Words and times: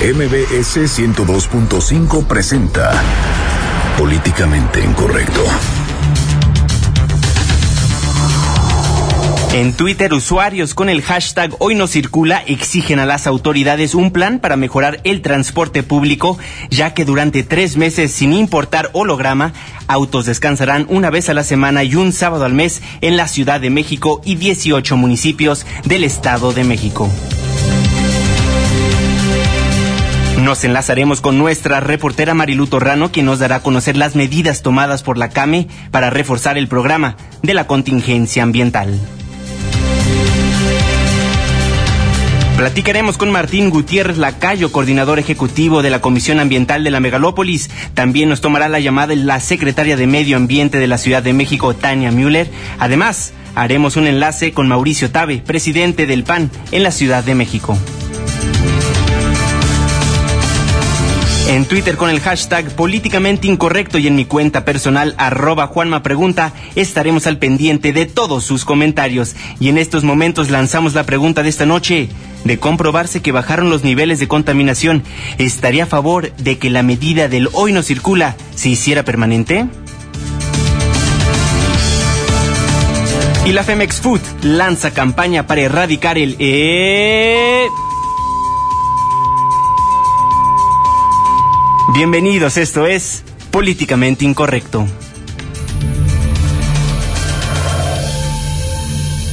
MBS 0.00 0.76
102.5 0.96 2.24
presenta 2.28 2.92
Políticamente 3.98 4.80
Incorrecto. 4.80 5.44
En 9.54 9.72
Twitter, 9.72 10.14
usuarios 10.14 10.74
con 10.74 10.88
el 10.88 11.02
hashtag 11.02 11.56
Hoy 11.58 11.74
no 11.74 11.88
circula 11.88 12.44
exigen 12.46 13.00
a 13.00 13.06
las 13.06 13.26
autoridades 13.26 13.96
un 13.96 14.12
plan 14.12 14.38
para 14.38 14.56
mejorar 14.56 15.00
el 15.02 15.20
transporte 15.20 15.82
público, 15.82 16.38
ya 16.70 16.94
que 16.94 17.04
durante 17.04 17.42
tres 17.42 17.76
meses, 17.76 18.12
sin 18.12 18.32
importar 18.32 18.90
holograma, 18.92 19.52
autos 19.88 20.26
descansarán 20.26 20.86
una 20.90 21.10
vez 21.10 21.28
a 21.28 21.34
la 21.34 21.42
semana 21.42 21.82
y 21.82 21.96
un 21.96 22.12
sábado 22.12 22.44
al 22.44 22.54
mes 22.54 22.82
en 23.00 23.16
la 23.16 23.26
Ciudad 23.26 23.60
de 23.60 23.70
México 23.70 24.20
y 24.24 24.36
18 24.36 24.96
municipios 24.96 25.66
del 25.86 26.04
Estado 26.04 26.52
de 26.52 26.62
México. 26.62 27.10
Nos 30.42 30.62
enlazaremos 30.62 31.20
con 31.20 31.36
nuestra 31.36 31.80
reportera 31.80 32.32
Marilu 32.32 32.68
Torrano, 32.68 33.10
quien 33.10 33.26
nos 33.26 33.40
dará 33.40 33.56
a 33.56 33.62
conocer 33.62 33.96
las 33.96 34.14
medidas 34.14 34.62
tomadas 34.62 35.02
por 35.02 35.18
la 35.18 35.30
CAME 35.30 35.66
para 35.90 36.10
reforzar 36.10 36.56
el 36.56 36.68
programa 36.68 37.16
de 37.42 37.54
la 37.54 37.66
contingencia 37.66 38.44
ambiental. 38.44 39.00
Platicaremos 42.56 43.18
con 43.18 43.30
Martín 43.30 43.70
Gutiérrez 43.70 44.16
Lacayo, 44.16 44.72
coordinador 44.72 45.18
ejecutivo 45.18 45.82
de 45.82 45.90
la 45.90 46.00
Comisión 46.00 46.40
Ambiental 46.40 46.82
de 46.82 46.90
la 46.90 47.00
Megalópolis. 47.00 47.70
También 47.94 48.28
nos 48.28 48.40
tomará 48.40 48.68
la 48.68 48.80
llamada 48.80 49.14
la 49.16 49.40
secretaria 49.40 49.96
de 49.96 50.06
Medio 50.06 50.36
Ambiente 50.36 50.78
de 50.78 50.86
la 50.86 50.98
Ciudad 50.98 51.22
de 51.22 51.32
México, 51.32 51.74
Tania 51.74 52.10
Müller. 52.10 52.48
Además, 52.78 53.32
haremos 53.54 53.96
un 53.96 54.06
enlace 54.06 54.52
con 54.52 54.68
Mauricio 54.68 55.10
Tabe, 55.10 55.38
presidente 55.38 56.06
del 56.06 56.24
PAN 56.24 56.50
en 56.72 56.82
la 56.84 56.90
Ciudad 56.90 57.22
de 57.22 57.34
México. 57.34 57.76
En 61.48 61.64
Twitter 61.64 61.96
con 61.96 62.10
el 62.10 62.20
hashtag 62.20 62.70
políticamente 62.76 63.46
incorrecto 63.46 63.96
y 63.96 64.06
en 64.06 64.14
mi 64.14 64.26
cuenta 64.26 64.66
personal 64.66 65.14
arroba 65.16 65.66
Juanma 65.66 66.02
Pregunta 66.02 66.52
estaremos 66.74 67.26
al 67.26 67.38
pendiente 67.38 67.94
de 67.94 68.04
todos 68.04 68.44
sus 68.44 68.66
comentarios. 68.66 69.34
Y 69.58 69.70
en 69.70 69.78
estos 69.78 70.04
momentos 70.04 70.50
lanzamos 70.50 70.92
la 70.92 71.04
pregunta 71.04 71.42
de 71.42 71.48
esta 71.48 71.64
noche. 71.64 72.10
De 72.44 72.58
comprobarse 72.58 73.22
que 73.22 73.32
bajaron 73.32 73.70
los 73.70 73.82
niveles 73.82 74.20
de 74.20 74.28
contaminación, 74.28 75.02
¿estaría 75.38 75.84
a 75.84 75.86
favor 75.86 76.32
de 76.36 76.58
que 76.58 76.68
la 76.68 76.82
medida 76.82 77.28
del 77.28 77.48
hoy 77.54 77.72
no 77.72 77.82
circula 77.82 78.36
se 78.54 78.68
hiciera 78.68 79.02
permanente? 79.02 79.66
Y 83.46 83.52
la 83.52 83.64
Femex 83.64 84.02
Food 84.02 84.20
lanza 84.42 84.90
campaña 84.90 85.46
para 85.46 85.62
erradicar 85.62 86.18
el... 86.18 86.36
Eh... 86.38 87.66
Bienvenidos, 91.94 92.58
esto 92.58 92.86
es 92.86 93.24
Políticamente 93.50 94.26
Incorrecto. 94.26 94.86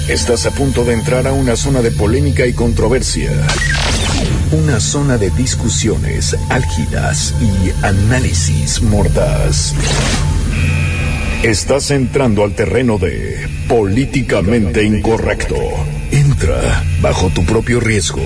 Estás 0.08 0.46
a 0.46 0.52
punto 0.52 0.86
de 0.86 0.94
entrar 0.94 1.28
a 1.28 1.34
una 1.34 1.58
zona 1.58 1.82
de 1.82 1.92
polémica 1.92 2.46
y 2.46 2.54
controversia. 2.54 3.30
Una 4.54 4.80
zona 4.80 5.18
de 5.18 5.32
discusiones 5.32 6.38
álgidas 6.50 7.36
y 7.42 7.86
análisis 7.86 8.82
mordaz. 8.82 9.74
Estás 11.44 11.92
entrando 11.92 12.46
al 12.46 12.56
terreno 12.56 12.98
de 12.98 13.50
políticamente 13.68 14.82
incorrecto. 14.86 15.58
Entra 16.10 16.86
bajo 17.02 17.30
tu 17.32 17.44
propio 17.44 17.82
riesgo. 17.82 18.24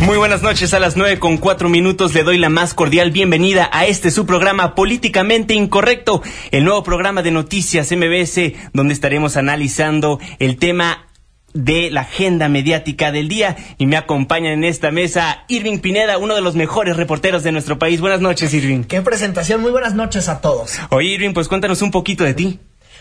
Muy 0.00 0.16
buenas 0.16 0.42
noches, 0.42 0.74
a 0.74 0.78
las 0.78 0.96
nueve 0.96 1.18
con 1.18 1.38
cuatro 1.38 1.68
minutos 1.68 2.14
le 2.14 2.22
doy 2.22 2.38
la 2.38 2.48
más 2.48 2.72
cordial 2.72 3.10
bienvenida 3.10 3.68
a 3.72 3.84
este 3.86 4.12
su 4.12 4.26
programa 4.26 4.76
Políticamente 4.76 5.54
Incorrecto, 5.54 6.22
el 6.52 6.64
nuevo 6.64 6.84
programa 6.84 7.22
de 7.22 7.32
noticias 7.32 7.90
MBS, 7.90 8.52
donde 8.72 8.94
estaremos 8.94 9.36
analizando 9.36 10.20
el 10.38 10.56
tema 10.56 11.08
de 11.52 11.90
la 11.90 12.02
agenda 12.02 12.48
mediática 12.48 13.10
del 13.10 13.28
día 13.28 13.56
y 13.76 13.86
me 13.86 13.96
acompaña 13.96 14.52
en 14.52 14.62
esta 14.62 14.92
mesa 14.92 15.44
Irving 15.48 15.78
Pineda, 15.78 16.18
uno 16.18 16.36
de 16.36 16.42
los 16.42 16.54
mejores 16.54 16.96
reporteros 16.96 17.42
de 17.42 17.50
nuestro 17.50 17.78
país. 17.78 18.00
Buenas 18.00 18.20
noches, 18.20 18.54
Irving. 18.54 18.84
Qué 18.84 19.02
presentación, 19.02 19.60
muy 19.60 19.72
buenas 19.72 19.94
noches 19.94 20.28
a 20.28 20.40
todos. 20.40 20.78
Oye, 20.90 21.08
Irving, 21.08 21.32
pues 21.32 21.48
cuéntanos 21.48 21.82
un 21.82 21.90
poquito 21.90 22.22
de 22.22 22.34
ti. 22.34 22.60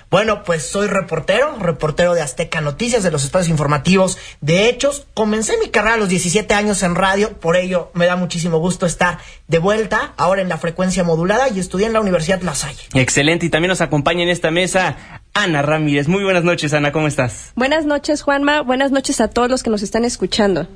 Bueno, 0.10 0.44
pues 0.46 0.64
soy 0.64 0.88
reportero, 0.88 1.58
reportero 1.60 2.14
de 2.14 2.22
Azteca 2.22 2.62
Noticias, 2.62 3.04
de 3.04 3.12
los 3.12 3.26
espacios 3.26 3.50
informativos 3.50 4.18
de 4.40 4.70
hechos. 4.70 5.06
Comencé 5.14 5.58
mi 5.58 5.68
carrera 5.68 5.96
a 5.96 5.98
los 5.98 6.08
17 6.08 6.54
años 6.54 6.82
en 6.84 6.96
radio, 6.96 7.38
por 7.40 7.58
ello 7.58 7.92
me 7.94 8.06
da 8.06 8.16
muchísimo 8.16 8.58
gusto 8.60 8.86
estar 8.86 9.20
de 9.50 9.60
vuelta, 9.60 10.14
ahora 10.16 10.42
en 10.42 10.48
la 10.48 10.58
frecuencia 10.58 11.04
modulada 11.04 11.50
y 11.50 11.60
estudié 11.60 11.88
en 11.88 11.94
la 11.94 12.00
Universidad 12.00 12.42
La 12.42 12.56
Salle. 12.56 12.84
Excelente, 12.94 13.48
y 13.48 13.50
también 13.50 13.70
nos 13.70 13.82
acompaña 13.82 14.24
en 14.24 14.30
esta 14.30 14.50
mesa 14.50 14.96
Ana 15.34 15.62
Ramírez. 15.62 16.08
Muy 16.08 16.24
buenas 16.24 16.46
noches, 16.46 16.74
Ana, 16.74 16.94
¿cómo 16.94 17.08
estás? 17.08 17.52
Buenas 17.56 17.86
noches, 17.86 18.22
Juanma. 18.22 18.62
Buenas 18.62 18.92
noches 18.92 19.20
a 19.20 19.28
todos 19.28 19.50
los 19.50 19.62
que 19.62 19.70
nos 19.70 19.82
están 19.82 20.06
escuchando. 20.06 20.68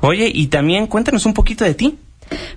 Oye, 0.00 0.32
y 0.34 0.48
también 0.48 0.88
cuéntanos 0.88 1.26
un 1.26 1.34
poquito 1.34 1.64
de 1.64 1.74
ti. 1.74 1.98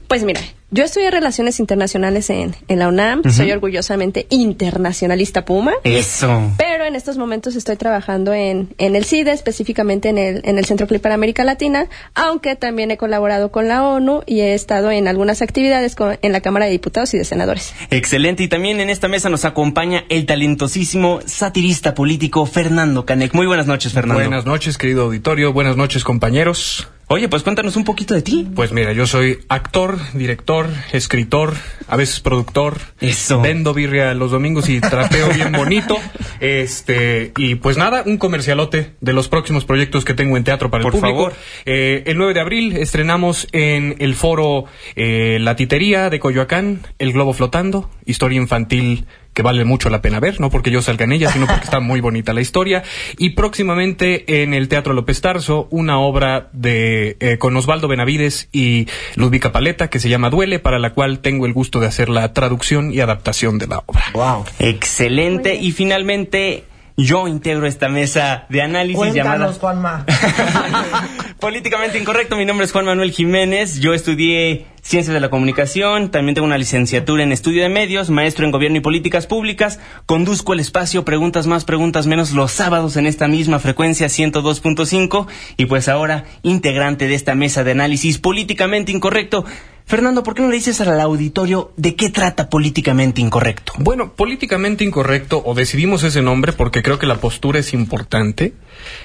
Pues 0.07 0.23
mira, 0.23 0.39
yo 0.71 0.83
estudié 0.83 1.11
Relaciones 1.11 1.59
Internacionales 1.59 2.29
en, 2.29 2.55
en 2.67 2.79
la 2.79 2.87
UNAM, 2.87 3.23
soy 3.31 3.51
orgullosamente 3.51 4.25
internacionalista 4.29 5.45
Puma. 5.45 5.73
Eso. 5.83 6.51
Pero 6.57 6.85
en 6.85 6.95
estos 6.95 7.17
momentos 7.17 7.55
estoy 7.55 7.75
trabajando 7.77 8.33
en, 8.33 8.69
en 8.77 8.95
el 8.95 9.03
CIDE, 9.05 9.31
específicamente 9.31 10.09
en 10.09 10.17
el, 10.17 10.41
en 10.45 10.57
el 10.57 10.65
Centro 10.65 10.87
Clip 10.87 11.01
para 11.01 11.15
América 11.15 11.43
Latina, 11.43 11.87
aunque 12.15 12.55
también 12.55 12.91
he 12.91 12.97
colaborado 12.97 13.51
con 13.51 13.67
la 13.67 13.83
ONU 13.85 14.23
y 14.25 14.41
he 14.41 14.53
estado 14.53 14.91
en 14.91 15.07
algunas 15.07 15.41
actividades 15.41 15.95
con- 15.95 16.17
en 16.21 16.31
la 16.31 16.41
Cámara 16.41 16.65
de 16.65 16.71
Diputados 16.71 17.13
y 17.13 17.17
de 17.17 17.23
Senadores. 17.25 17.73
Excelente, 17.89 18.43
y 18.43 18.47
también 18.47 18.79
en 18.79 18.89
esta 18.89 19.07
mesa 19.07 19.29
nos 19.29 19.45
acompaña 19.45 20.03
el 20.09 20.25
talentosísimo 20.25 21.19
satirista 21.25 21.93
político 21.93 22.45
Fernando 22.45 23.05
Canek. 23.05 23.33
Muy 23.33 23.47
buenas 23.47 23.67
noches, 23.67 23.93
Fernando. 23.93 24.21
Buenas 24.23 24.45
noches, 24.45 24.77
querido 24.77 25.03
auditorio. 25.03 25.53
Buenas 25.53 25.77
noches, 25.77 26.03
compañeros. 26.03 26.87
Oye, 27.09 27.29
pues 27.29 27.41
cuéntanos 27.41 27.77
un 27.77 27.85
poquito 27.85 28.13
de 28.13 28.21
ti. 28.21 28.45
Pues 28.53 28.73
mira, 28.73 28.91
yo 28.91 29.07
soy 29.07 29.39
actor, 29.47 29.97
director, 30.13 30.67
escritor, 30.91 31.53
a 31.87 31.95
veces 31.95 32.19
productor. 32.19 32.79
Eso. 32.99 33.39
Vendo 33.41 33.73
birria 33.73 34.13
los 34.13 34.31
domingos 34.31 34.67
y 34.67 34.81
trapeo 34.81 35.29
bien 35.29 35.51
bonito. 35.57 35.97
Este, 36.41 37.31
y 37.37 37.55
pues 37.55 37.77
nada, 37.77 38.03
un 38.05 38.17
comercialote 38.17 38.91
de 38.99 39.13
los 39.13 39.29
próximos 39.29 39.63
proyectos 39.63 40.03
que 40.03 40.13
tengo 40.13 40.35
en 40.35 40.43
teatro 40.43 40.69
para 40.69 40.83
Por 40.83 40.95
el 40.95 40.99
público. 40.99 41.17
favor. 41.17 41.33
Eh, 41.65 42.03
el 42.07 42.17
9 42.17 42.33
de 42.33 42.39
abril 42.41 42.75
estrenamos 42.75 43.47
en 43.53 43.95
el 43.99 44.13
foro 44.13 44.65
eh, 44.97 45.37
La 45.39 45.55
Titería 45.55 46.09
de 46.09 46.19
Coyoacán, 46.19 46.81
El 46.99 47.13
Globo 47.13 47.31
Flotando, 47.31 47.89
historia 48.05 48.35
infantil 48.37 49.05
que 49.37 49.43
vale 49.43 49.65
mucho 49.65 49.91
la 49.91 50.01
pena 50.01 50.19
ver, 50.19 50.39
no 50.39 50.49
porque 50.49 50.71
yo 50.71 50.81
salga 50.81 51.05
en 51.05 51.11
ella, 51.11 51.31
sino 51.31 51.45
porque 51.45 51.65
está 51.65 51.79
muy 51.79 52.01
bonita 52.01 52.33
la 52.33 52.41
historia. 52.41 52.81
Y 53.19 53.35
próximamente 53.35 54.41
en 54.41 54.55
el 54.55 54.67
Teatro 54.67 54.95
López 54.95 55.21
Tarso, 55.21 55.67
una 55.69 55.99
obra 55.99 56.49
de 56.53 57.17
eh, 57.19 57.37
con 57.37 57.55
Osvaldo 57.55 57.87
Benavides 57.87 58.49
y 58.51 58.87
Ludvica 59.13 59.51
Paleta 59.51 59.91
que 59.91 59.99
se 59.99 60.09
llama 60.09 60.31
Duele, 60.31 60.57
para 60.57 60.79
la 60.79 60.95
cual 60.95 61.19
tengo 61.19 61.45
el 61.45 61.53
gusto 61.53 61.79
de 61.79 61.85
hacer 61.85 62.09
la 62.09 62.33
traducción 62.33 62.91
y 62.91 62.99
adaptación 62.99 63.59
de 63.59 63.67
la 63.67 63.83
obra. 63.85 64.05
Wow. 64.13 64.45
Excelente, 64.57 65.53
y 65.53 65.71
finalmente 65.71 66.63
yo 66.99 67.27
integro 67.27 67.67
esta 67.67 67.89
mesa 67.89 68.47
de 68.49 68.63
análisis 68.63 69.13
llamada... 69.13 69.45
Cuéntanos, 69.45 69.59
Juanma. 69.59 70.05
Políticamente 71.39 71.99
incorrecto, 71.99 72.35
mi 72.35 72.43
nombre 72.43 72.65
es 72.65 72.71
Juan 72.71 72.85
Manuel 72.85 73.11
Jiménez, 73.11 73.79
yo 73.79 73.93
estudié 73.93 74.65
Ciencias 74.81 75.13
de 75.13 75.19
la 75.19 75.29
Comunicación, 75.29 76.09
también 76.09 76.33
tengo 76.33 76.47
una 76.47 76.57
licenciatura 76.57 77.21
en 77.21 77.31
Estudio 77.31 77.61
de 77.61 77.69
Medios, 77.69 78.09
maestro 78.09 78.45
en 78.45 78.51
Gobierno 78.51 78.79
y 78.79 78.81
Políticas 78.81 79.27
Públicas, 79.27 79.79
conduzco 80.07 80.53
el 80.53 80.59
espacio 80.59 81.05
Preguntas 81.05 81.45
más, 81.45 81.65
Preguntas 81.65 82.07
menos 82.07 82.31
los 82.31 82.51
sábados 82.51 82.97
en 82.97 83.05
esta 83.05 83.27
misma 83.27 83.59
frecuencia 83.59 84.07
102.5 84.07 85.27
y 85.55 85.65
pues 85.65 85.89
ahora 85.89 86.25
integrante 86.41 87.07
de 87.07 87.13
esta 87.13 87.35
mesa 87.35 87.63
de 87.63 87.71
análisis 87.73 88.17
políticamente 88.17 88.91
incorrecto. 88.91 89.45
Fernando, 89.87 90.21
¿por 90.21 90.35
qué 90.35 90.41
no 90.41 90.49
le 90.49 90.55
dices 90.57 90.81
al 90.81 90.99
auditorio 90.99 91.71
de 91.77 91.95
qué 91.95 92.09
trata 92.09 92.49
políticamente 92.49 93.21
incorrecto? 93.21 93.71
Bueno, 93.77 94.11
políticamente 94.11 94.83
incorrecto, 94.83 95.41
o 95.45 95.55
decidimos 95.55 96.03
ese 96.03 96.21
nombre 96.21 96.51
porque 96.51 96.83
creo 96.83 96.99
que 96.99 97.05
la 97.05 97.21
postura 97.21 97.59
es 97.59 97.73
importante. 97.73 98.53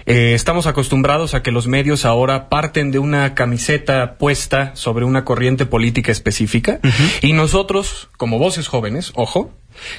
Eh, 0.06 0.34
estamos 0.34 0.66
acostumbrados 0.66 1.34
a 1.34 1.42
que 1.44 1.52
los 1.52 1.68
medios 1.68 2.04
ahora 2.04 2.48
parten 2.48 2.90
de 2.90 2.98
una 2.98 3.34
camiseta 3.34 4.16
puesta 4.18 4.74
sobre 4.74 5.04
una 5.04 5.24
corriente 5.24 5.66
política 5.66 6.10
específica 6.10 6.80
y 7.20 7.32
nosotros, 7.32 8.08
como 8.16 8.40
voces 8.40 8.66
jóvenes, 8.66 9.12
ojo, 9.14 9.52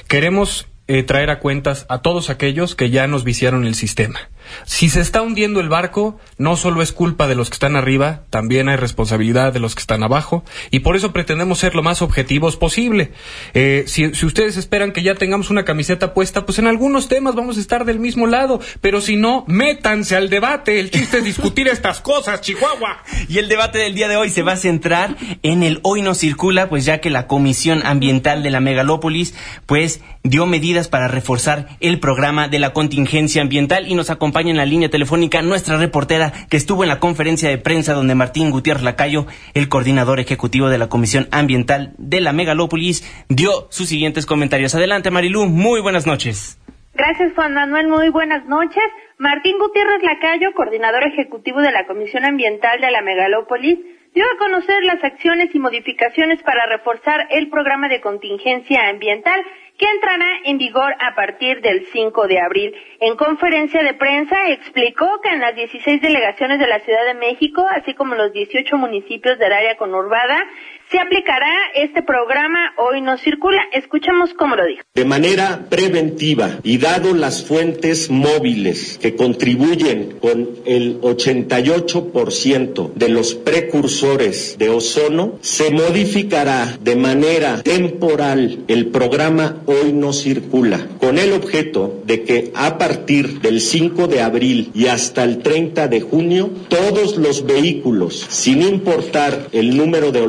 queremos 0.06 0.66
eh, 0.86 1.02
traer 1.02 1.30
a 1.30 1.38
cuentas 1.38 1.86
a 1.88 2.02
todos 2.02 2.28
aquellos 2.28 2.74
que 2.74 2.90
ya 2.90 3.06
nos 3.06 3.24
viciaron 3.24 3.64
el 3.64 3.74
sistema. 3.74 4.20
Si 4.64 4.88
se 4.88 5.00
está 5.00 5.22
hundiendo 5.22 5.60
el 5.60 5.68
barco, 5.68 6.18
no 6.38 6.56
solo 6.56 6.82
es 6.82 6.92
culpa 6.92 7.26
de 7.26 7.34
los 7.34 7.50
que 7.50 7.54
están 7.54 7.76
arriba, 7.76 8.22
también 8.30 8.68
hay 8.68 8.76
responsabilidad 8.76 9.52
de 9.52 9.60
los 9.60 9.74
que 9.74 9.80
están 9.80 10.02
abajo, 10.02 10.44
y 10.70 10.80
por 10.80 10.96
eso 10.96 11.12
pretendemos 11.12 11.58
ser 11.58 11.74
lo 11.74 11.82
más 11.82 12.02
objetivos 12.02 12.56
posible. 12.56 13.12
Eh, 13.54 13.84
si, 13.86 14.06
ustedes 14.06 14.56
esperan 14.56 14.92
que 14.92 15.02
ya 15.02 15.14
tengamos 15.14 15.50
una 15.50 15.64
camiseta 15.64 16.14
puesta, 16.14 16.44
pues 16.44 16.58
en 16.58 16.66
algunos 16.66 17.08
temas 17.08 17.34
vamos 17.34 17.56
a 17.56 17.60
estar 17.60 17.84
del 17.84 17.98
mismo 17.98 18.26
lado, 18.26 18.60
pero 18.80 19.00
si 19.00 19.16
no, 19.16 19.44
métanse 19.48 20.16
al 20.16 20.30
debate. 20.30 20.80
El 20.80 20.90
chiste 20.90 21.18
es 21.18 21.24
discutir 21.24 21.68
estas 21.68 22.00
cosas, 22.00 22.40
Chihuahua. 22.40 23.02
Y 23.28 23.38
el 23.38 23.48
debate 23.48 23.78
del 23.78 23.94
día 23.94 24.08
de 24.08 24.16
hoy 24.16 24.30
se 24.30 24.42
va 24.42 24.52
a 24.52 24.56
centrar 24.56 25.16
en 25.42 25.62
el 25.62 25.80
hoy 25.82 26.02
no 26.02 26.14
circula, 26.14 26.68
pues 26.68 26.84
ya 26.84 27.00
que 27.00 27.10
la 27.10 27.26
Comisión 27.26 27.82
Ambiental 27.84 28.42
de 28.42 28.50
la 28.50 28.60
Megalópolis, 28.60 29.34
pues 29.66 30.00
dio 30.22 30.46
medidas 30.46 30.88
para 30.88 31.08
reforzar 31.08 31.68
el 31.80 32.00
programa 32.00 32.48
de 32.48 32.58
la 32.58 32.72
contingencia 32.72 33.42
ambiental 33.42 33.86
y 33.88 33.94
nos 33.94 34.10
acompaña 34.10 34.33
en 34.40 34.56
la 34.56 34.66
línea 34.66 34.90
telefónica 34.90 35.42
nuestra 35.42 35.78
reportera 35.78 36.32
que 36.50 36.56
estuvo 36.56 36.82
en 36.82 36.88
la 36.88 37.00
conferencia 37.00 37.48
de 37.48 37.58
prensa 37.58 37.94
donde 37.94 38.14
Martín 38.14 38.50
Gutiérrez 38.50 38.82
Lacayo, 38.82 39.26
el 39.54 39.68
coordinador 39.68 40.20
ejecutivo 40.20 40.68
de 40.68 40.78
la 40.78 40.88
Comisión 40.88 41.28
Ambiental 41.30 41.94
de 41.98 42.20
la 42.20 42.32
Megalópolis, 42.32 43.02
dio 43.28 43.68
sus 43.70 43.88
siguientes 43.88 44.26
comentarios. 44.26 44.74
Adelante, 44.74 45.10
Marilú, 45.10 45.46
muy 45.46 45.80
buenas 45.80 46.06
noches. 46.06 46.60
Gracias, 46.94 47.32
Juan 47.34 47.54
Manuel. 47.54 47.88
Muy 47.88 48.08
buenas 48.10 48.46
noches. 48.46 48.84
Martín 49.18 49.58
Gutiérrez 49.58 50.02
Lacayo, 50.02 50.52
coordinador 50.54 51.04
ejecutivo 51.04 51.60
de 51.60 51.72
la 51.72 51.86
Comisión 51.86 52.24
Ambiental 52.24 52.80
de 52.80 52.90
la 52.90 53.02
Megalópolis, 53.02 53.78
dio 54.14 54.24
a 54.24 54.38
conocer 54.38 54.84
las 54.84 55.02
acciones 55.02 55.52
y 55.54 55.58
modificaciones 55.58 56.40
para 56.42 56.66
reforzar 56.66 57.26
el 57.30 57.50
programa 57.50 57.88
de 57.88 58.00
contingencia 58.00 58.88
ambiental 58.88 59.40
que 59.78 59.86
entrará 59.86 60.40
en 60.44 60.58
vigor 60.58 60.94
a 61.00 61.14
partir 61.14 61.60
del 61.60 61.86
5 61.86 62.28
de 62.28 62.40
abril. 62.40 62.74
En 63.00 63.16
conferencia 63.16 63.82
de 63.82 63.94
prensa 63.94 64.48
explicó 64.50 65.20
que 65.20 65.30
en 65.30 65.40
las 65.40 65.54
16 65.54 66.00
delegaciones 66.00 66.58
de 66.60 66.66
la 66.68 66.80
Ciudad 66.80 67.04
de 67.06 67.14
México, 67.14 67.66
así 67.68 67.94
como 67.94 68.14
los 68.14 68.32
18 68.32 68.76
municipios 68.76 69.38
del 69.38 69.52
área 69.52 69.76
conurbada, 69.76 70.46
se 70.90 70.98
aplicará 70.98 71.52
este 71.74 72.02
programa 72.02 72.72
Hoy 72.76 73.00
no 73.00 73.16
circula. 73.18 73.62
Escuchamos 73.72 74.34
cómo 74.34 74.56
lo 74.56 74.66
dijo. 74.66 74.82
De 74.94 75.04
manera 75.04 75.66
preventiva 75.68 76.58
y 76.62 76.78
dado 76.78 77.14
las 77.14 77.44
fuentes 77.44 78.10
móviles 78.10 78.98
que 79.00 79.16
contribuyen 79.16 80.18
con 80.20 80.50
el 80.66 81.00
88% 81.00 82.92
de 82.94 83.08
los 83.08 83.34
precursores 83.34 84.56
de 84.58 84.70
ozono, 84.70 85.38
se 85.40 85.70
modificará 85.70 86.76
de 86.80 86.96
manera 86.96 87.62
temporal 87.62 88.64
el 88.68 88.86
programa 88.86 89.56
Hoy 89.66 89.92
no 89.92 90.12
circula 90.12 90.86
con 90.98 91.18
el 91.18 91.32
objeto 91.32 92.02
de 92.04 92.24
que 92.24 92.52
a 92.54 92.78
partir 92.78 93.40
del 93.40 93.60
5 93.60 94.06
de 94.08 94.20
abril 94.20 94.70
y 94.74 94.86
hasta 94.86 95.24
el 95.24 95.38
30 95.38 95.88
de 95.88 96.00
junio 96.00 96.50
todos 96.68 97.16
los 97.16 97.46
vehículos, 97.46 98.26
sin 98.28 98.62
importar 98.62 99.48
el 99.52 99.76
número 99.76 100.12
de 100.12 100.20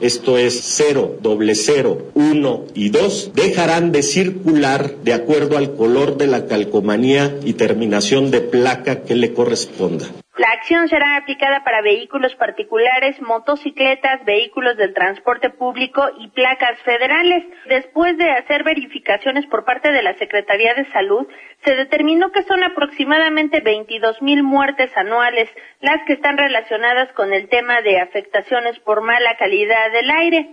esto 0.00 0.38
es 0.38 0.60
0, 0.62 1.18
doble 1.22 1.54
0, 1.54 2.10
1 2.14 2.64
y 2.74 2.88
2, 2.90 3.30
dejarán 3.34 3.92
de 3.92 4.02
circular 4.02 4.96
de 5.04 5.12
acuerdo 5.12 5.56
al 5.56 5.74
color 5.74 6.16
de 6.16 6.26
la 6.26 6.46
calcomanía 6.46 7.38
y 7.44 7.54
terminación 7.54 8.30
de 8.30 8.40
placa 8.40 9.02
que 9.02 9.14
le 9.14 9.32
corresponda. 9.32 10.06
La 10.36 10.50
acción 10.50 10.86
será 10.88 11.16
aplicada 11.16 11.64
para 11.64 11.80
vehículos 11.80 12.34
particulares, 12.34 13.18
motocicletas, 13.22 14.22
vehículos 14.26 14.76
del 14.76 14.92
transporte 14.92 15.48
público 15.48 16.10
y 16.18 16.28
placas 16.28 16.78
federales. 16.82 17.42
Después 17.66 18.18
de 18.18 18.30
hacer 18.30 18.62
verificaciones 18.62 19.46
por 19.46 19.64
parte 19.64 19.90
de 19.90 20.02
la 20.02 20.12
Secretaría 20.18 20.74
de 20.74 20.84
Salud, 20.90 21.26
se 21.64 21.74
determinó 21.74 22.32
que 22.32 22.42
son 22.42 22.62
aproximadamente 22.62 23.60
22 23.60 24.20
mil 24.20 24.42
muertes 24.42 24.94
anuales 24.94 25.48
las 25.80 26.04
que 26.06 26.12
están 26.12 26.36
relacionadas 26.36 27.10
con 27.14 27.32
el 27.32 27.48
tema 27.48 27.80
de 27.80 27.98
afectaciones 27.98 28.78
por 28.80 29.00
mala 29.00 29.38
calidad 29.38 29.90
del 29.90 30.10
aire. 30.10 30.50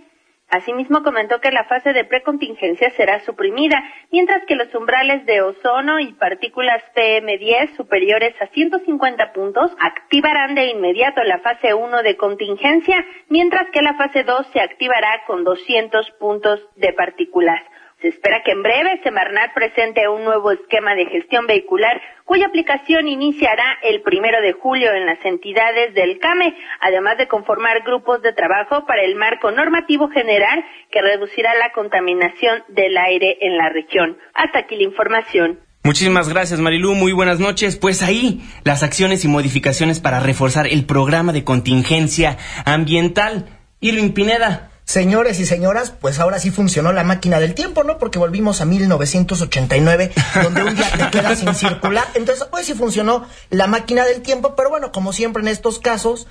Asimismo 0.54 1.02
comentó 1.02 1.40
que 1.40 1.50
la 1.50 1.64
fase 1.64 1.92
de 1.92 2.04
precontingencia 2.04 2.88
será 2.90 3.18
suprimida, 3.24 3.82
mientras 4.12 4.44
que 4.46 4.54
los 4.54 4.72
umbrales 4.72 5.26
de 5.26 5.42
ozono 5.42 5.98
y 5.98 6.12
partículas 6.12 6.80
PM10 6.94 7.74
superiores 7.74 8.40
a 8.40 8.46
150 8.46 9.32
puntos 9.32 9.72
activarán 9.80 10.54
de 10.54 10.66
inmediato 10.66 11.24
la 11.24 11.40
fase 11.40 11.74
1 11.74 12.02
de 12.04 12.16
contingencia, 12.16 13.04
mientras 13.28 13.68
que 13.72 13.82
la 13.82 13.94
fase 13.94 14.22
2 14.22 14.46
se 14.52 14.60
activará 14.60 15.24
con 15.26 15.42
200 15.42 16.08
puntos 16.20 16.60
de 16.76 16.92
partículas. 16.92 17.60
Se 18.04 18.08
espera 18.08 18.42
que 18.44 18.50
en 18.50 18.62
breve 18.62 19.00
Semarnat 19.02 19.54
presente 19.54 20.06
un 20.08 20.24
nuevo 20.24 20.50
esquema 20.52 20.94
de 20.94 21.06
gestión 21.06 21.46
vehicular 21.46 22.02
cuya 22.26 22.48
aplicación 22.48 23.08
iniciará 23.08 23.78
el 23.82 24.02
primero 24.02 24.42
de 24.42 24.52
julio 24.52 24.92
en 24.92 25.06
las 25.06 25.24
entidades 25.24 25.94
del 25.94 26.18
CAME, 26.18 26.54
además 26.82 27.16
de 27.16 27.28
conformar 27.28 27.82
grupos 27.82 28.20
de 28.20 28.34
trabajo 28.34 28.84
para 28.84 29.04
el 29.04 29.14
marco 29.14 29.50
normativo 29.52 30.10
general 30.10 30.62
que 30.90 31.00
reducirá 31.00 31.54
la 31.54 31.72
contaminación 31.72 32.62
del 32.68 32.94
aire 32.98 33.38
en 33.40 33.56
la 33.56 33.70
región. 33.70 34.18
Hasta 34.34 34.58
aquí 34.58 34.76
la 34.76 34.82
información. 34.82 35.60
Muchísimas 35.82 36.28
gracias, 36.28 36.60
Marilú. 36.60 36.94
Muy 36.94 37.12
buenas 37.12 37.40
noches. 37.40 37.78
Pues 37.78 38.02
ahí, 38.02 38.42
las 38.64 38.82
acciones 38.82 39.24
y 39.24 39.28
modificaciones 39.28 40.00
para 40.00 40.20
reforzar 40.20 40.66
el 40.66 40.84
programa 40.84 41.32
de 41.32 41.42
contingencia 41.42 42.36
ambiental. 42.66 43.46
Irving 43.80 44.12
Pineda, 44.12 44.73
Señores 44.84 45.40
y 45.40 45.46
señoras, 45.46 45.92
pues 45.98 46.18
ahora 46.18 46.38
sí 46.38 46.50
funcionó 46.50 46.92
la 46.92 47.04
máquina 47.04 47.40
del 47.40 47.54
tiempo, 47.54 47.84
¿no? 47.84 47.96
Porque 47.98 48.18
volvimos 48.18 48.60
a 48.60 48.66
1989, 48.66 50.12
donde 50.42 50.62
un 50.62 50.76
día 50.76 50.90
te 50.92 51.10
quedas 51.10 51.38
sin 51.38 51.54
circular. 51.54 52.06
Entonces, 52.14 52.46
hoy 52.52 52.64
sí 52.64 52.74
funcionó 52.74 53.26
la 53.48 53.66
máquina 53.66 54.04
del 54.04 54.20
tiempo, 54.20 54.54
pero 54.54 54.68
bueno, 54.68 54.92
como 54.92 55.14
siempre 55.14 55.42
en 55.42 55.48
estos 55.48 55.78
casos, 55.78 56.26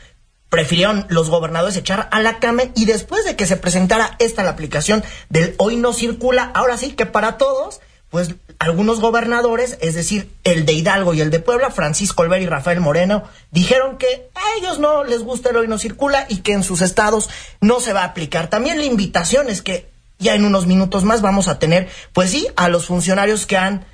prefirieron 0.50 1.08
los 1.10 1.32
gobernadores 1.32 1.76
echar 1.78 2.08
a 2.12 2.22
la 2.22 2.38
cama 2.38 2.62
y 2.76 2.86
después 2.86 3.26
de 3.26 3.36
que 3.36 3.48
se 3.48 3.58
presentara 3.58 4.16
esta 4.20 4.44
la 4.44 4.52
aplicación 4.52 5.04
del 5.30 5.56
hoy 5.58 5.78
no 5.78 5.94
circula, 5.94 6.52
ahora 6.54 6.78
sí 6.78 6.92
que 6.92 7.08
para 7.08 7.38
todos, 7.40 7.82
pues 8.12 8.36
algunos 8.60 9.00
gobernadores, 9.00 9.78
es 9.82 9.96
decir, 9.96 10.32
el 10.44 10.66
de 10.66 10.74
Hidalgo 10.74 11.14
y 11.14 11.22
el 11.22 11.32
de 11.32 11.40
Puebla, 11.40 11.72
Francisco 11.72 12.24
Olver 12.24 12.42
y 12.42 12.46
Rafael 12.46 12.80
Moreno, 12.80 13.24
dijeron 13.52 13.98
que 13.98 14.30
a 14.36 14.60
ellos 14.60 14.80
no 14.80 15.04
les 15.04 15.24
gusta 15.24 15.50
el 15.50 15.58
hoy 15.58 15.68
no 15.68 15.78
circula 15.78 16.26
y 16.30 16.38
que 16.38 16.54
en 16.54 16.64
sus 16.64 16.82
estados 16.82 17.30
no 17.62 17.80
se 17.80 17.94
va 17.94 18.02
a 18.02 18.06
aplicar. 18.06 18.50
También 18.50 18.78
la 18.78 18.86
invitación 18.86 19.50
es 19.50 19.62
que 19.62 19.92
ya 20.20 20.36
en 20.36 20.46
unos 20.46 20.68
minutos 20.68 21.04
más 21.04 21.22
vamos 21.22 21.48
a 21.48 21.60
tener, 21.60 21.90
pues 22.14 22.32
sí, 22.32 22.48
a 22.56 22.70
los 22.70 22.86
funcionarios 22.86 23.46
que 23.46 23.58
han 23.58 23.86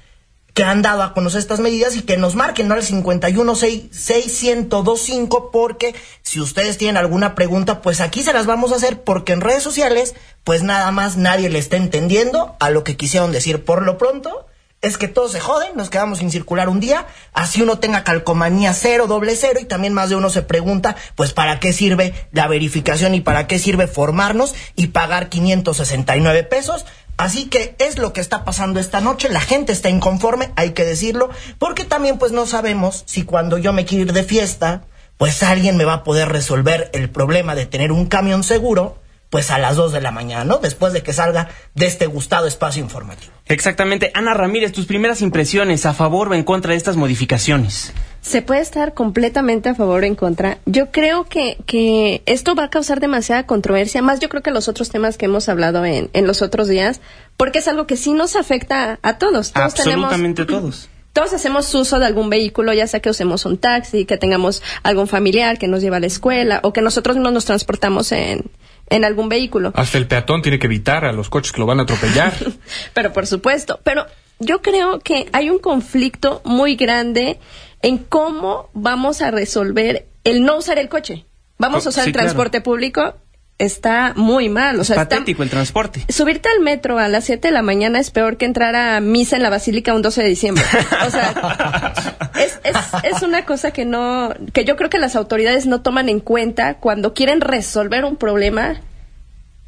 que 0.53 0.63
han 0.65 0.81
dado 0.81 1.03
a 1.03 1.13
conocer 1.13 1.39
estas 1.39 1.61
medidas 1.61 1.95
y 1.95 2.01
que 2.01 2.17
nos 2.17 2.35
marquen 2.35 2.67
¿no? 2.67 2.73
al 2.73 2.81
516-1025 2.81 5.51
porque 5.53 5.95
si 6.21 6.41
ustedes 6.41 6.77
tienen 6.77 6.97
alguna 6.97 7.33
pregunta, 7.33 7.81
pues 7.81 8.01
aquí 8.01 8.23
se 8.23 8.33
las 8.33 8.45
vamos 8.45 8.73
a 8.73 8.75
hacer 8.75 9.03
porque 9.03 9.31
en 9.31 9.39
redes 9.39 9.63
sociales, 9.63 10.15
pues 10.43 10.61
nada 10.61 10.91
más 10.91 11.15
nadie 11.15 11.49
le 11.49 11.59
está 11.59 11.77
entendiendo 11.77 12.57
a 12.59 12.71
lo 12.71 12.83
que 12.83 12.97
quisieron 12.97 13.31
decir. 13.31 13.63
Por 13.63 13.83
lo 13.83 13.97
pronto, 13.97 14.47
es 14.81 14.97
que 14.97 15.07
todos 15.07 15.33
se 15.33 15.39
joden, 15.39 15.75
nos 15.75 15.89
quedamos 15.89 16.19
sin 16.19 16.31
circular 16.31 16.69
un 16.69 16.79
día, 16.79 17.05
así 17.33 17.61
uno 17.61 17.79
tenga 17.79 18.03
calcomanía 18.03 18.73
cero, 18.73 19.07
doble 19.07 19.35
cero, 19.35 19.59
y 19.61 19.65
también 19.65 19.93
más 19.93 20.09
de 20.09 20.15
uno 20.15 20.29
se 20.29 20.41
pregunta, 20.41 20.95
pues, 21.15 21.33
¿para 21.33 21.59
qué 21.59 21.73
sirve 21.73 22.13
la 22.31 22.47
verificación 22.47 23.13
y 23.13 23.21
para 23.21 23.47
qué 23.47 23.59
sirve 23.59 23.87
formarnos 23.87 24.55
y 24.75 24.87
pagar 24.87 25.29
569 25.29 26.43
pesos? 26.43 26.85
Así 27.17 27.47
que 27.47 27.75
es 27.79 27.97
lo 27.97 28.13
que 28.13 28.21
está 28.21 28.45
pasando 28.45 28.79
esta 28.79 29.01
noche, 29.01 29.27
la 29.27 29.41
gente 29.41 29.73
está 29.73 29.89
inconforme, 29.89 30.51
hay 30.55 30.71
que 30.71 30.85
decirlo, 30.85 31.29
porque 31.57 31.83
también 31.83 32.17
pues 32.17 32.31
no 32.31 32.45
sabemos 32.45 33.03
si 33.05 33.23
cuando 33.23 33.57
yo 33.57 33.73
me 33.73 33.83
quiero 33.83 34.05
ir 34.05 34.13
de 34.13 34.23
fiesta, 34.23 34.83
pues 35.17 35.43
alguien 35.43 35.75
me 35.75 35.83
va 35.83 35.95
a 35.95 36.03
poder 36.05 36.29
resolver 36.29 36.89
el 36.93 37.09
problema 37.09 37.55
de 37.55 37.65
tener 37.65 37.91
un 37.91 38.05
camión 38.05 38.45
seguro, 38.45 38.97
pues 39.29 39.51
a 39.51 39.59
las 39.59 39.75
2 39.75 39.91
de 39.91 40.01
la 40.01 40.11
mañana, 40.11 40.43
¿no? 40.43 40.57
Después 40.57 40.93
de 40.93 41.03
que 41.03 41.13
salga 41.13 41.49
de 41.75 41.85
este 41.85 42.07
gustado 42.07 42.47
espacio 42.47 42.81
informativo. 42.81 43.31
Exactamente. 43.45 44.11
Ana 44.13 44.33
Ramírez, 44.33 44.71
tus 44.71 44.85
primeras 44.85 45.21
impresiones 45.21 45.85
a 45.85 45.93
favor 45.93 46.29
o 46.29 46.33
en 46.33 46.43
contra 46.43 46.71
de 46.71 46.77
estas 46.77 46.95
modificaciones. 46.95 47.93
Se 48.21 48.41
puede 48.41 48.61
estar 48.61 48.93
completamente 48.93 49.69
a 49.69 49.75
favor 49.75 50.03
o 50.03 50.05
en 50.05 50.15
contra. 50.15 50.57
Yo 50.65 50.91
creo 50.91 51.25
que, 51.25 51.57
que 51.65 52.21
esto 52.25 52.55
va 52.55 52.65
a 52.65 52.69
causar 52.69 52.99
demasiada 52.99 53.45
controversia, 53.45 54.01
más 54.01 54.19
yo 54.19 54.29
creo 54.29 54.43
que 54.43 54.51
los 54.51 54.67
otros 54.67 54.89
temas 54.89 55.17
que 55.17 55.25
hemos 55.25 55.47
hablado 55.47 55.85
en, 55.85 56.09
en 56.13 56.27
los 56.27 56.41
otros 56.41 56.67
días, 56.67 56.99
porque 57.37 57.59
es 57.59 57.67
algo 57.67 57.87
que 57.87 57.97
sí 57.97 58.13
nos 58.13 58.35
afecta 58.35 58.99
a 59.01 59.17
todos. 59.17 59.53
todos 59.53 59.73
Absolutamente 59.73 60.45
todos 60.45 60.89
todos 61.13 61.33
hacemos 61.33 61.73
uso 61.73 61.99
de 61.99 62.05
algún 62.05 62.29
vehículo, 62.29 62.71
ya 62.71 62.87
sea 62.87 62.99
que 62.99 63.09
usemos 63.09 63.45
un 63.45 63.57
taxi, 63.57 64.05
que 64.05 64.17
tengamos 64.17 64.61
algún 64.83 65.07
familiar 65.07 65.57
que 65.57 65.67
nos 65.67 65.81
lleva 65.81 65.97
a 65.97 65.99
la 65.99 66.05
escuela 66.05 66.59
o 66.63 66.71
que 66.71 66.81
nosotros 66.81 67.17
no 67.17 67.31
nos 67.31 67.45
transportamos 67.45 68.11
en, 68.11 68.49
en 68.89 69.05
algún 69.05 69.29
vehículo. 69.29 69.71
Hasta 69.75 69.97
el 69.97 70.07
peatón 70.07 70.41
tiene 70.41 70.59
que 70.59 70.67
evitar 70.67 71.05
a 71.05 71.11
los 71.11 71.29
coches 71.29 71.51
que 71.51 71.59
lo 71.59 71.65
van 71.65 71.79
a 71.79 71.83
atropellar. 71.83 72.33
pero 72.93 73.13
por 73.13 73.27
supuesto, 73.27 73.79
pero 73.83 74.05
yo 74.39 74.61
creo 74.61 74.99
que 74.99 75.27
hay 75.33 75.49
un 75.49 75.59
conflicto 75.59 76.41
muy 76.45 76.75
grande 76.75 77.39
en 77.81 77.97
cómo 77.97 78.69
vamos 78.73 79.21
a 79.21 79.31
resolver 79.31 80.07
el 80.23 80.43
no 80.43 80.57
usar 80.57 80.79
el 80.79 80.89
coche. 80.89 81.25
Vamos 81.57 81.85
a 81.85 81.89
usar 81.89 82.07
el 82.07 82.13
transporte 82.13 82.61
público 82.61 83.15
está 83.59 84.13
muy 84.15 84.49
mal. 84.49 84.79
O 84.79 84.83
sea, 84.83 84.95
es 84.95 85.01
patético 85.01 85.43
el 85.43 85.49
transporte. 85.49 86.03
Subirte 86.09 86.49
al 86.49 86.63
metro 86.63 86.97
a 86.97 87.07
las 87.07 87.25
7 87.25 87.49
de 87.49 87.51
la 87.51 87.61
mañana 87.61 87.99
es 87.99 88.09
peor 88.09 88.37
que 88.37 88.45
entrar 88.45 88.75
a 88.75 88.99
misa 89.01 89.35
en 89.35 89.43
la 89.43 89.49
basílica 89.49 89.93
un 89.93 90.01
12 90.01 90.23
de 90.23 90.29
diciembre. 90.29 90.63
O 91.05 91.11
sea, 91.11 91.93
es, 92.39 92.59
es, 92.63 92.75
es 93.03 93.21
una 93.21 93.45
cosa 93.45 93.71
que 93.71 93.85
no, 93.85 94.33
que 94.53 94.65
yo 94.65 94.75
creo 94.75 94.89
que 94.89 94.99
las 94.99 95.15
autoridades 95.15 95.65
no 95.65 95.81
toman 95.81 96.09
en 96.09 96.19
cuenta 96.19 96.75
cuando 96.75 97.13
quieren 97.13 97.41
resolver 97.41 98.05
un 98.05 98.15
problema 98.15 98.81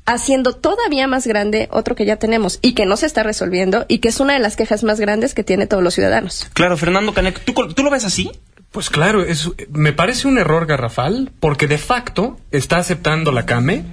haciendo 0.06 0.54
todavía 0.54 1.08
más 1.08 1.28
grande 1.28 1.68
otro 1.72 1.96
que 1.96 2.06
ya 2.06 2.18
tenemos 2.18 2.60
y 2.62 2.74
que 2.74 2.86
no 2.86 2.98
se 2.98 3.06
está 3.06 3.24
resolviendo 3.24 3.86
y 3.88 4.00
que 4.00 4.10
es 4.10 4.20
una 4.20 4.34
de 4.34 4.40
las 4.40 4.56
quejas 4.56 4.84
más 4.84 5.00
grandes 5.00 5.34
que 5.34 5.44
tiene 5.44 5.68
todos 5.68 5.84
los 5.84 5.94
ciudadanos. 5.94 6.48
Claro, 6.54 6.78
Fernando 6.78 7.14
Canek, 7.14 7.40
¿tú, 7.44 7.54
¿tú 7.74 7.84
lo 7.84 7.90
ves 7.90 8.06
así? 8.06 8.32
Pues 8.72 8.90
claro, 8.90 9.24
es, 9.24 9.50
me 9.70 9.92
parece 9.92 10.28
un 10.28 10.38
error 10.38 10.66
garrafal 10.66 11.32
porque 11.40 11.68
de 11.68 11.78
facto 11.78 12.40
está 12.52 12.78
aceptando 12.78 13.32
la 13.32 13.46
CAME 13.46 13.84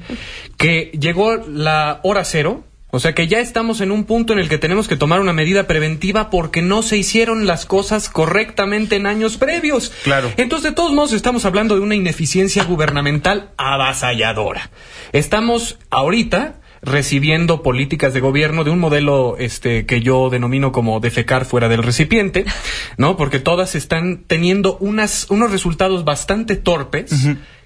que 0.57 0.93
llegó 0.99 1.37
la 1.37 2.01
hora 2.05 2.25
cero, 2.25 2.65
o 2.90 3.00
sea 3.00 3.14
que 3.14 3.26
ya 3.26 3.40
estamos 3.40 3.80
en 3.80 3.90
un 3.90 4.04
punto 4.04 4.33
en 4.33 4.38
el 4.38 4.49
que 4.49 4.59
tenemos 4.59 4.88
que 4.88 4.97
tomar 4.97 5.21
una 5.21 5.33
medida 5.33 5.66
preventiva 5.66 6.30
porque 6.30 6.62
no 6.62 6.83
se 6.83 6.97
hicieron 6.97 7.47
las 7.47 7.66
cosas 7.66 8.09
correctamente 8.09 8.97
en 8.97 9.07
años 9.07 9.37
previos. 9.37 9.92
Claro. 10.04 10.33
Entonces, 10.37 10.71
de 10.71 10.76
todos 10.76 10.92
modos, 10.92 11.12
estamos 11.12 11.45
hablando 11.45 11.75
de 11.75 11.83
una 11.83 11.95
ineficiencia 11.95 12.64
gubernamental 12.64 13.50
avasalladora. 13.57 14.71
Estamos 15.12 15.78
ahorita 15.90 16.61
recibiendo 16.80 17.62
políticas 17.62 18.14
de 18.14 18.21
gobierno 18.21 18.64
de 18.64 18.71
un 18.71 18.78
modelo 18.78 19.37
este 19.38 19.85
que 19.85 20.00
yo 20.00 20.30
denomino 20.30 20.73
como 20.73 21.00
defecar 21.00 21.45
fuera 21.45 21.68
del 21.68 21.83
recipiente, 21.83 22.45
¿no? 22.97 23.16
Porque 23.16 23.40
todas 23.40 23.75
están 23.75 24.25
teniendo 24.26 24.76
unas 24.78 25.26
unos 25.30 25.50
resultados 25.50 26.04
bastante 26.04 26.57
torpes. 26.57 27.12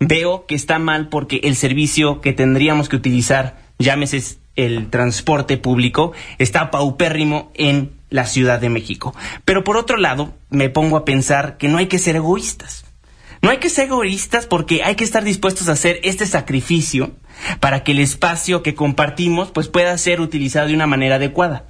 veo 0.00 0.46
que 0.46 0.54
está 0.54 0.78
mal 0.78 1.08
porque 1.08 1.40
el 1.44 1.56
servicio 1.56 2.20
que 2.20 2.32
tendríamos 2.32 2.88
que 2.88 2.96
utilizar, 2.96 3.58
llámese 3.78 4.38
el 4.56 4.90
transporte 4.90 5.56
público, 5.56 6.12
está 6.38 6.70
paupérrimo 6.70 7.52
en 7.54 7.92
la 8.10 8.26
Ciudad 8.26 8.60
de 8.60 8.70
México. 8.70 9.14
Pero 9.44 9.64
por 9.64 9.76
otro 9.76 9.96
lado, 9.96 10.34
me 10.50 10.68
pongo 10.68 10.96
a 10.96 11.04
pensar 11.04 11.58
que 11.58 11.68
no 11.68 11.78
hay 11.78 11.86
que 11.86 11.98
ser 11.98 12.16
egoístas. 12.16 12.84
No 13.40 13.50
hay 13.50 13.58
que 13.58 13.70
ser 13.70 13.86
egoístas 13.86 14.46
porque 14.46 14.82
hay 14.82 14.96
que 14.96 15.04
estar 15.04 15.22
dispuestos 15.22 15.68
a 15.68 15.72
hacer 15.72 16.00
este 16.02 16.26
sacrificio 16.26 17.12
para 17.60 17.84
que 17.84 17.92
el 17.92 18.00
espacio 18.00 18.64
que 18.64 18.74
compartimos 18.74 19.52
pues 19.52 19.68
pueda 19.68 19.96
ser 19.96 20.20
utilizado 20.20 20.66
de 20.66 20.74
una 20.74 20.88
manera 20.88 21.16
adecuada. 21.16 21.66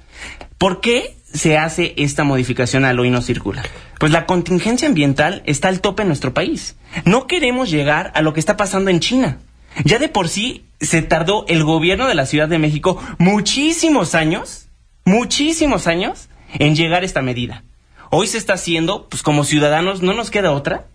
¿Por 0.57 0.81
qué 0.81 1.15
se 1.33 1.57
hace 1.57 1.93
esta 1.97 2.23
modificación 2.23 2.85
al 2.85 2.99
hoy 2.99 3.09
no 3.09 3.21
circula? 3.21 3.63
Pues 3.99 4.11
la 4.11 4.25
contingencia 4.25 4.87
ambiental 4.87 5.41
está 5.45 5.67
al 5.67 5.81
tope 5.81 6.03
en 6.03 6.07
nuestro 6.09 6.33
país. 6.33 6.75
No 7.05 7.27
queremos 7.27 7.69
llegar 7.69 8.11
a 8.15 8.21
lo 8.21 8.33
que 8.33 8.39
está 8.39 8.57
pasando 8.57 8.89
en 8.89 8.99
China. 8.99 9.39
Ya 9.83 9.99
de 9.99 10.09
por 10.09 10.29
sí 10.29 10.65
se 10.79 11.01
tardó 11.01 11.45
el 11.47 11.63
gobierno 11.63 12.07
de 12.07 12.15
la 12.15 12.25
Ciudad 12.25 12.47
de 12.47 12.59
México 12.59 13.01
muchísimos 13.17 14.15
años, 14.15 14.67
muchísimos 15.05 15.87
años 15.87 16.29
en 16.53 16.75
llegar 16.75 17.03
a 17.03 17.05
esta 17.05 17.21
medida. 17.21 17.63
Hoy 18.09 18.27
se 18.27 18.37
está 18.37 18.53
haciendo, 18.53 19.07
pues 19.07 19.21
como 19.21 19.43
ciudadanos 19.43 20.01
no 20.01 20.13
nos 20.13 20.31
queda 20.31 20.51
otra 20.51 20.87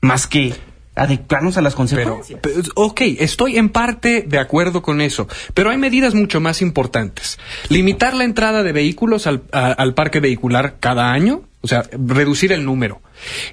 más 0.00 0.26
que 0.26 0.54
adecuarnos 0.96 1.56
a 1.58 1.62
las 1.62 1.74
consecuencias. 1.74 2.40
Pero, 2.42 2.62
ok, 2.74 3.00
estoy 3.18 3.58
en 3.58 3.68
parte 3.68 4.24
de 4.26 4.38
acuerdo 4.38 4.82
con 4.82 5.00
eso, 5.00 5.28
pero 5.54 5.70
hay 5.70 5.78
medidas 5.78 6.14
mucho 6.14 6.40
más 6.40 6.62
importantes. 6.62 7.38
Limitar 7.68 8.14
la 8.14 8.24
entrada 8.24 8.62
de 8.62 8.72
vehículos 8.72 9.26
al, 9.26 9.42
a, 9.52 9.72
al 9.72 9.94
parque 9.94 10.20
vehicular 10.20 10.76
cada 10.80 11.12
año, 11.12 11.42
o 11.60 11.68
sea, 11.68 11.84
reducir 11.92 12.52
el 12.52 12.64
número. 12.64 13.02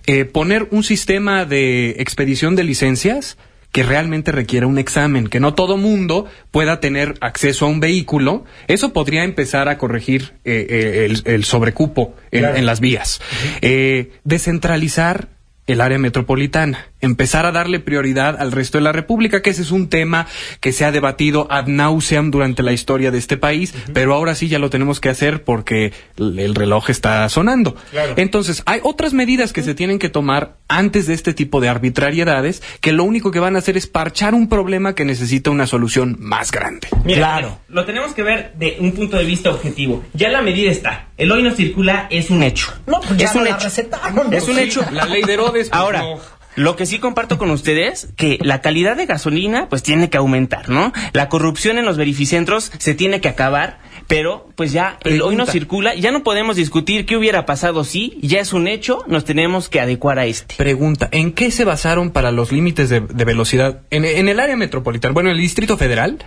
Eh, 0.07 0.25
poner 0.25 0.67
un 0.71 0.83
sistema 0.83 1.45
de 1.45 1.91
expedición 2.00 2.55
de 2.55 2.63
licencias 2.63 3.38
que 3.71 3.81
realmente 3.81 4.31
requiera 4.31 4.67
un 4.67 4.77
examen, 4.77 5.27
que 5.27 5.39
no 5.39 5.55
todo 5.55 5.77
mundo 5.77 6.27
pueda 6.51 6.79
tener 6.79 7.15
acceso 7.21 7.65
a 7.65 7.69
un 7.69 7.79
vehículo, 7.79 8.45
eso 8.67 8.93
podría 8.93 9.23
empezar 9.23 9.67
a 9.67 9.79
corregir 9.79 10.33
eh, 10.45 10.67
eh, 10.69 11.05
el, 11.05 11.23
el, 11.25 11.43
sobrecupo 11.43 12.15
en, 12.29 12.41
claro. 12.41 12.55
en 12.55 12.67
las 12.67 12.79
vías. 12.79 13.19
Uh 13.19 13.65
-huh. 13.65 14.09
descentralizar 14.23 15.29
el 15.65 15.82
área 15.82 15.98
metropolitana, 15.98 16.88
empezar 17.00 17.46
a 17.46 17.51
darle 17.51 17.79
prioridad 17.79 18.36
al 18.39 18.51
resto 18.51 18.77
de 18.77 18.84
la 18.84 18.91
República, 18.91 19.41
que 19.41 19.50
ese 19.50 19.62
es 19.62 19.72
un 19.72 19.88
tema 19.89 20.27
que 20.60 20.72
se 20.74 20.84
ha 20.86 20.91
debatido 20.91 21.48
ad 21.50 21.67
nauseam 21.67 22.32
durante 22.32 22.63
la 22.63 22.74
historia 22.74 23.12
de 23.12 23.17
este 23.17 23.38
país, 23.38 23.74
uh 23.74 23.77
-huh. 23.77 23.93
pero 23.93 24.13
ahora 24.13 24.36
sí 24.36 24.48
ya 24.50 24.60
lo 24.60 24.70
tenemos 24.70 25.00
que 25.00 25.10
hacer 25.10 25.43
porque 25.43 25.93
el 26.17 26.55
reloj 26.55 26.89
está 26.89 27.27
sonando. 27.29 27.75
Claro. 27.91 28.13
Entonces, 28.17 28.62
hay 28.65 28.79
otras 28.84 29.13
medidas 29.13 29.53
que 29.53 29.62
uh 29.62 29.63
-huh. 29.63 29.67
se 29.67 29.75
tienen 29.75 30.00
que 30.00 30.10
tomar 30.10 30.58
antes 30.67 31.08
de 31.08 31.13
este 31.13 31.34
tipo 31.34 31.62
de 31.62 31.70
arbitrariedades 31.70 32.62
que 32.82 32.91
lo 32.91 33.03
único 33.03 33.32
que 33.32 33.39
van 33.39 33.55
a 33.55 33.60
hacer 33.60 33.77
es 33.77 33.88
parchar 33.88 34.34
un 34.34 34.50
problema 34.50 34.96
que 34.96 35.05
necesita 35.05 35.50
una 35.50 35.67
solución 35.67 36.17
más 36.20 36.51
grande. 36.51 36.88
Mira, 37.05 37.17
claro. 37.20 37.60
Lo 37.70 37.86
tenemos 37.86 38.13
que 38.13 38.24
ver 38.24 38.53
de 38.55 38.77
un 38.79 38.91
punto 38.91 39.17
de 39.17 39.24
vista 39.24 39.50
objetivo. 39.50 40.03
Ya 40.13 40.29
la 40.29 40.41
medida 40.41 40.72
está. 40.72 41.08
El 41.17 41.32
hoy 41.32 41.43
no 41.43 41.51
circula 41.51 42.08
es 42.10 42.29
un 42.29 42.43
hecho. 42.43 42.74
No, 42.86 43.00
pues 43.00 43.17
ya 43.17 43.27
es 43.27 43.36
un 43.36 43.43
la 43.43 43.51
hecho. 43.51 43.63
recetaron. 43.65 44.34
Es 44.34 44.48
un 44.48 44.58
hecho. 44.60 44.84
La 44.91 45.05
ley 45.05 45.22
de 45.22 45.34
Herodes. 45.34 45.52
Pues 45.53 45.69
Ahora, 45.72 46.00
no. 46.00 46.19
Lo 46.55 46.75
que 46.75 46.86
sí 46.86 47.00
comparto 47.00 47.38
con 47.38 47.50
ustedes, 47.50 48.10
que 48.15 48.38
la 48.41 48.62
calidad 48.62 48.95
de 48.95 49.07
gasolina 49.07 49.69
pues 49.69 49.81
tiene 49.81 50.10
que 50.10 50.17
aumentar, 50.17 50.69
¿no? 50.69 50.93
La 51.12 51.27
corrupción 51.27 51.79
en 51.79 51.86
los 51.86 51.98
verificentros 51.98 52.72
se 52.77 52.93
tiene 52.93 53.22
que 53.22 53.27
acabar, 53.27 53.79
pero 54.07 54.48
pues 54.55 54.72
ya 54.72 55.00
el 55.03 55.22
hoy 55.24 55.36
no 55.36 55.48
circula, 55.48 55.95
ya 55.95 56.12
no 56.12 56.22
podemos 56.22 56.55
discutir 56.55 57.07
qué 57.07 57.17
hubiera 57.17 57.48
pasado 57.48 57.83
si, 57.83 58.19
ya 58.22 58.39
es 58.39 58.53
un 58.53 58.67
hecho, 58.67 59.03
nos 59.07 59.25
tenemos 59.25 59.67
que 59.67 59.79
adecuar 59.79 60.19
a 60.19 60.25
este. 60.25 60.55
Pregunta, 60.55 61.10
¿en 61.12 61.31
qué 61.31 61.50
se 61.50 61.65
basaron 61.65 62.12
para 62.12 62.31
los 62.31 62.51
límites 62.51 62.89
de, 62.89 63.00
de 63.00 63.25
velocidad 63.25 63.81
en, 63.89 64.05
en 64.05 64.29
el 64.29 64.39
área 64.39 64.55
metropolitana? 64.55 65.13
Bueno, 65.13 65.29
en 65.29 65.36
el 65.38 65.41
Distrito 65.41 65.75
Federal, 65.75 66.19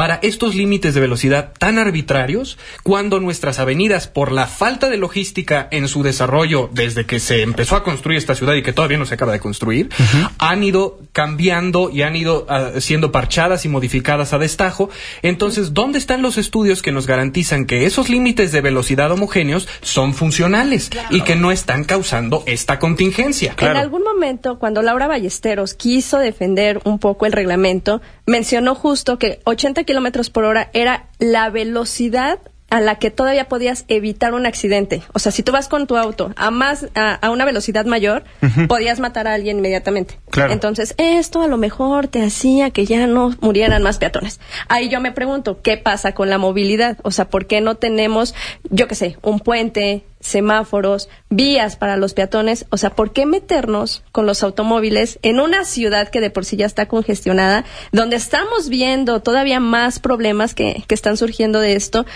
para 0.00 0.18
estos 0.22 0.54
límites 0.54 0.94
de 0.94 1.00
velocidad 1.02 1.52
tan 1.58 1.78
arbitrarios 1.78 2.56
cuando 2.82 3.20
nuestras 3.20 3.58
avenidas, 3.58 4.06
por 4.06 4.32
la 4.32 4.46
falta 4.46 4.88
de 4.88 4.96
logística 4.96 5.68
en 5.70 5.88
su 5.88 6.02
desarrollo 6.02 6.70
desde 6.72 7.04
que 7.04 7.20
se 7.20 7.42
empezó 7.42 7.76
a 7.76 7.84
construir 7.84 8.16
esta 8.16 8.34
ciudad 8.34 8.54
y 8.54 8.62
que 8.62 8.72
todavía 8.72 8.96
no 8.96 9.04
se 9.04 9.12
acaba 9.12 9.32
de 9.32 9.40
construir, 9.40 9.90
uh 9.98 10.02
-huh. 10.02 10.30
han 10.38 10.64
ido 10.64 11.00
cambiando 11.12 11.90
y 11.90 12.00
han 12.00 12.16
ido 12.16 12.46
uh, 12.48 12.80
siendo 12.80 13.12
parchadas 13.12 13.66
y 13.66 13.68
modificadas 13.68 14.32
a 14.32 14.38
destajo. 14.38 14.88
Entonces, 15.20 15.74
¿dónde 15.74 15.98
están 15.98 16.22
los 16.22 16.38
estudios 16.38 16.80
que 16.80 16.92
nos 16.92 17.06
garantizan 17.06 17.66
que 17.66 17.84
esos 17.84 18.08
límites 18.08 18.52
de 18.52 18.62
velocidad 18.62 19.12
homogéneos 19.12 19.68
son 19.82 20.14
funcionales 20.14 20.88
claro. 20.88 21.14
y 21.14 21.20
que 21.20 21.36
no 21.36 21.52
están 21.52 21.84
causando 21.84 22.42
esta 22.46 22.78
contingencia? 22.78 23.52
Claro. 23.54 23.74
En 23.74 23.82
algún 23.82 24.02
momento, 24.02 24.58
cuando 24.58 24.80
Laura 24.80 25.08
Ballesteros 25.08 25.74
quiso 25.74 26.16
defender 26.16 26.80
un 26.84 26.98
poco 26.98 27.26
el 27.26 27.32
reglamento, 27.32 28.00
mencionó 28.24 28.74
justo 28.74 29.18
que 29.18 29.40
80 29.44 29.84
kilómetros 29.90 30.30
por 30.30 30.44
hora 30.44 30.70
era 30.72 31.06
la 31.18 31.50
velocidad 31.50 32.38
a 32.70 32.80
la 32.80 32.94
que 33.00 33.10
todavía 33.10 33.48
podías 33.48 33.84
evitar 33.88 34.34
un 34.34 34.46
accidente. 34.46 35.02
O 35.12 35.18
sea, 35.18 35.32
si 35.32 35.42
tú 35.42 35.50
vas 35.50 35.66
con 35.66 35.88
tu 35.88 35.96
auto 35.96 36.32
a 36.36 36.52
más 36.52 36.86
a, 36.94 37.14
a 37.14 37.30
una 37.30 37.44
velocidad 37.44 37.86
mayor, 37.86 38.22
uh 38.40 38.46
-huh. 38.46 38.66
podías 38.68 39.00
matar 39.00 39.26
a 39.26 39.34
alguien 39.34 39.58
inmediatamente. 39.58 40.20
Claro. 40.30 40.52
Entonces, 40.52 40.94
esto 40.96 41.42
a 41.42 41.48
lo 41.48 41.56
mejor 41.56 42.06
te 42.06 42.22
hacía 42.22 42.70
que 42.70 42.86
ya 42.86 43.08
no 43.08 43.34
murieran 43.40 43.82
más 43.82 43.98
peatones. 43.98 44.38
Ahí 44.68 44.88
yo 44.88 45.00
me 45.00 45.10
pregunto, 45.10 45.60
¿qué 45.60 45.76
pasa 45.76 46.12
con 46.12 46.30
la 46.30 46.38
movilidad? 46.38 46.98
O 47.02 47.10
sea, 47.10 47.24
¿por 47.24 47.46
qué 47.46 47.60
no 47.60 47.74
tenemos, 47.74 48.36
yo 48.70 48.86
qué 48.86 48.94
sé, 48.94 49.16
un 49.22 49.40
puente, 49.40 50.04
semáforos, 50.20 51.08
vías 51.28 51.76
para 51.76 51.96
los 51.96 52.14
peatones. 52.14 52.66
O 52.70 52.76
sea, 52.76 52.90
¿por 52.90 53.12
qué 53.12 53.26
meternos 53.26 54.04
con 54.12 54.26
los 54.26 54.42
automóviles 54.42 55.18
en 55.22 55.40
una 55.40 55.64
ciudad 55.64 56.08
que 56.08 56.20
de 56.20 56.30
por 56.30 56.44
sí 56.44 56.56
ya 56.56 56.66
está 56.66 56.86
congestionada, 56.86 57.64
donde 57.92 58.16
estamos 58.16 58.68
viendo 58.68 59.20
todavía 59.20 59.60
más 59.60 59.98
problemas 59.98 60.54
que, 60.54 60.84
que 60.86 60.94
están 60.94 61.16
surgiendo 61.16 61.60
de 61.60 61.74
esto? 61.74 62.06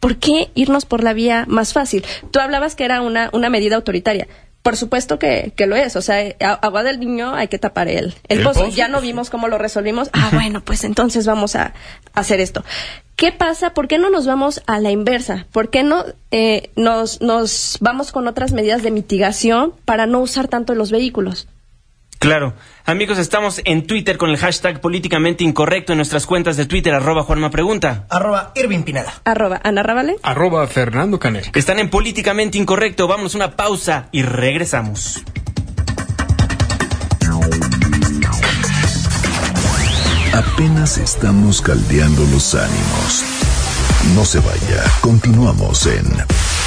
¿Por 0.00 0.16
qué 0.16 0.50
irnos 0.54 0.84
por 0.84 1.04
la 1.04 1.12
vía 1.12 1.44
más 1.46 1.72
fácil? 1.72 2.04
Tú 2.32 2.40
hablabas 2.40 2.74
que 2.74 2.84
era 2.84 3.00
una, 3.00 3.30
una 3.32 3.50
medida 3.50 3.76
autoritaria 3.76 4.26
por 4.62 4.76
supuesto 4.76 5.18
que, 5.18 5.52
que 5.56 5.66
lo 5.66 5.74
es. 5.76 5.96
O 5.96 6.02
sea, 6.02 6.16
a- 6.40 6.52
agua 6.54 6.82
del 6.82 7.00
niño 7.00 7.34
hay 7.34 7.48
que 7.48 7.58
tapar 7.58 7.88
el, 7.88 8.14
el, 8.28 8.38
El 8.38 8.42
pozo. 8.44 8.60
pozo, 8.64 8.76
Ya 8.76 8.88
no 8.88 9.00
vimos 9.00 9.28
cómo 9.30 9.48
lo 9.48 9.58
resolvimos. 9.58 10.08
Ah, 10.12 10.30
bueno, 10.32 10.62
pues 10.64 10.84
entonces 10.84 11.26
vamos 11.26 11.56
a, 11.56 11.74
a 12.14 12.20
hacer 12.20 12.40
esto. 12.40 12.64
¿Qué 13.16 13.30
pasa? 13.32 13.74
¿Por 13.74 13.88
qué 13.88 13.98
no 13.98 14.08
nos 14.10 14.26
vamos 14.26 14.62
a 14.66 14.80
la 14.80 14.90
inversa? 14.90 15.46
¿Por 15.52 15.68
qué 15.70 15.82
no 15.82 16.04
eh, 16.30 16.70
nos, 16.76 17.20
nos 17.20 17.76
vamos 17.80 18.10
con 18.12 18.26
otras 18.26 18.52
medidas 18.52 18.82
de 18.82 18.90
mitigación 18.90 19.74
para 19.84 20.06
no 20.06 20.20
usar 20.20 20.48
tanto 20.48 20.74
los 20.74 20.90
vehículos? 20.90 21.46
Claro. 22.22 22.54
Amigos, 22.84 23.18
estamos 23.18 23.60
en 23.64 23.84
Twitter 23.84 24.16
con 24.16 24.30
el 24.30 24.36
hashtag 24.36 24.80
políticamente 24.80 25.42
incorrecto 25.42 25.92
en 25.92 25.96
nuestras 25.96 26.24
cuentas 26.24 26.56
de 26.56 26.66
Twitter, 26.66 26.94
arroba 26.94 27.24
Juanma 27.24 27.50
Pregunta. 27.50 28.06
Arroba 28.08 28.52
Irving 28.54 28.84
Pineda. 28.84 29.12
Arroba 29.24 29.60
Ana 29.64 29.82
Ravale. 29.82 30.16
Arroba 30.22 30.64
Fernando 30.68 31.18
Canek. 31.18 31.56
Están 31.56 31.80
en 31.80 31.90
políticamente 31.90 32.58
incorrecto. 32.58 33.08
Vámonos 33.08 33.34
a 33.34 33.38
una 33.38 33.56
pausa 33.56 34.06
y 34.12 34.22
regresamos. 34.22 35.24
Apenas 40.32 40.98
estamos 40.98 41.60
caldeando 41.60 42.22
los 42.30 42.54
ánimos. 42.54 43.24
No 44.14 44.24
se 44.24 44.38
vaya, 44.38 44.84
continuamos 45.00 45.86
en 45.86 46.06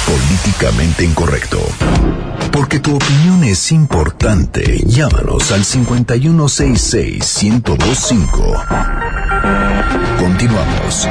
Políticamente 0.06 1.04
Incorrecto. 1.04 1.58
Porque 2.52 2.78
tu 2.78 2.94
opinión 2.96 3.44
es 3.44 3.72
importante, 3.72 4.82
llámanos 4.86 5.50
al 5.52 5.64
5166-1025. 5.64 8.64
Continuamos. 10.18 11.08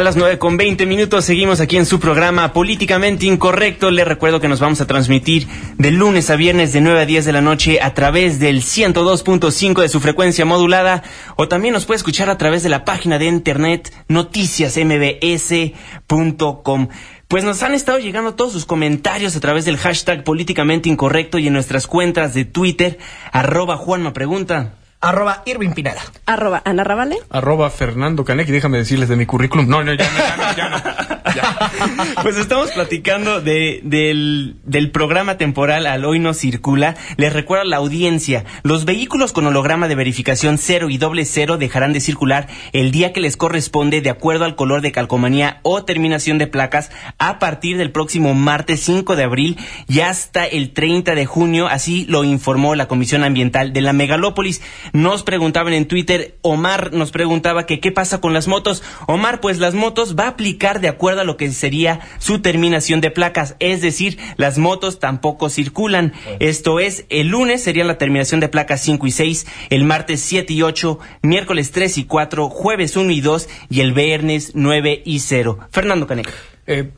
A 0.00 0.02
las 0.02 0.16
9 0.16 0.38
con 0.38 0.56
20 0.56 0.86
minutos 0.86 1.26
seguimos 1.26 1.60
aquí 1.60 1.76
en 1.76 1.84
su 1.84 2.00
programa 2.00 2.54
Políticamente 2.54 3.26
Incorrecto. 3.26 3.90
Les 3.90 4.08
recuerdo 4.08 4.40
que 4.40 4.48
nos 4.48 4.58
vamos 4.58 4.80
a 4.80 4.86
transmitir 4.86 5.46
de 5.76 5.90
lunes 5.90 6.30
a 6.30 6.36
viernes 6.36 6.72
de 6.72 6.80
9 6.80 7.02
a 7.02 7.04
10 7.04 7.26
de 7.26 7.32
la 7.32 7.42
noche 7.42 7.82
a 7.82 7.92
través 7.92 8.40
del 8.40 8.62
102.5 8.62 9.82
de 9.82 9.90
su 9.90 10.00
frecuencia 10.00 10.46
modulada 10.46 11.02
o 11.36 11.48
también 11.48 11.74
nos 11.74 11.84
puede 11.84 11.98
escuchar 11.98 12.30
a 12.30 12.38
través 12.38 12.62
de 12.62 12.70
la 12.70 12.86
página 12.86 13.18
de 13.18 13.26
internet 13.26 13.92
noticiasmbs.com. 14.08 16.88
Pues 17.28 17.44
nos 17.44 17.62
han 17.62 17.74
estado 17.74 17.98
llegando 17.98 18.34
todos 18.34 18.54
sus 18.54 18.64
comentarios 18.64 19.36
a 19.36 19.40
través 19.40 19.66
del 19.66 19.76
hashtag 19.76 20.24
Políticamente 20.24 20.88
Incorrecto 20.88 21.38
y 21.38 21.48
en 21.48 21.52
nuestras 21.52 21.86
cuentas 21.86 22.32
de 22.32 22.46
Twitter, 22.46 22.96
arroba 23.32 23.76
Juanma 23.76 24.14
Pregunta. 24.14 24.79
Arroba 25.02 25.42
Irving 25.46 25.70
Pineda. 25.70 26.02
Arroba 26.26 26.60
Ana 26.64 26.84
Ravale. 26.84 27.16
Arroba 27.30 27.70
Fernando 27.70 28.24
Canek. 28.24 28.48
Y 28.48 28.52
déjame 28.52 28.78
decirles 28.78 29.08
de 29.08 29.16
mi 29.16 29.24
currículum. 29.24 29.66
No, 29.66 29.82
no, 29.82 29.94
ya 29.94 30.10
no, 30.10 30.18
ya 30.18 30.36
no, 30.36 30.56
ya 30.56 30.68
no. 30.68 31.19
Pues 32.22 32.36
estamos 32.36 32.70
platicando 32.72 33.40
de, 33.40 33.80
del, 33.84 34.90
programa 34.90 35.36
temporal 35.36 35.86
Al 35.86 36.04
Hoy 36.04 36.18
No 36.18 36.34
Circula. 36.34 36.96
Les 37.16 37.32
recuerdo 37.32 37.62
a 37.62 37.66
la 37.66 37.76
audiencia, 37.76 38.44
los 38.62 38.84
vehículos 38.84 39.32
con 39.32 39.46
holograma 39.46 39.88
de 39.88 39.94
verificación 39.94 40.58
cero 40.58 40.90
y 40.90 40.98
doble 40.98 41.24
cero 41.24 41.56
dejarán 41.58 41.92
de 41.92 42.00
circular 42.00 42.48
el 42.72 42.90
día 42.90 43.12
que 43.12 43.20
les 43.20 43.36
corresponde 43.36 44.00
de 44.00 44.10
acuerdo 44.10 44.44
al 44.44 44.56
color 44.56 44.82
de 44.82 44.92
calcomanía 44.92 45.60
o 45.62 45.84
terminación 45.84 46.38
de 46.38 46.46
placas 46.46 46.90
a 47.18 47.38
partir 47.38 47.76
del 47.76 47.92
próximo 47.92 48.34
martes 48.34 48.80
5 48.80 49.16
de 49.16 49.24
abril 49.24 49.58
y 49.88 50.00
hasta 50.00 50.44
el 50.46 50.72
30 50.72 51.14
de 51.14 51.26
junio. 51.26 51.68
Así 51.68 52.04
lo 52.08 52.24
informó 52.24 52.74
la 52.74 52.88
Comisión 52.88 53.24
Ambiental 53.24 53.72
de 53.72 53.80
la 53.80 53.92
Megalópolis. 53.92 54.62
Nos 54.92 55.22
preguntaban 55.22 55.72
en 55.72 55.86
Twitter, 55.86 56.36
Omar 56.42 56.92
nos 56.92 57.10
preguntaba 57.10 57.66
que 57.66 57.80
qué 57.80 57.92
pasa 57.92 58.20
con 58.20 58.32
las 58.32 58.48
motos. 58.48 58.82
Omar, 59.06 59.40
pues 59.40 59.58
las 59.58 59.74
motos 59.74 60.16
va 60.18 60.24
a 60.24 60.28
aplicar 60.28 60.80
de 60.80 60.88
acuerdo 60.88 61.19
lo 61.24 61.36
que 61.36 61.50
sería 61.52 62.00
su 62.18 62.40
terminación 62.40 63.00
de 63.00 63.10
placas, 63.10 63.56
es 63.58 63.80
decir, 63.80 64.18
las 64.36 64.58
motos 64.58 64.98
tampoco 64.98 65.48
circulan. 65.50 66.12
Esto 66.38 66.80
es, 66.80 67.04
el 67.08 67.28
lunes 67.28 67.62
sería 67.62 67.84
la 67.84 67.98
terminación 67.98 68.40
de 68.40 68.48
placas 68.48 68.82
5 68.82 69.06
y 69.06 69.10
6, 69.10 69.46
el 69.70 69.84
martes 69.84 70.20
7 70.20 70.52
y 70.52 70.62
8, 70.62 70.98
miércoles 71.22 71.70
3 71.70 71.98
y 71.98 72.04
4, 72.04 72.48
jueves 72.48 72.96
1 72.96 73.10
y 73.10 73.20
2 73.20 73.48
y 73.68 73.80
el 73.80 73.92
viernes 73.92 74.52
9 74.54 75.02
y 75.04 75.18
0. 75.20 75.58
Fernando 75.70 76.06
Caneca. 76.06 76.30
Eh, 76.66 76.90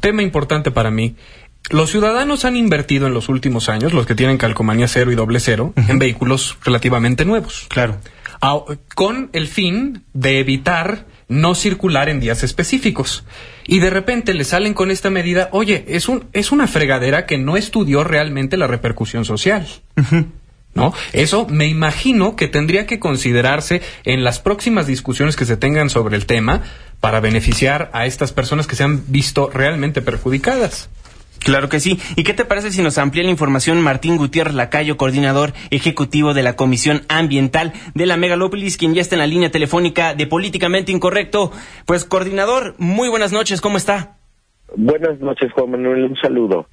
tema 0.00 0.22
importante 0.22 0.70
para 0.70 0.90
mí. 0.90 1.16
Los 1.70 1.90
ciudadanos 1.90 2.44
han 2.44 2.56
invertido 2.56 3.06
en 3.06 3.14
los 3.14 3.28
últimos 3.28 3.68
años, 3.68 3.92
los 3.92 4.06
que 4.06 4.14
tienen 4.14 4.38
calcomanía 4.38 4.88
cero 4.88 5.12
y 5.12 5.14
doble 5.14 5.38
cero, 5.38 5.74
en 5.76 5.98
vehículos 5.98 6.56
relativamente 6.64 7.26
nuevos. 7.26 7.66
Claro. 7.68 7.98
Con 8.94 9.28
el 9.32 9.48
fin 9.48 10.04
de 10.14 10.38
evitar 10.38 11.06
no 11.28 11.54
circular 11.54 12.08
en 12.08 12.20
días 12.20 12.42
específicos. 12.42 13.24
Y 13.66 13.80
de 13.80 13.90
repente 13.90 14.34
le 14.34 14.44
salen 14.44 14.74
con 14.74 14.90
esta 14.90 15.10
medida, 15.10 15.48
oye, 15.52 15.84
es, 15.88 16.08
un, 16.08 16.24
es 16.32 16.52
una 16.52 16.66
fregadera 16.66 17.26
que 17.26 17.38
no 17.38 17.56
estudió 17.56 18.02
realmente 18.02 18.56
la 18.56 18.66
repercusión 18.66 19.24
social. 19.24 19.66
¿No? 20.74 20.94
Eso 21.12 21.46
me 21.48 21.66
imagino 21.66 22.36
que 22.36 22.46
tendría 22.46 22.86
que 22.86 23.00
considerarse 23.00 23.82
en 24.04 24.22
las 24.22 24.38
próximas 24.38 24.86
discusiones 24.86 25.34
que 25.34 25.44
se 25.44 25.56
tengan 25.56 25.90
sobre 25.90 26.16
el 26.16 26.26
tema 26.26 26.62
para 27.00 27.20
beneficiar 27.20 27.90
a 27.92 28.06
estas 28.06 28.32
personas 28.32 28.66
que 28.66 28.76
se 28.76 28.84
han 28.84 29.02
visto 29.08 29.50
realmente 29.52 30.02
perjudicadas. 30.02 30.88
Claro 31.38 31.68
que 31.68 31.80
sí. 31.80 31.98
¿Y 32.16 32.24
qué 32.24 32.34
te 32.34 32.44
parece 32.44 32.70
si 32.70 32.82
nos 32.82 32.98
amplía 32.98 33.24
la 33.24 33.30
información 33.30 33.80
Martín 33.80 34.16
Gutiérrez 34.16 34.54
Lacayo, 34.54 34.96
coordinador 34.96 35.52
ejecutivo 35.70 36.34
de 36.34 36.42
la 36.42 36.56
Comisión 36.56 37.02
Ambiental 37.08 37.72
de 37.94 38.06
la 38.06 38.16
Megalópolis, 38.16 38.76
quien 38.76 38.94
ya 38.94 39.00
está 39.00 39.14
en 39.14 39.20
la 39.20 39.26
línea 39.26 39.50
telefónica 39.50 40.14
de 40.14 40.26
Políticamente 40.26 40.92
Incorrecto? 40.92 41.52
Pues, 41.86 42.04
coordinador, 42.04 42.74
muy 42.78 43.08
buenas 43.08 43.32
noches, 43.32 43.60
¿cómo 43.60 43.76
está? 43.76 44.16
Buenas 44.76 45.18
noches, 45.20 45.50
Juan 45.52 45.70
Manuel. 45.70 46.04
Un 46.04 46.16
saludo. 46.16 46.66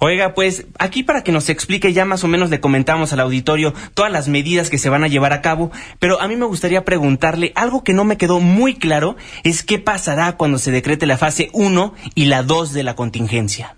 Oiga, 0.00 0.32
pues 0.32 0.68
aquí 0.78 1.02
para 1.02 1.24
que 1.24 1.32
nos 1.32 1.48
explique, 1.48 1.92
ya 1.92 2.04
más 2.04 2.22
o 2.22 2.28
menos 2.28 2.50
le 2.50 2.60
comentamos 2.60 3.12
al 3.12 3.18
auditorio 3.18 3.74
todas 3.94 4.12
las 4.12 4.28
medidas 4.28 4.70
que 4.70 4.78
se 4.78 4.88
van 4.88 5.02
a 5.02 5.08
llevar 5.08 5.32
a 5.32 5.42
cabo, 5.42 5.72
pero 5.98 6.20
a 6.20 6.28
mí 6.28 6.36
me 6.36 6.46
gustaría 6.46 6.84
preguntarle 6.84 7.50
algo 7.56 7.82
que 7.82 7.94
no 7.94 8.04
me 8.04 8.16
quedó 8.16 8.38
muy 8.38 8.76
claro, 8.76 9.16
es 9.42 9.64
qué 9.64 9.80
pasará 9.80 10.36
cuando 10.36 10.58
se 10.58 10.70
decrete 10.70 11.06
la 11.06 11.18
fase 11.18 11.50
1 11.52 11.94
y 12.14 12.26
la 12.26 12.44
2 12.44 12.74
de 12.74 12.84
la 12.84 12.94
contingencia. 12.94 13.77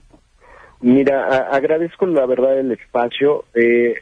Mira, 0.81 1.25
a- 1.27 1.57
agradezco 1.57 2.07
la 2.07 2.27
verdad 2.27 2.59
el 2.59 2.73
espacio. 2.73 3.45
Eh, 3.55 3.95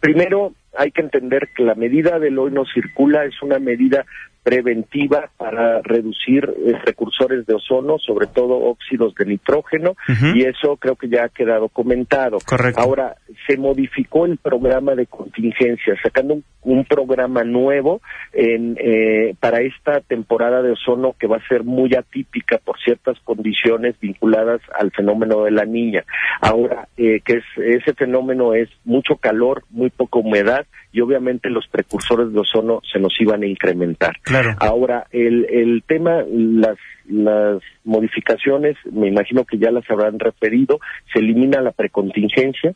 primero, 0.00 0.52
hay 0.76 0.90
que 0.90 1.02
entender 1.02 1.48
que 1.56 1.62
la 1.62 1.74
medida 1.74 2.18
del 2.18 2.38
hoy 2.38 2.50
no 2.50 2.64
circula 2.66 3.24
es 3.24 3.40
una 3.42 3.58
medida 3.58 4.04
preventiva 4.44 5.30
para 5.38 5.80
reducir 5.82 6.44
eh, 6.44 6.74
precursores 6.84 7.46
de 7.46 7.54
ozono, 7.54 7.98
sobre 7.98 8.26
todo 8.26 8.58
óxidos 8.58 9.14
de 9.14 9.24
nitrógeno, 9.24 9.96
y 10.34 10.44
eso 10.44 10.76
creo 10.76 10.96
que 10.96 11.08
ya 11.08 11.24
ha 11.24 11.28
quedado 11.30 11.68
comentado. 11.70 12.38
Correcto. 12.44 12.80
Ahora, 12.80 13.16
se 13.46 13.56
modificó 13.56 14.26
el 14.26 14.36
programa 14.36 14.94
de 14.94 15.06
contingencia, 15.06 15.94
sacando 16.02 16.34
un, 16.34 16.44
un 16.62 16.84
programa 16.84 17.42
nuevo 17.42 18.02
en, 18.32 18.76
eh, 18.78 19.34
para 19.40 19.62
esta 19.62 20.00
temporada 20.00 20.60
de 20.62 20.72
ozono 20.72 21.14
que 21.18 21.26
va 21.26 21.38
a 21.38 21.48
ser 21.48 21.64
muy 21.64 21.94
atípica 21.94 22.58
por 22.58 22.78
ciertas 22.80 23.18
condiciones 23.24 23.98
vinculadas 23.98 24.60
al 24.78 24.90
fenómeno 24.90 25.44
de 25.44 25.52
la 25.52 25.64
niña. 25.64 26.04
Ahora, 26.40 26.88
eh, 26.98 27.20
que 27.24 27.38
es, 27.38 27.44
ese 27.56 27.94
fenómeno 27.94 28.54
es 28.54 28.68
mucho 28.84 29.16
calor, 29.16 29.64
muy 29.70 29.88
poca 29.88 30.18
humedad 30.18 30.66
y 30.92 31.00
obviamente 31.00 31.50
los 31.50 31.66
precursores 31.68 32.32
de 32.32 32.40
ozono 32.40 32.80
se 32.90 32.98
nos 32.98 33.12
iban 33.20 33.42
a 33.42 33.46
incrementar. 33.46 34.16
Claro. 34.22 34.33
Ahora, 34.58 35.06
el, 35.10 35.46
el 35.50 35.82
tema, 35.86 36.22
las, 36.28 36.76
las 37.06 37.62
modificaciones, 37.84 38.76
me 38.90 39.08
imagino 39.08 39.44
que 39.44 39.58
ya 39.58 39.70
las 39.70 39.88
habrán 39.90 40.18
referido, 40.18 40.80
se 41.12 41.20
elimina 41.20 41.60
la 41.60 41.72
precontingencia, 41.72 42.74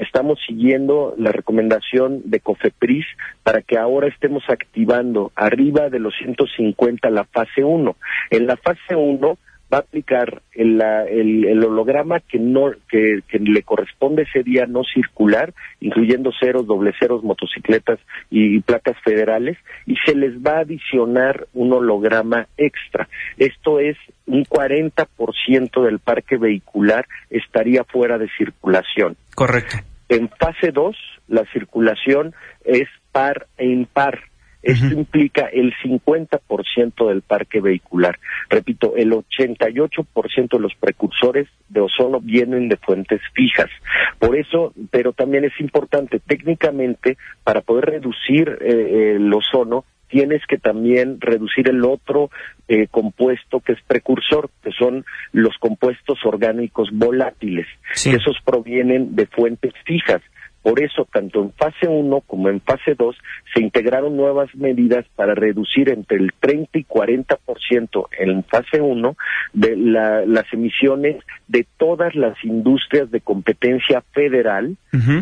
estamos 0.00 0.38
siguiendo 0.46 1.14
la 1.18 1.32
recomendación 1.32 2.22
de 2.24 2.40
COFEPRIS 2.40 3.06
para 3.42 3.62
que 3.62 3.78
ahora 3.78 4.08
estemos 4.08 4.44
activando 4.48 5.32
arriba 5.34 5.88
de 5.90 5.98
los 5.98 6.14
150 6.16 7.10
la 7.10 7.24
fase 7.24 7.64
1. 7.64 7.96
En 8.30 8.46
la 8.46 8.56
fase 8.56 8.94
1 8.94 9.38
va 9.72 9.78
a 9.78 9.80
aplicar 9.80 10.42
el, 10.52 10.80
el- 11.08 11.44
el 11.46 11.64
holograma 11.64 12.20
que 12.20 12.38
no 12.38 12.70
que, 12.88 13.20
que 13.28 13.38
le 13.38 13.62
corresponde 13.62 14.22
ese 14.22 14.42
día 14.42 14.66
no 14.66 14.82
circular, 14.84 15.52
incluyendo 15.80 16.30
ceros, 16.38 16.66
doble 16.66 16.92
ceros, 16.98 17.22
motocicletas 17.22 17.98
y, 18.30 18.56
y 18.56 18.60
placas 18.60 18.96
federales, 19.04 19.56
y 19.86 19.96
se 20.04 20.14
les 20.14 20.34
va 20.38 20.58
a 20.58 20.60
adicionar 20.60 21.46
un 21.54 21.72
holograma 21.72 22.46
extra. 22.56 23.08
Esto 23.36 23.78
es 23.80 23.96
un 24.26 24.44
40% 24.44 25.84
del 25.84 25.98
parque 25.98 26.36
vehicular 26.36 27.06
estaría 27.30 27.84
fuera 27.84 28.18
de 28.18 28.28
circulación. 28.36 29.16
Correcto. 29.34 29.76
En 30.08 30.28
fase 30.28 30.72
2, 30.72 30.96
la 31.28 31.44
circulación 31.52 32.34
es 32.64 32.88
par 33.12 33.46
e 33.58 33.66
impar. 33.66 34.20
Esto 34.62 34.86
implica 34.94 35.46
el 35.46 35.72
50% 35.82 37.08
del 37.08 37.22
parque 37.22 37.60
vehicular. 37.60 38.18
Repito, 38.48 38.94
el 38.96 39.12
88% 39.12 40.50
de 40.50 40.58
los 40.60 40.74
precursores 40.74 41.48
de 41.68 41.80
ozono 41.80 42.20
vienen 42.20 42.68
de 42.68 42.76
fuentes 42.76 43.20
fijas. 43.34 43.70
Por 44.18 44.36
eso, 44.36 44.72
pero 44.90 45.12
también 45.12 45.44
es 45.44 45.58
importante, 45.60 46.20
técnicamente, 46.20 47.16
para 47.42 47.62
poder 47.62 47.86
reducir 47.86 48.58
eh, 48.60 49.14
el 49.16 49.32
ozono, 49.32 49.84
tienes 50.08 50.42
que 50.46 50.58
también 50.58 51.20
reducir 51.20 51.68
el 51.68 51.84
otro 51.84 52.30
eh, 52.68 52.88
compuesto 52.90 53.60
que 53.60 53.72
es 53.72 53.78
precursor, 53.86 54.50
que 54.62 54.72
son 54.72 55.04
los 55.32 55.56
compuestos 55.58 56.18
orgánicos 56.24 56.90
volátiles, 56.92 57.66
Sí. 57.94 58.10
esos 58.10 58.36
provienen 58.44 59.14
de 59.14 59.26
fuentes 59.26 59.72
fijas. 59.84 60.20
Por 60.62 60.82
eso, 60.82 61.08
tanto 61.10 61.42
en 61.42 61.52
fase 61.52 61.88
1 61.88 62.20
como 62.26 62.48
en 62.50 62.60
fase 62.60 62.94
2, 62.96 63.16
se 63.54 63.62
integraron 63.62 64.16
nuevas 64.16 64.54
medidas 64.54 65.06
para 65.16 65.34
reducir 65.34 65.88
entre 65.88 66.18
el 66.18 66.32
30 66.38 66.78
y 66.78 66.84
40% 66.84 68.08
en 68.18 68.44
fase 68.44 68.80
1 68.80 69.16
de 69.54 69.76
la- 69.76 70.24
las 70.26 70.52
emisiones 70.52 71.16
de 71.48 71.66
todas 71.78 72.14
las 72.14 72.36
industrias 72.44 73.10
de 73.10 73.20
competencia 73.20 74.02
federal, 74.12 74.76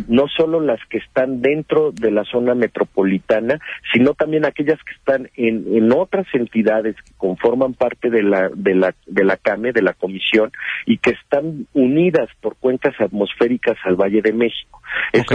no 0.08 0.26
solo 0.28 0.60
las 0.60 0.80
que 0.88 0.98
están 0.98 1.40
dentro 1.42 1.92
de 1.92 2.10
la 2.10 2.24
zona 2.24 2.54
metropolitana, 2.54 3.58
sino 3.92 4.14
también 4.14 4.44
aquellas 4.44 4.78
que 4.84 4.94
están 4.94 5.30
en, 5.36 5.64
en 5.76 5.92
otras 5.92 6.26
entidades 6.32 6.96
que 6.96 7.12
conforman 7.16 7.74
parte 7.74 8.10
de 8.10 8.22
la, 8.22 8.50
de 8.54 8.74
la, 8.74 8.94
de 9.06 9.24
la 9.24 9.36
CAME, 9.36 9.72
de 9.72 9.82
la 9.82 9.92
Comisión, 9.92 10.50
y 10.86 10.98
que 10.98 11.10
están 11.10 11.66
unidas 11.74 12.28
por 12.40 12.56
cuencas 12.56 12.94
atmosféricas 13.00 13.76
al 13.84 13.96
Valle 13.96 14.22
de 14.22 14.32
México. 14.32 14.80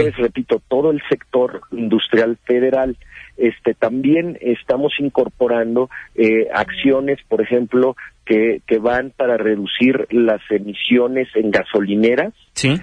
Ok. 0.00 0.06
es, 0.08 0.16
repito, 0.16 0.60
todo 0.68 0.90
el 0.90 1.00
sector 1.08 1.62
industrial 1.72 2.38
federal. 2.44 2.96
Este, 3.36 3.74
también 3.74 4.38
estamos 4.40 4.92
incorporando 5.00 5.90
eh, 6.14 6.48
acciones, 6.54 7.18
por 7.28 7.40
ejemplo, 7.40 7.96
que, 8.24 8.60
que 8.66 8.78
van 8.78 9.12
para 9.16 9.36
reducir 9.36 10.06
las 10.10 10.40
emisiones 10.50 11.28
en 11.34 11.50
gasolineras, 11.50 12.32
Sí. 12.52 12.80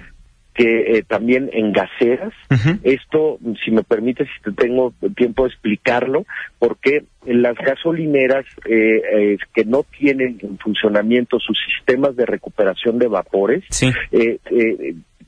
que 0.54 0.98
eh, 0.98 1.02
también 1.08 1.48
en 1.54 1.72
gaseras. 1.72 2.34
Esto, 2.82 3.38
si 3.64 3.70
me 3.70 3.82
permite, 3.82 4.24
si 4.26 4.42
te 4.44 4.52
tengo 4.52 4.92
tiempo 5.16 5.44
de 5.44 5.48
explicarlo, 5.48 6.26
porque 6.58 7.04
en 7.24 7.40
las 7.40 7.56
gasolineras 7.56 8.44
eh, 8.68 9.00
eh, 9.14 9.38
que 9.54 9.64
no 9.64 9.84
tienen 9.98 10.38
en 10.42 10.58
funcionamiento 10.58 11.38
sus 11.40 11.56
sistemas 11.66 12.14
de 12.16 12.26
recuperación 12.26 12.98
de 12.98 13.08
vapores, 13.08 13.64
Sí. 13.70 13.90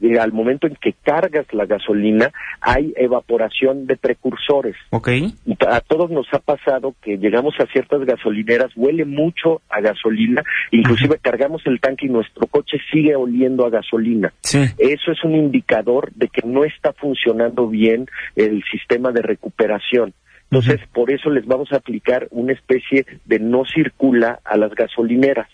Eh, 0.01 0.19
al 0.19 0.33
momento 0.33 0.67
en 0.67 0.77
que 0.77 0.95
cargas 1.03 1.47
la 1.53 1.67
gasolina, 1.67 2.31
hay 2.61 2.93
evaporación 2.97 3.87
de 3.87 3.97
precursores. 3.97 4.77
Ok. 4.91 5.09
Y 5.09 5.57
A 5.69 5.81
todos 5.81 6.11
nos 6.11 6.27
ha 6.33 6.39
pasado 6.39 6.95
que 7.03 7.19
llegamos 7.19 7.55
a 7.59 7.67
ciertas 7.67 8.05
gasolineras, 8.05 8.71
huele 8.77 9.05
mucho 9.05 9.63
a 9.69 9.81
gasolina, 9.81 10.43
inclusive 10.71 11.19
cargamos 11.21 11.63
el 11.67 11.81
tanque 11.81 12.07
y 12.07 12.09
nuestro 12.09 12.47
coche 12.47 12.79
sigue 12.93 13.17
oliendo 13.17 13.67
a 13.67 13.71
gasolina. 13.71 14.33
Sí. 14.41 14.61
Eso 14.79 15.13
es 15.13 15.25
un 15.25 15.35
indicador 15.35 16.13
de 16.15 16.29
que 16.29 16.43
no 16.47 16.65
está 16.65 16.93
funcionando 16.93 17.69
bien 17.69 18.07
el 18.37 18.63
sistema 18.71 19.13
de 19.13 19.23
recuperación. 19.23 20.15
Entonces, 20.51 20.81
por 20.93 21.11
eso 21.11 21.31
les 21.31 21.47
vamos 21.47 21.73
a 21.73 21.77
aplicar 21.77 22.29
una 22.31 22.53
especie 22.53 23.07
de 23.25 23.41
no 23.41 23.65
circula 23.65 24.39
a 24.45 24.57
las 24.57 24.73
gasolineras. 24.75 25.49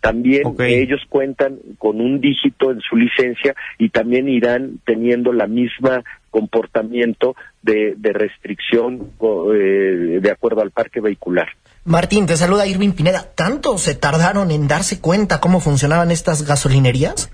También 0.00 0.42
ellos 0.58 1.02
cuentan 1.08 1.58
con 1.78 2.00
un 2.00 2.20
dígito 2.20 2.70
en 2.70 2.80
su 2.80 2.96
licencia 2.96 3.54
y 3.78 3.90
también 3.90 4.28
irán 4.28 4.80
teniendo 4.86 5.32
la 5.32 5.46
misma 5.46 6.02
comportamiento 6.30 7.36
de, 7.62 7.94
de 7.96 8.12
restricción 8.12 9.10
eh, 9.54 10.20
de 10.22 10.30
acuerdo 10.30 10.62
al 10.62 10.70
parque 10.70 11.00
vehicular. 11.00 11.48
Martín, 11.84 12.26
te 12.26 12.36
saluda 12.36 12.66
Irving 12.66 12.92
Pineda. 12.92 13.34
¿Tanto 13.34 13.76
se 13.78 13.94
tardaron 13.94 14.50
en 14.50 14.68
darse 14.68 15.00
cuenta 15.00 15.40
cómo 15.40 15.60
funcionaban 15.60 16.10
estas 16.10 16.46
gasolinerías? 16.46 17.30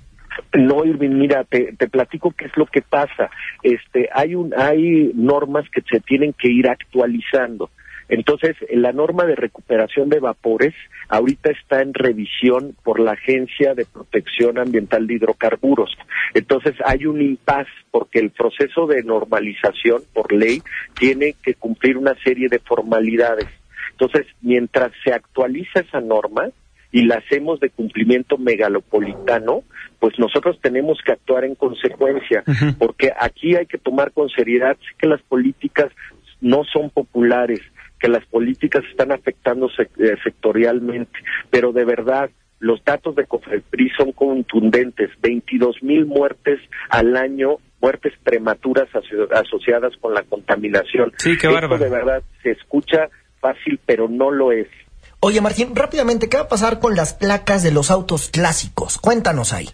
No, 0.53 0.85
Irving, 0.85 1.11
mira, 1.11 1.45
te, 1.45 1.75
te 1.77 1.89
platico 1.89 2.33
qué 2.33 2.47
es 2.47 2.57
lo 2.57 2.67
que 2.67 2.83
pasa. 2.83 3.31
Este, 3.63 4.09
hay 4.13 4.35
un, 4.35 4.55
hay 4.57 5.13
normas 5.15 5.65
que 5.71 5.83
se 5.83 6.01
tienen 6.01 6.33
que 6.33 6.49
ir 6.49 6.69
actualizando. 6.69 7.71
Entonces, 8.09 8.57
la 8.71 8.93
norma 8.93 9.25
de 9.25 9.35
recuperación 9.35 10.09
de 10.09 10.21
vapores 10.21 10.75
ahorita 11.09 11.51
está 11.51 11.83
en 11.83 11.93
revisión 11.93 12.77
por 12.85 13.01
la 13.01 13.13
Agencia 13.13 13.75
de 13.75 13.85
Protección 13.85 14.59
Ambiental 14.59 15.07
de 15.07 15.15
Hidrocarburos. 15.15 15.97
Entonces, 16.35 16.75
hay 16.85 17.07
un 17.07 17.21
impas 17.21 17.67
porque 17.91 18.21
el 18.21 18.31
proceso 18.31 18.87
de 18.87 19.03
normalización 19.03 20.03
por 20.13 20.33
ley 20.33 20.63
tiene 20.99 21.35
que 21.43 21.55
cumplir 21.55 21.97
una 21.97 22.15
serie 22.23 22.49
de 22.49 22.61
formalidades. 22.61 23.49
Entonces, 23.93 24.27
mientras 24.41 24.93
se 25.03 25.13
actualiza 25.13 25.81
esa 25.81 26.01
norma, 26.01 26.51
y 26.93 27.05
la 27.05 27.17
hacemos 27.17 27.61
de 27.61 27.69
cumplimiento 27.69 28.39
megalopolitano, 28.39 29.65
pues 29.99 30.19
nosotros 30.19 30.59
tenemos 30.63 30.99
que 31.05 31.13
actuar 31.13 31.45
en 31.45 31.55
consecuencia, 31.55 32.43
porque 32.79 33.13
aquí 33.21 33.55
hay 33.55 33.67
que 33.67 33.77
tomar 33.77 34.13
con 34.13 34.31
seriedad 34.31 34.77
que 34.97 35.07
las 35.07 35.21
políticas 35.23 35.93
no 36.41 36.65
son 36.65 36.89
populares, 36.89 37.61
que 37.99 38.09
las 38.09 38.25
políticas 38.27 38.85
están 38.91 39.13
afectando 39.13 39.69
sec- 39.71 39.91
eh, 39.99 40.17
sectorialmente, 40.23 41.19
pero 41.51 41.73
de 41.73 41.85
verdad 41.85 42.31
los 42.59 42.83
datos 42.85 43.15
de 43.17 43.27
COFEPRIS 43.27 43.93
son 43.99 44.13
contundentes, 44.13 45.11
22 45.21 45.83
mil 45.83 46.07
muertes 46.07 46.59
al 46.89 47.17
año, 47.17 47.57
muertes 47.81 48.15
prematuras 48.23 48.89
aso- 48.95 49.29
asociadas 49.35 49.93
con 50.01 50.15
la 50.15 50.23
contaminación. 50.23 51.13
Sí, 51.19 51.37
qué 51.39 51.49
Esto 51.49 51.79
de 51.79 51.91
verdad 51.91 52.23
se 52.43 52.53
escucha 52.53 53.09
fácil, 53.41 53.79
pero 53.85 54.09
no 54.09 54.31
lo 54.31 54.53
es. 54.53 54.69
Oye, 55.21 55.41
Martín, 55.41 55.75
rápidamente, 55.75 56.29
¿qué 56.29 56.37
va 56.39 56.45
a 56.45 56.49
pasar 56.49 56.79
con 56.81 56.95
las 56.97 57.15
placas 57.15 57.63
de 57.63 57.73
los 57.73 57.91
autos 57.91 58.31
clásicos? 58.31 58.99
Cuéntanos 58.99 59.53
ahí. 59.53 59.67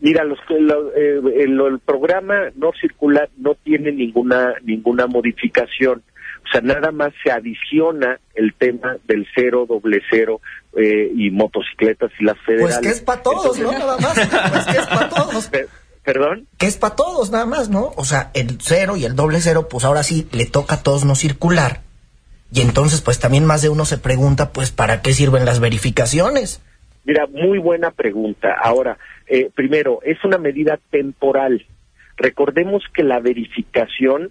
Mira, 0.00 0.22
los, 0.24 0.38
lo- 0.48 0.94
eh, 0.94 1.18
el, 1.42 1.60
el 1.60 1.78
programa 1.84 2.50
no 2.54 2.70
circular 2.80 3.28
no 3.36 3.54
tiene 3.56 3.90
ninguna 3.90 4.54
ninguna 4.62 5.06
modificación. 5.08 6.02
O 6.48 6.50
sea, 6.52 6.60
nada 6.62 6.90
más 6.92 7.12
se 7.22 7.30
adiciona 7.30 8.18
el 8.34 8.54
tema 8.54 8.96
del 9.06 9.26
cero, 9.34 9.66
doble 9.68 10.00
cero 10.10 10.40
eh, 10.76 11.12
y 11.14 11.30
motocicletas 11.30 12.10
y 12.18 12.24
las 12.24 12.38
federales. 12.38 12.76
Pues 12.78 12.86
que 12.86 12.92
es 12.94 13.00
para 13.02 13.22
todos, 13.22 13.58
¿no? 13.58 13.70
Nada 13.72 13.98
más. 13.98 14.14
Pues 14.14 14.64
que 14.66 14.78
es 14.80 14.86
para 14.86 15.08
todos. 15.10 15.46
Pe- 15.50 15.66
¿Perdón? 16.04 16.46
Que 16.56 16.66
es 16.66 16.78
para 16.78 16.96
todos, 16.96 17.30
nada 17.30 17.44
más, 17.44 17.68
¿no? 17.68 17.92
O 17.96 18.04
sea, 18.06 18.30
el 18.32 18.58
cero 18.62 18.96
y 18.96 19.04
el 19.04 19.14
doble 19.14 19.40
cero, 19.42 19.68
pues 19.68 19.84
ahora 19.84 20.02
sí 20.02 20.26
le 20.32 20.46
toca 20.46 20.76
a 20.76 20.82
todos 20.82 21.04
no 21.04 21.14
circular. 21.14 21.82
Y 22.50 22.62
entonces, 22.62 23.02
pues 23.02 23.20
también 23.20 23.44
más 23.44 23.60
de 23.60 23.68
uno 23.68 23.84
se 23.84 23.98
pregunta, 23.98 24.50
pues, 24.52 24.70
¿para 24.70 25.02
qué 25.02 25.12
sirven 25.12 25.44
las 25.44 25.60
verificaciones? 25.60 26.62
Mira, 27.04 27.26
muy 27.26 27.58
buena 27.58 27.90
pregunta. 27.90 28.54
Ahora, 28.62 28.96
eh, 29.26 29.50
primero, 29.54 30.00
es 30.02 30.16
una 30.24 30.38
medida 30.38 30.78
temporal. 30.90 31.66
Recordemos 32.16 32.82
que 32.94 33.02
la 33.02 33.20
verificación 33.20 34.30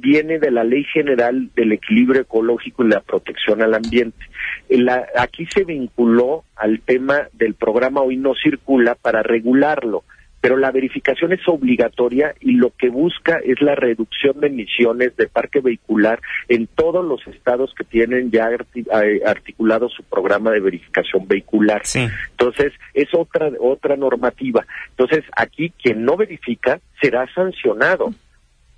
viene 0.00 0.38
de 0.38 0.50
la 0.50 0.64
Ley 0.64 0.84
General 0.84 1.50
del 1.54 1.72
Equilibrio 1.72 2.22
Ecológico 2.22 2.84
y 2.84 2.88
la 2.88 3.00
Protección 3.00 3.62
al 3.62 3.74
Ambiente. 3.74 4.24
En 4.68 4.84
la- 4.84 5.06
aquí 5.16 5.46
se 5.46 5.64
vinculó 5.64 6.44
al 6.56 6.80
tema 6.80 7.28
del 7.32 7.54
programa 7.54 8.00
Hoy 8.02 8.16
no 8.16 8.34
circula 8.34 8.94
para 8.94 9.22
regularlo, 9.22 10.04
pero 10.40 10.56
la 10.56 10.70
verificación 10.70 11.32
es 11.32 11.40
obligatoria 11.48 12.32
y 12.40 12.52
lo 12.52 12.70
que 12.78 12.90
busca 12.90 13.40
es 13.44 13.60
la 13.60 13.74
reducción 13.74 14.38
de 14.40 14.46
emisiones 14.46 15.16
de 15.16 15.26
parque 15.26 15.60
vehicular 15.60 16.20
en 16.48 16.68
todos 16.68 17.04
los 17.04 17.26
estados 17.26 17.74
que 17.76 17.82
tienen 17.82 18.30
ya 18.30 18.48
eh, 18.52 19.20
articulado 19.26 19.88
su 19.88 20.04
programa 20.04 20.52
de 20.52 20.60
verificación 20.60 21.26
vehicular. 21.26 21.80
Sí. 21.84 22.06
Entonces, 22.30 22.72
es 22.94 23.08
otra, 23.14 23.50
otra 23.58 23.96
normativa. 23.96 24.64
Entonces, 24.90 25.24
aquí 25.36 25.72
quien 25.82 26.04
no 26.04 26.16
verifica 26.16 26.78
será 27.00 27.26
sancionado 27.34 28.10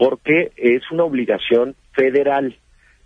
porque 0.00 0.50
es 0.56 0.90
una 0.90 1.04
obligación 1.04 1.76
federal. 1.92 2.56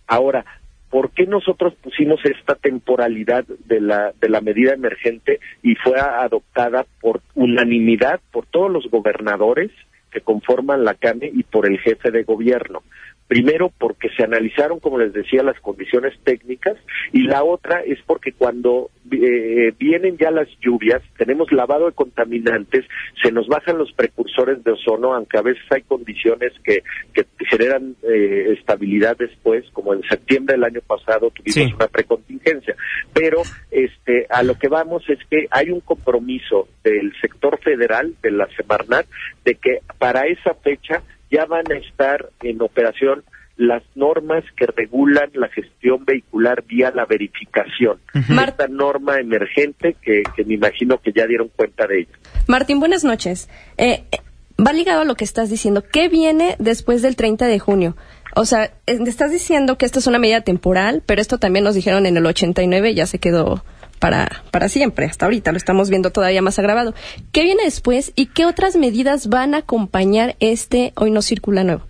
Ahora, 0.06 0.44
¿por 0.90 1.10
qué 1.10 1.26
nosotros 1.26 1.74
pusimos 1.82 2.20
esta 2.24 2.54
temporalidad 2.54 3.44
de 3.66 3.80
la, 3.80 4.12
de 4.20 4.28
la 4.28 4.40
medida 4.40 4.74
emergente 4.74 5.40
y 5.60 5.74
fue 5.74 5.98
adoptada 5.98 6.86
por 7.00 7.20
unanimidad 7.34 8.20
por 8.30 8.46
todos 8.46 8.70
los 8.70 8.88
gobernadores 8.92 9.72
que 10.12 10.20
conforman 10.20 10.84
la 10.84 10.94
CAME 10.94 11.32
y 11.34 11.42
por 11.42 11.66
el 11.66 11.80
jefe 11.80 12.12
de 12.12 12.22
gobierno? 12.22 12.84
Primero, 13.26 13.72
porque 13.78 14.10
se 14.16 14.22
analizaron, 14.22 14.80
como 14.80 14.98
les 14.98 15.12
decía, 15.12 15.42
las 15.42 15.58
condiciones 15.60 16.12
técnicas 16.24 16.76
y 17.12 17.22
la 17.22 17.42
otra 17.42 17.80
es 17.80 17.98
porque 18.06 18.32
cuando 18.32 18.90
eh, 19.10 19.72
vienen 19.78 20.18
ya 20.18 20.30
las 20.30 20.48
lluvias, 20.60 21.02
tenemos 21.16 21.50
lavado 21.50 21.86
de 21.86 21.92
contaminantes, 21.92 22.84
se 23.22 23.32
nos 23.32 23.48
bajan 23.48 23.78
los 23.78 23.92
precursores 23.92 24.62
de 24.62 24.72
ozono, 24.72 25.14
aunque 25.14 25.38
a 25.38 25.42
veces 25.42 25.62
hay 25.70 25.82
condiciones 25.82 26.52
que, 26.62 26.82
que 27.14 27.24
generan 27.50 27.96
eh, 28.02 28.54
estabilidad 28.58 29.16
después, 29.16 29.64
como 29.72 29.94
en 29.94 30.02
septiembre 30.02 30.54
del 30.56 30.64
año 30.64 30.80
pasado 30.86 31.30
tuvimos 31.30 31.54
Sí. 31.54 31.72
una 31.74 31.88
precontingencia. 31.88 32.74
Pero 33.12 33.42
este, 33.70 34.26
a 34.28 34.42
lo 34.42 34.58
que 34.58 34.68
vamos 34.68 35.02
es 35.08 35.18
que 35.30 35.46
hay 35.50 35.70
un 35.70 35.80
compromiso 35.80 36.68
del 36.82 37.12
sector 37.20 37.58
federal, 37.62 38.14
de 38.22 38.30
la 38.32 38.48
Semarnat, 38.56 39.06
de 39.44 39.54
que 39.54 39.78
para 39.98 40.26
esa 40.26 40.54
fecha 40.54 41.02
ya 41.30 41.46
van 41.46 41.70
a 41.70 41.76
estar 41.78 42.30
en 42.42 42.60
operación 42.62 43.22
las 43.56 43.82
normas 43.94 44.42
que 44.56 44.66
regulan 44.66 45.30
la 45.34 45.48
gestión 45.48 46.04
vehicular 46.04 46.64
vía 46.64 46.90
la 46.94 47.04
verificación. 47.06 47.98
Mar- 48.28 48.48
Esta 48.48 48.66
norma 48.66 49.18
emergente 49.20 49.96
que, 50.02 50.22
que 50.34 50.44
me 50.44 50.54
imagino 50.54 50.98
que 50.98 51.12
ya 51.12 51.26
dieron 51.26 51.48
cuenta 51.54 51.86
de 51.86 52.00
ella. 52.00 52.10
Martín, 52.48 52.80
buenas 52.80 53.04
noches. 53.04 53.48
Eh, 53.78 54.02
eh, 54.10 54.16
va 54.60 54.72
ligado 54.72 55.02
a 55.02 55.04
lo 55.04 55.14
que 55.14 55.24
estás 55.24 55.50
diciendo. 55.50 55.84
¿Qué 55.84 56.08
viene 56.08 56.56
después 56.58 57.00
del 57.02 57.14
30 57.14 57.46
de 57.46 57.58
junio? 57.60 57.96
O 58.34 58.44
sea, 58.44 58.64
eh, 58.88 58.98
estás 59.06 59.30
diciendo 59.30 59.78
que 59.78 59.86
esto 59.86 60.00
es 60.00 60.08
una 60.08 60.18
medida 60.18 60.40
temporal, 60.40 61.04
pero 61.06 61.20
esto 61.20 61.38
también 61.38 61.64
nos 61.64 61.76
dijeron 61.76 62.06
en 62.06 62.16
el 62.16 62.26
89 62.26 62.90
y 62.90 62.94
ya 62.94 63.06
se 63.06 63.20
quedó 63.20 63.64
para, 64.04 64.28
para 64.50 64.68
siempre, 64.68 65.06
hasta 65.06 65.24
ahorita 65.24 65.50
lo 65.50 65.56
estamos 65.56 65.88
viendo 65.88 66.10
todavía 66.10 66.42
más 66.42 66.58
agravado. 66.58 66.92
¿Qué 67.32 67.42
viene 67.42 67.64
después 67.64 68.12
y 68.14 68.26
qué 68.26 68.44
otras 68.44 68.76
medidas 68.76 69.30
van 69.30 69.54
a 69.54 69.58
acompañar 69.60 70.34
este 70.40 70.92
Hoy 70.94 71.10
no 71.10 71.22
circula 71.22 71.64
nuevo? 71.64 71.86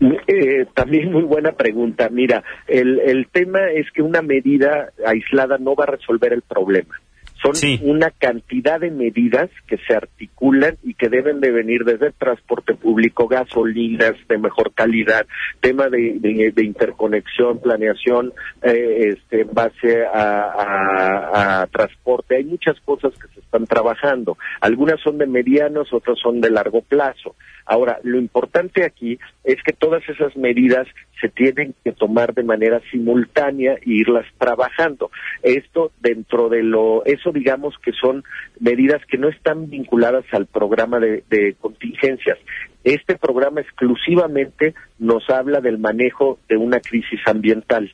Eh, 0.00 0.64
también 0.72 1.12
muy 1.12 1.24
buena 1.24 1.52
pregunta. 1.52 2.08
Mira, 2.08 2.42
el, 2.66 2.98
el 3.00 3.26
tema 3.30 3.58
es 3.74 3.90
que 3.92 4.00
una 4.00 4.22
medida 4.22 4.88
aislada 5.06 5.58
no 5.58 5.74
va 5.74 5.84
a 5.84 5.88
resolver 5.88 6.32
el 6.32 6.40
problema. 6.40 6.98
Son 7.42 7.54
una 7.82 8.10
cantidad 8.10 8.80
de 8.80 8.90
medidas 8.90 9.48
que 9.68 9.78
se 9.86 9.94
articulan 9.94 10.76
y 10.82 10.94
que 10.94 11.08
deben 11.08 11.40
de 11.40 11.52
venir 11.52 11.84
desde 11.84 12.08
el 12.08 12.14
transporte 12.14 12.74
público, 12.74 13.28
gasolinas 13.28 14.14
de 14.28 14.38
mejor 14.38 14.72
calidad, 14.74 15.24
tema 15.60 15.88
de, 15.88 16.18
de, 16.18 16.64
interconexión, 16.64 17.60
planeación 17.60 18.32
eh, 18.62 19.14
este, 19.14 19.42
en 19.42 19.54
base 19.54 20.04
a, 20.04 21.62
a, 21.62 21.66
transporte. 21.68 22.36
Hay 22.36 22.44
muchas 22.44 22.78
cosas 22.80 23.12
que 23.14 23.28
se 23.28 23.40
están 23.40 23.66
trabajando. 23.66 24.36
Algunas 24.60 25.00
son 25.00 25.18
de 25.18 25.26
medianos, 25.26 25.92
otras 25.92 26.18
son 26.18 26.40
de 26.40 26.50
largo 26.50 26.82
plazo. 26.82 27.36
Ahora, 27.68 28.00
lo 28.02 28.18
importante 28.18 28.84
aquí 28.84 29.18
es 29.44 29.62
que 29.62 29.74
todas 29.74 30.02
esas 30.08 30.34
medidas 30.36 30.88
se 31.20 31.28
tienen 31.28 31.74
que 31.84 31.92
tomar 31.92 32.32
de 32.32 32.42
manera 32.42 32.80
simultánea 32.90 33.74
e 33.74 33.80
irlas 33.84 34.26
trabajando. 34.38 35.10
Esto 35.42 35.92
dentro 36.00 36.48
de 36.48 36.62
lo, 36.62 37.04
eso 37.04 37.27
digamos 37.32 37.74
que 37.82 37.92
son 37.92 38.24
medidas 38.60 39.04
que 39.06 39.18
no 39.18 39.28
están 39.28 39.68
vinculadas 39.68 40.24
al 40.32 40.46
programa 40.46 40.98
de, 40.98 41.24
de 41.30 41.54
contingencias. 41.60 42.38
Este 42.84 43.16
programa 43.16 43.60
exclusivamente 43.60 44.74
nos 44.98 45.28
habla 45.30 45.60
del 45.60 45.78
manejo 45.78 46.38
de 46.48 46.56
una 46.56 46.80
crisis 46.80 47.20
ambiental. 47.26 47.92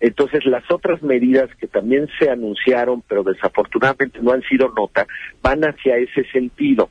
Entonces, 0.00 0.44
las 0.44 0.64
otras 0.70 1.02
medidas 1.02 1.48
que 1.56 1.66
también 1.66 2.08
se 2.18 2.28
anunciaron, 2.28 3.02
pero 3.08 3.22
desafortunadamente 3.22 4.20
no 4.20 4.32
han 4.32 4.42
sido 4.42 4.72
nota, 4.76 5.06
van 5.42 5.62
hacia 5.62 5.96
ese 5.96 6.24
sentido. 6.30 6.90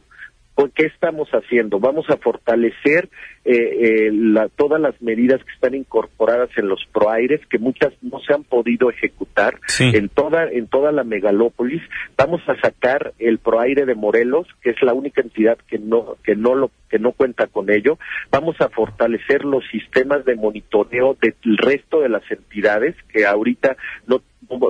¿Qué 0.75 0.85
estamos 0.85 1.29
haciendo? 1.29 1.79
Vamos 1.79 2.09
a 2.09 2.17
fortalecer 2.17 3.09
eh, 3.45 4.07
eh, 4.07 4.49
todas 4.55 4.79
las 4.79 5.01
medidas 5.01 5.43
que 5.43 5.51
están 5.51 5.75
incorporadas 5.75 6.49
en 6.57 6.69
los 6.69 6.79
proaires, 6.93 7.41
que 7.47 7.59
muchas 7.59 7.91
no 8.01 8.19
se 8.19 8.33
han 8.33 8.43
podido 8.43 8.89
ejecutar 8.89 9.59
en 9.79 10.07
toda 10.09 10.49
en 10.49 10.67
toda 10.67 10.91
la 10.91 11.03
megalópolis. 11.03 11.81
Vamos 12.17 12.41
a 12.47 12.55
sacar 12.61 13.13
el 13.19 13.39
proaire 13.39 13.85
de 13.85 13.95
Morelos, 13.95 14.47
que 14.61 14.69
es 14.69 14.81
la 14.81 14.93
única 14.93 15.21
entidad 15.21 15.57
que 15.67 15.77
no 15.77 16.15
que 16.23 16.35
no 16.35 16.55
lo 16.55 16.71
que 16.89 16.99
no 16.99 17.11
cuenta 17.11 17.47
con 17.47 17.69
ello. 17.69 17.97
Vamos 18.31 18.55
a 18.61 18.69
fortalecer 18.69 19.43
los 19.43 19.63
sistemas 19.69 20.23
de 20.25 20.35
monitoreo 20.35 21.17
del 21.21 21.57
resto 21.57 21.99
de 21.99 22.09
las 22.09 22.23
entidades 22.31 22.95
que 23.11 23.25
ahorita 23.25 23.75
no 24.07 24.21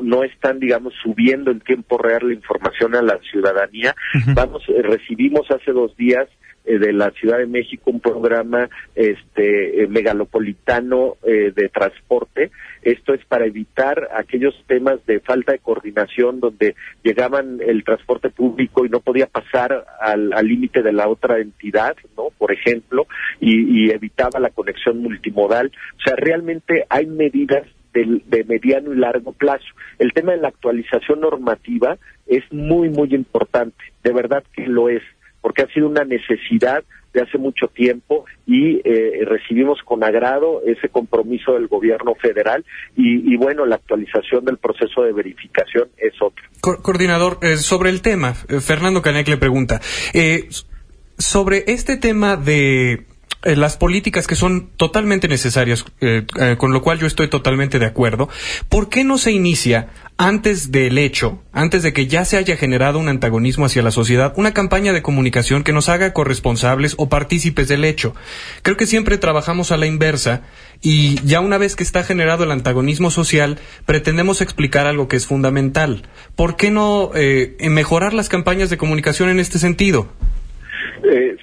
no 0.01 0.23
están, 0.23 0.59
digamos, 0.59 0.93
subiendo 1.01 1.51
en 1.51 1.59
tiempo 1.59 1.97
real 1.97 2.27
la 2.27 2.33
información 2.33 2.95
a 2.95 3.01
la 3.01 3.19
ciudadanía. 3.19 3.95
Vamos, 4.33 4.63
eh, 4.69 4.81
recibimos 4.81 5.49
hace 5.51 5.71
dos 5.71 5.95
días 5.97 6.27
eh, 6.65 6.80
de 6.80 6.93
la 6.93 7.12
Ciudad 7.12 7.38
de 7.38 7.47
México 7.47 7.91
un 7.91 7.99
programa 7.99 8.69
este 8.95 9.84
eh, 9.84 9.88
megalopolitano 9.88 11.17
de 11.23 11.69
transporte. 11.69 12.52
Esto 12.82 13.13
es 13.13 13.23
para 13.26 13.45
evitar 13.45 14.10
aquellos 14.15 14.54
temas 14.67 15.06
de 15.06 15.19
falta 15.19 15.52
de 15.54 15.60
coordinación 15.60 16.39
donde 16.39 16.76
llegaban 17.02 17.60
el 17.65 17.84
transporte 17.84 18.30
público 18.30 18.86
y 18.86 18.89
no 18.89 18.99
podía 18.99 19.28
pasar 19.28 19.86
al 19.99 20.30
límite 20.45 20.82
de 20.82 20.91
la 20.91 21.08
otra 21.08 21.39
entidad, 21.39 21.95
¿no? 22.17 22.30
Por 22.38 22.52
ejemplo, 22.52 23.08
y, 23.39 23.86
y 23.86 23.91
evitaba 23.91 24.39
la 24.39 24.49
conexión 24.49 25.02
multimodal. 25.02 25.71
O 25.97 26.02
sea, 26.02 26.15
realmente 26.15 26.86
hay 26.89 27.06
medidas 27.06 27.65
de, 27.93 28.43
mediano 28.45 28.93
y 28.93 28.97
largo 28.97 29.34
plazo. 29.34 29.65
El 29.99 30.13
tema 30.13 30.34
de 30.34 30.39
la 30.39 30.49
actualización 30.49 31.21
normativa 31.21 31.97
es 32.26 32.43
muy, 32.52 32.89
muy 32.89 33.13
importante, 33.13 33.78
de 34.04 34.13
verdad 34.13 34.43
que 34.54 34.65
lo 34.65 34.89
es, 34.89 35.04
porque 35.43 35.62
ha 35.62 35.67
sido 35.67 35.88
una 35.88 36.06
necesidad 36.06 36.84
de 37.13 37.21
hace 37.21 37.38
mucho 37.38 37.67
tiempo 37.67 38.25
y 38.47 38.77
eh, 38.77 39.23
recibimos 39.25 39.77
con 39.86 40.03
agrado 40.03 40.62
ese 40.65 40.88
compromiso 40.89 41.53
del 41.53 41.67
gobierno 41.67 42.15
federal 42.15 42.65
y, 42.95 43.36
bueno, 43.36 43.65
la 43.65 43.75
actualización 43.75 44.45
del 44.45 44.58
proceso 44.58 45.03
de 45.03 45.12
verificación 45.12 45.89
es 45.97 46.13
otro. 46.21 46.43
coordinador, 46.82 47.38
eh, 47.41 47.58
sobre 47.58 47.91
el 47.91 48.01
tema, 48.01 48.34
eh, 48.49 48.60
Fernando 48.62 49.01
Canek 49.01 49.27
le 49.27 49.38
pregunta, 49.38 49.79
sobre 51.17 51.65
este 51.67 51.97
tema 51.97 52.38
de 52.38 53.06
eh, 53.45 53.58
las 53.58 53.75
políticas 53.75 54.25
que 54.25 54.36
son 54.36 54.69
totalmente 54.77 55.27
necesarias, 55.27 55.86
eh, 55.99 56.25
eh, 56.39 56.56
con 56.58 56.71
lo 56.71 56.82
cual 56.82 56.99
yo 56.99 57.08
estoy 57.08 57.27
totalmente 57.27 57.77
de 57.77 57.86
acuerdo, 57.86 58.29
¿por 58.69 58.88
qué 58.88 59.03
no 59.03 59.17
se 59.17 59.34
inicia 59.34 59.89
antes 60.15 60.71
del 60.71 60.97
hecho, 60.97 61.43
antes 61.51 61.84
de 61.84 61.91
que 61.91 62.08
ya 62.08 62.23
se 62.23 62.38
haya 62.38 62.56
generado 62.56 62.99
un 62.99 63.10
antagonismo 63.10 63.65
hacia 63.65 63.84
la 63.84 63.91
sociedad, 63.91 64.34
una 64.38 64.53
campaña 64.53 64.93
de 64.93 65.01
comunicación 65.01 65.63
que 65.63 65.73
nos 65.73 65.89
haga 65.89 66.13
corresponsables 66.13 66.95
o 66.97 67.10
partícipes 67.10 67.67
del 67.67 67.84
hecho? 67.84 68.15
Creo 68.62 68.77
que 68.77 68.88
siempre 68.88 69.17
trabajamos 69.17 69.73
a 69.73 69.77
la 69.77 69.88
inversa 69.88 70.43
y 70.82 71.21
ya 71.25 71.41
una 71.41 71.58
vez 71.58 71.75
que 71.75 71.84
está 71.84 72.03
generado 72.03 72.45
el 72.45 72.51
antagonismo 72.51 73.12
social, 73.12 73.60
pretendemos 73.86 74.39
explicar 74.39 74.88
algo 74.88 75.10
que 75.10 75.17
es 75.17 75.27
fundamental. 75.27 76.03
¿Por 76.38 76.56
qué 76.56 76.71
no 76.71 77.12
mejorar 77.60 78.13
las 78.13 78.29
campañas 78.29 78.69
de 78.69 78.77
comunicación 78.77 79.27
en 79.27 79.41
este 79.41 79.60
sentido? 79.60 80.08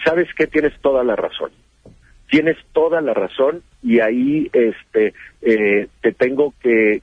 Sabes 0.04 0.28
que 0.34 0.46
tienes 0.46 0.72
toda 0.80 1.04
la 1.04 1.14
razón. 1.14 1.50
Tienes 2.30 2.56
toda 2.72 3.00
la 3.00 3.12
razón 3.12 3.62
y 3.82 3.98
ahí 3.98 4.48
este 4.52 5.14
eh, 5.42 5.88
te 6.00 6.12
tengo 6.12 6.54
que, 6.62 7.02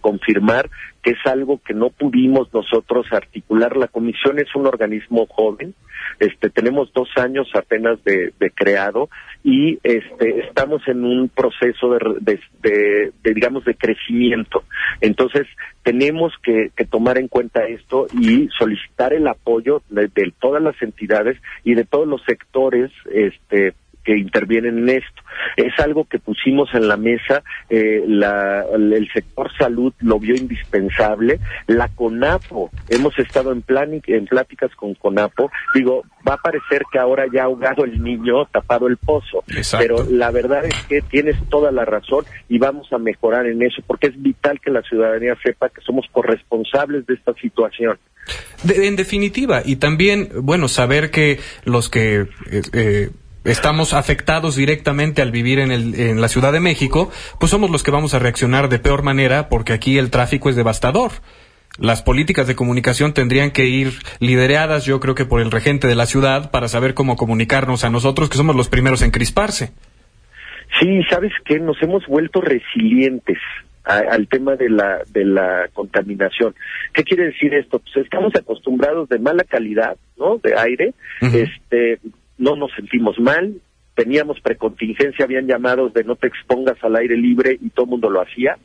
confirmar 0.00 0.70
que 1.02 1.10
es 1.10 1.26
algo 1.26 1.60
que 1.62 1.74
no 1.74 1.90
pudimos 1.90 2.52
nosotros 2.54 3.06
articular. 3.12 3.76
La 3.76 3.88
comisión 3.88 4.38
es 4.38 4.54
un 4.54 4.66
organismo 4.66 5.26
joven, 5.26 5.74
este 6.18 6.48
tenemos 6.48 6.92
dos 6.94 7.08
años 7.16 7.48
apenas 7.54 8.02
de, 8.04 8.32
creado 8.54 9.10
y 9.44 9.78
este 9.82 10.40
estamos 10.40 10.80
en 10.88 11.04
un 11.04 11.28
proceso 11.28 11.98
de, 12.20 12.40
de, 12.62 13.12
digamos 13.22 13.66
de 13.66 13.74
crecimiento. 13.74 14.64
Entonces 15.02 15.46
tenemos 15.82 16.32
que, 16.42 16.70
que, 16.74 16.86
tomar 16.86 17.18
en 17.18 17.28
cuenta 17.28 17.66
esto 17.66 18.06
y 18.18 18.48
solicitar 18.58 19.12
el 19.12 19.28
apoyo 19.28 19.82
de 19.90 20.32
todas 20.40 20.62
las 20.62 20.80
entidades 20.80 21.36
y 21.64 21.74
de 21.74 21.84
todos 21.84 22.08
los 22.08 22.22
sectores 22.24 22.90
este 23.12 23.74
que 24.08 24.16
intervienen 24.16 24.78
en 24.78 24.88
esto. 24.88 25.22
Es 25.54 25.78
algo 25.78 26.06
que 26.06 26.18
pusimos 26.18 26.72
en 26.72 26.88
la 26.88 26.96
mesa, 26.96 27.42
eh, 27.68 28.02
el 28.06 29.08
sector 29.12 29.50
salud 29.58 29.92
lo 30.00 30.18
vio 30.18 30.34
indispensable, 30.34 31.38
la 31.66 31.88
CONAPO, 31.88 32.70
hemos 32.88 33.18
estado 33.18 33.52
en, 33.52 33.60
plan, 33.60 34.00
en 34.06 34.24
pláticas 34.24 34.74
con 34.76 34.94
CONAPO, 34.94 35.50
digo, 35.74 36.04
va 36.26 36.34
a 36.34 36.38
parecer 36.38 36.84
que 36.90 36.98
ahora 36.98 37.26
ya 37.30 37.42
ha 37.42 37.44
ahogado 37.44 37.84
el 37.84 38.02
niño, 38.02 38.46
tapado 38.46 38.86
el 38.86 38.96
pozo, 38.96 39.44
pero 39.78 40.06
la 40.10 40.30
verdad 40.30 40.64
es 40.64 40.74
que 40.86 41.02
tienes 41.02 41.36
toda 41.50 41.70
la 41.70 41.84
razón 41.84 42.24
y 42.48 42.58
vamos 42.58 42.90
a 42.94 42.98
mejorar 42.98 43.44
en 43.46 43.62
eso, 43.62 43.82
porque 43.86 44.06
es 44.06 44.22
vital 44.22 44.58
que 44.58 44.70
la 44.70 44.80
ciudadanía 44.80 45.36
sepa 45.42 45.68
que 45.68 45.82
somos 45.82 46.06
corresponsables 46.12 47.06
de 47.06 47.12
esta 47.12 47.34
situación. 47.34 47.98
en 48.74 48.96
definitiva, 48.96 49.60
y 49.66 49.76
también, 49.76 50.30
bueno, 50.40 50.66
saber 50.68 51.10
que 51.10 51.40
los 51.66 51.90
que 51.90 52.20
eh, 52.50 52.62
eh 52.72 53.10
estamos 53.50 53.94
afectados 53.94 54.56
directamente 54.56 55.22
al 55.22 55.30
vivir 55.30 55.58
en, 55.58 55.70
el, 55.70 55.94
en 55.98 56.20
la 56.20 56.28
Ciudad 56.28 56.52
de 56.52 56.60
México, 56.60 57.10
pues 57.40 57.50
somos 57.50 57.70
los 57.70 57.82
que 57.82 57.90
vamos 57.90 58.14
a 58.14 58.18
reaccionar 58.18 58.68
de 58.68 58.78
peor 58.78 59.02
manera 59.02 59.48
porque 59.48 59.72
aquí 59.72 59.98
el 59.98 60.10
tráfico 60.10 60.50
es 60.50 60.56
devastador. 60.56 61.12
Las 61.78 62.02
políticas 62.02 62.48
de 62.48 62.56
comunicación 62.56 63.14
tendrían 63.14 63.52
que 63.52 63.66
ir 63.66 63.92
lideradas, 64.18 64.84
yo 64.84 64.98
creo 64.98 65.14
que 65.14 65.24
por 65.24 65.40
el 65.40 65.50
regente 65.50 65.86
de 65.86 65.94
la 65.94 66.06
ciudad, 66.06 66.50
para 66.50 66.66
saber 66.66 66.94
cómo 66.94 67.16
comunicarnos 67.16 67.84
a 67.84 67.90
nosotros, 67.90 68.28
que 68.28 68.36
somos 68.36 68.56
los 68.56 68.68
primeros 68.68 69.02
en 69.02 69.12
crisparse. 69.12 69.72
Sí, 70.80 71.02
sabes 71.08 71.32
que 71.44 71.58
nos 71.60 71.80
hemos 71.82 72.06
vuelto 72.06 72.40
resilientes 72.40 73.38
al 73.84 74.28
tema 74.28 74.54
de 74.56 74.68
la 74.68 74.98
de 75.08 75.24
la 75.24 75.68
contaminación. 75.72 76.54
¿Qué 76.92 77.04
quiere 77.04 77.26
decir 77.26 77.54
esto? 77.54 77.78
Pues 77.78 78.04
estamos 78.04 78.34
acostumbrados 78.36 79.08
de 79.08 79.18
mala 79.18 79.44
calidad, 79.44 79.96
¿no? 80.18 80.36
De 80.38 80.58
aire, 80.58 80.92
este 81.22 81.98
no 82.38 82.56
nos 82.56 82.72
sentimos 82.72 83.18
mal, 83.18 83.60
teníamos 83.94 84.40
precontingencia, 84.40 85.24
habían 85.24 85.46
llamados 85.46 85.92
de 85.92 86.04
no 86.04 86.16
te 86.16 86.28
expongas 86.28 86.76
al 86.82 86.96
aire 86.96 87.16
libre 87.16 87.58
y 87.60 87.70
todo 87.70 87.84
el 87.84 87.90
mundo 87.90 88.10
lo 88.10 88.22
hacía, 88.22 88.56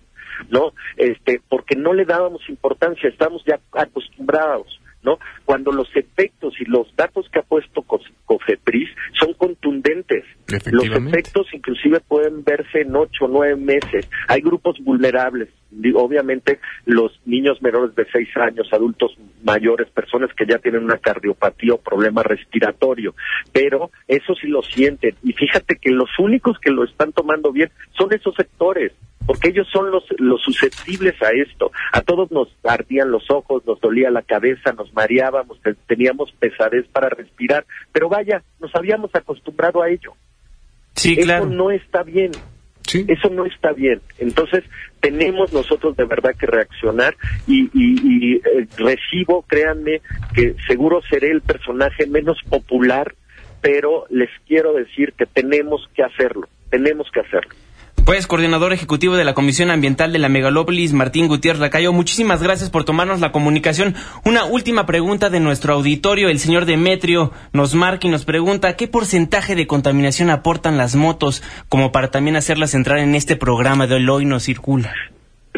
¿no? 0.50 0.74
Este, 0.96 1.42
porque 1.50 1.76
no 1.76 1.94
le 1.94 2.06
dábamos 2.06 2.48
importancia, 2.50 3.10
estamos 3.10 3.44
ya 3.46 3.60
acostumbrados, 3.72 4.80
¿no? 5.02 5.18
Cuando 5.46 5.72
los 5.72 5.88
efectos 5.96 6.54
y 6.60 6.66
los 6.66 6.96
datos 6.96 7.28
que 7.30 7.40
ha 7.40 7.44
puesto 7.44 7.82
COFEPRIS 7.82 8.90
son 9.20 9.34
contundentes, 9.34 10.24
Los 10.48 10.86
efectos 10.86 11.48
inclusive 11.54 12.00
pueden 12.02 12.44
verse 12.44 12.82
en 12.82 12.96
ocho 12.96 13.26
o 13.26 13.28
nueve 13.28 13.56
meses. 13.56 14.10
Hay 14.28 14.42
grupos 14.42 14.78
vulnerables, 14.80 15.50
obviamente 15.96 16.60
los 16.86 17.20
niños 17.26 17.62
menores 17.62 17.96
de 17.96 18.06
seis 18.12 18.30
años, 18.36 18.68
adultos 18.72 19.18
mayores, 19.44 19.90
personas 19.90 20.30
que 20.36 20.46
ya 20.46 20.60
tienen 20.60 20.84
una 20.84 20.98
cardiopatía 20.98 21.74
o 21.74 21.78
problema 21.78 22.24
respiratorio, 22.24 23.16
pero 23.52 23.90
eso 24.08 24.36
sí 24.36 24.48
lo 24.48 24.62
sienten. 24.62 25.16
Y 25.24 25.34
fíjate 25.34 25.78
que 25.78 25.92
los 25.92 26.10
únicos 26.20 26.60
que 26.60 26.72
lo 26.72 26.84
están 26.84 27.14
tomando 27.14 27.52
bien 27.52 27.72
son 27.98 28.14
esos 28.14 28.36
sectores 28.36 28.92
porque 29.26 29.50
ellos 29.50 29.68
son 29.72 29.90
los, 29.92 30.04
los 30.18 30.42
susceptibles 30.42 31.16
a 31.22 31.30
esto. 31.32 31.72
A 31.92 32.02
todos 32.02 32.32
nos 32.32 32.50
ardían 32.64 33.12
los 33.12 33.30
ojos, 33.30 33.66
nos 33.66 33.80
dolía 33.80 34.12
la 34.12 34.22
cabeza, 34.22 34.74
nos 34.74 34.94
mareábamos, 34.94 35.60
teníamos 35.88 36.32
pesadez 36.34 36.86
para 36.92 37.10
respirar, 37.10 37.66
pero 37.92 38.10
vaya, 38.10 38.44
nos 38.60 38.76
habíamos 38.76 39.16
acostumbrado 39.16 39.82
a 39.82 39.90
ello. 39.90 40.14
Sí, 40.96 41.16
Eso 41.18 41.46
no 41.46 41.72
está 41.72 42.04
bien. 42.04 42.42
Eso 43.08 43.30
no 43.30 43.46
está 43.46 43.74
bien. 43.74 44.02
Entonces, 44.18 44.64
tenemos 45.00 45.52
nosotros 45.52 45.96
de 45.96 46.06
verdad 46.06 46.36
que 46.38 46.46
reaccionar 46.46 47.16
y, 47.48 47.70
y, 47.74 48.36
eh, 48.36 48.68
recibo, 48.76 49.44
créanme, 49.48 50.02
que 50.34 50.56
seguro 50.68 51.02
seré 51.10 51.32
el 51.32 51.42
personaje 51.42 52.06
menos 52.06 52.38
popular, 52.50 53.16
pero 53.62 54.06
les 54.10 54.30
quiero 54.46 54.74
decir 54.74 55.14
que 55.18 55.26
tenemos 55.26 55.88
que 55.96 56.04
hacerlo, 56.04 56.48
tenemos 56.70 57.10
que 57.12 57.22
hacerlo. 57.22 57.56
Pues, 58.06 58.28
coordinador 58.28 58.74
ejecutivo 58.74 59.16
de 59.16 59.24
la 59.24 59.34
Comisión 59.34 59.72
Ambiental 59.72 60.12
de 60.12 60.20
la 60.20 60.28
Megalópolis, 60.28 60.92
Martín 60.92 61.30
Gutiérrez 61.30 61.62
Lacayo, 61.62 61.94
muchísimas 61.94 62.44
gracias 62.44 62.70
por 62.70 62.84
tomarnos 62.84 63.22
la 63.22 63.32
comunicación. 63.32 63.96
Una 64.26 64.44
última 64.44 64.86
pregunta 64.86 65.30
de 65.30 65.40
nuestro 65.40 65.74
auditorio. 65.74 66.28
El 66.28 66.40
señor 66.40 66.66
Demetrio 66.66 67.32
nos 67.54 67.76
marca 67.76 68.06
y 68.06 68.10
nos 68.10 68.26
pregunta 68.26 68.76
qué 68.76 68.90
porcentaje 68.90 69.56
de 69.56 69.68
contaminación 69.68 70.32
aportan 70.32 70.76
las 70.76 70.96
motos 70.98 71.42
como 71.70 71.94
para 71.94 72.12
también 72.12 72.36
hacerlas 72.36 72.74
entrar 72.74 73.00
en 73.00 73.16
este 73.16 73.38
programa 73.38 73.88
de 73.88 73.96
Hoy 73.96 74.26
No 74.26 74.42
Circula. 74.42 74.94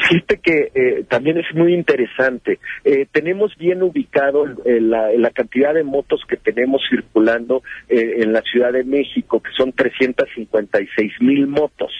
Fíjate 0.09 0.37
que 0.37 0.71
eh, 0.75 1.05
también 1.09 1.37
es 1.37 1.45
muy 1.55 1.73
interesante. 1.73 2.59
Eh, 2.83 3.07
tenemos 3.11 3.55
bien 3.57 3.81
ubicado 3.81 4.45
la, 4.45 5.11
la, 5.13 5.29
cantidad 5.31 5.73
de 5.73 5.83
motos 5.83 6.21
que 6.27 6.37
tenemos 6.37 6.81
circulando 6.89 7.63
eh, 7.89 8.17
en 8.17 8.31
la 8.31 8.41
Ciudad 8.41 8.71
de 8.71 8.83
México, 8.83 9.41
que 9.41 9.51
son 9.57 9.73
356 9.73 11.13
mil 11.21 11.47
motos. 11.47 11.91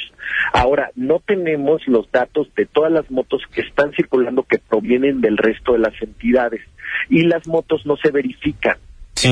Ahora, 0.54 0.92
no 0.96 1.20
tenemos 1.26 1.82
los 1.88 2.12
datos 2.12 2.48
de 2.56 2.66
todas 2.66 2.92
las 2.92 3.10
motos 3.10 3.42
que 3.54 3.62
están 3.62 3.92
circulando 3.94 4.44
que 4.44 4.60
provienen 4.60 5.22
del 5.22 5.38
resto 5.38 5.74
de 5.74 5.80
las 5.80 6.00
entidades 6.02 6.62
y 7.10 7.24
las 7.24 7.48
motos 7.48 7.86
no 7.86 7.98
se 7.98 8.12
verifican. 8.12 8.78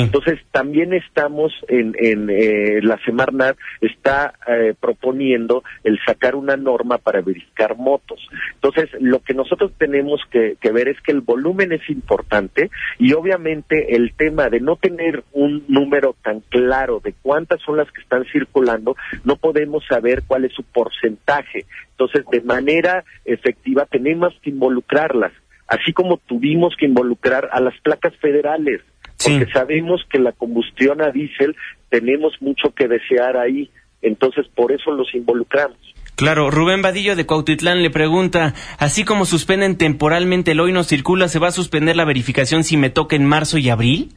Entonces, 0.01 0.39
también 0.51 0.93
estamos 0.93 1.51
en, 1.67 1.93
en 1.99 2.29
eh, 2.29 2.81
la 2.81 2.97
Semarnat 3.05 3.57
está 3.81 4.33
eh, 4.47 4.73
proponiendo 4.79 5.63
el 5.83 5.99
sacar 6.05 6.35
una 6.35 6.55
norma 6.57 6.97
para 6.97 7.21
verificar 7.21 7.77
motos. 7.77 8.19
Entonces, 8.55 8.89
lo 8.99 9.19
que 9.19 9.33
nosotros 9.33 9.71
tenemos 9.77 10.21
que, 10.31 10.57
que, 10.59 10.71
ver 10.71 10.87
es 10.87 10.99
que 11.01 11.11
el 11.11 11.21
volumen 11.21 11.71
es 11.71 11.87
importante 11.89 12.69
y 12.97 13.13
obviamente 13.13 13.95
el 13.95 14.13
tema 14.15 14.49
de 14.49 14.59
no 14.59 14.75
tener 14.75 15.23
un 15.31 15.63
número 15.67 16.15
tan 16.23 16.41
claro 16.41 16.99
de 17.03 17.13
cuántas 17.21 17.61
son 17.61 17.77
las 17.77 17.91
que 17.91 18.01
están 18.01 18.25
circulando, 18.31 18.95
no 19.23 19.35
podemos 19.35 19.83
saber 19.87 20.23
cuál 20.25 20.45
es 20.45 20.53
su 20.53 20.63
porcentaje. 20.63 21.65
Entonces, 21.91 22.25
de 22.31 22.41
manera 22.41 23.03
efectiva, 23.25 23.85
tenemos 23.85 24.33
que 24.41 24.49
involucrarlas, 24.49 25.31
así 25.67 25.93
como 25.93 26.17
tuvimos 26.17 26.75
que 26.77 26.85
involucrar 26.85 27.49
a 27.51 27.59
las 27.59 27.79
placas 27.81 28.15
federales 28.17 28.81
porque 29.23 29.51
sabemos 29.51 30.01
que 30.09 30.19
la 30.19 30.31
combustión 30.31 31.01
a 31.01 31.11
diésel 31.11 31.55
tenemos 31.89 32.33
mucho 32.41 32.73
que 32.75 32.87
desear 32.87 33.37
ahí, 33.37 33.69
entonces 34.01 34.47
por 34.55 34.71
eso 34.71 34.91
los 34.91 35.13
involucramos. 35.13 35.77
Claro, 36.15 36.51
Rubén 36.51 36.81
Vadillo 36.81 37.15
de 37.15 37.25
Cuautitlán 37.25 37.81
le 37.81 37.89
pregunta, 37.89 38.53
así 38.77 39.03
como 39.03 39.25
suspenden 39.25 39.77
temporalmente 39.77 40.51
el 40.51 40.59
hoy 40.59 40.71
no 40.71 40.83
circula, 40.83 41.27
¿se 41.27 41.39
va 41.39 41.47
a 41.47 41.51
suspender 41.51 41.95
la 41.95 42.05
verificación 42.05 42.63
si 42.63 42.77
me 42.77 42.91
toca 42.91 43.15
en 43.15 43.25
marzo 43.25 43.57
y 43.57 43.69
abril? 43.69 44.09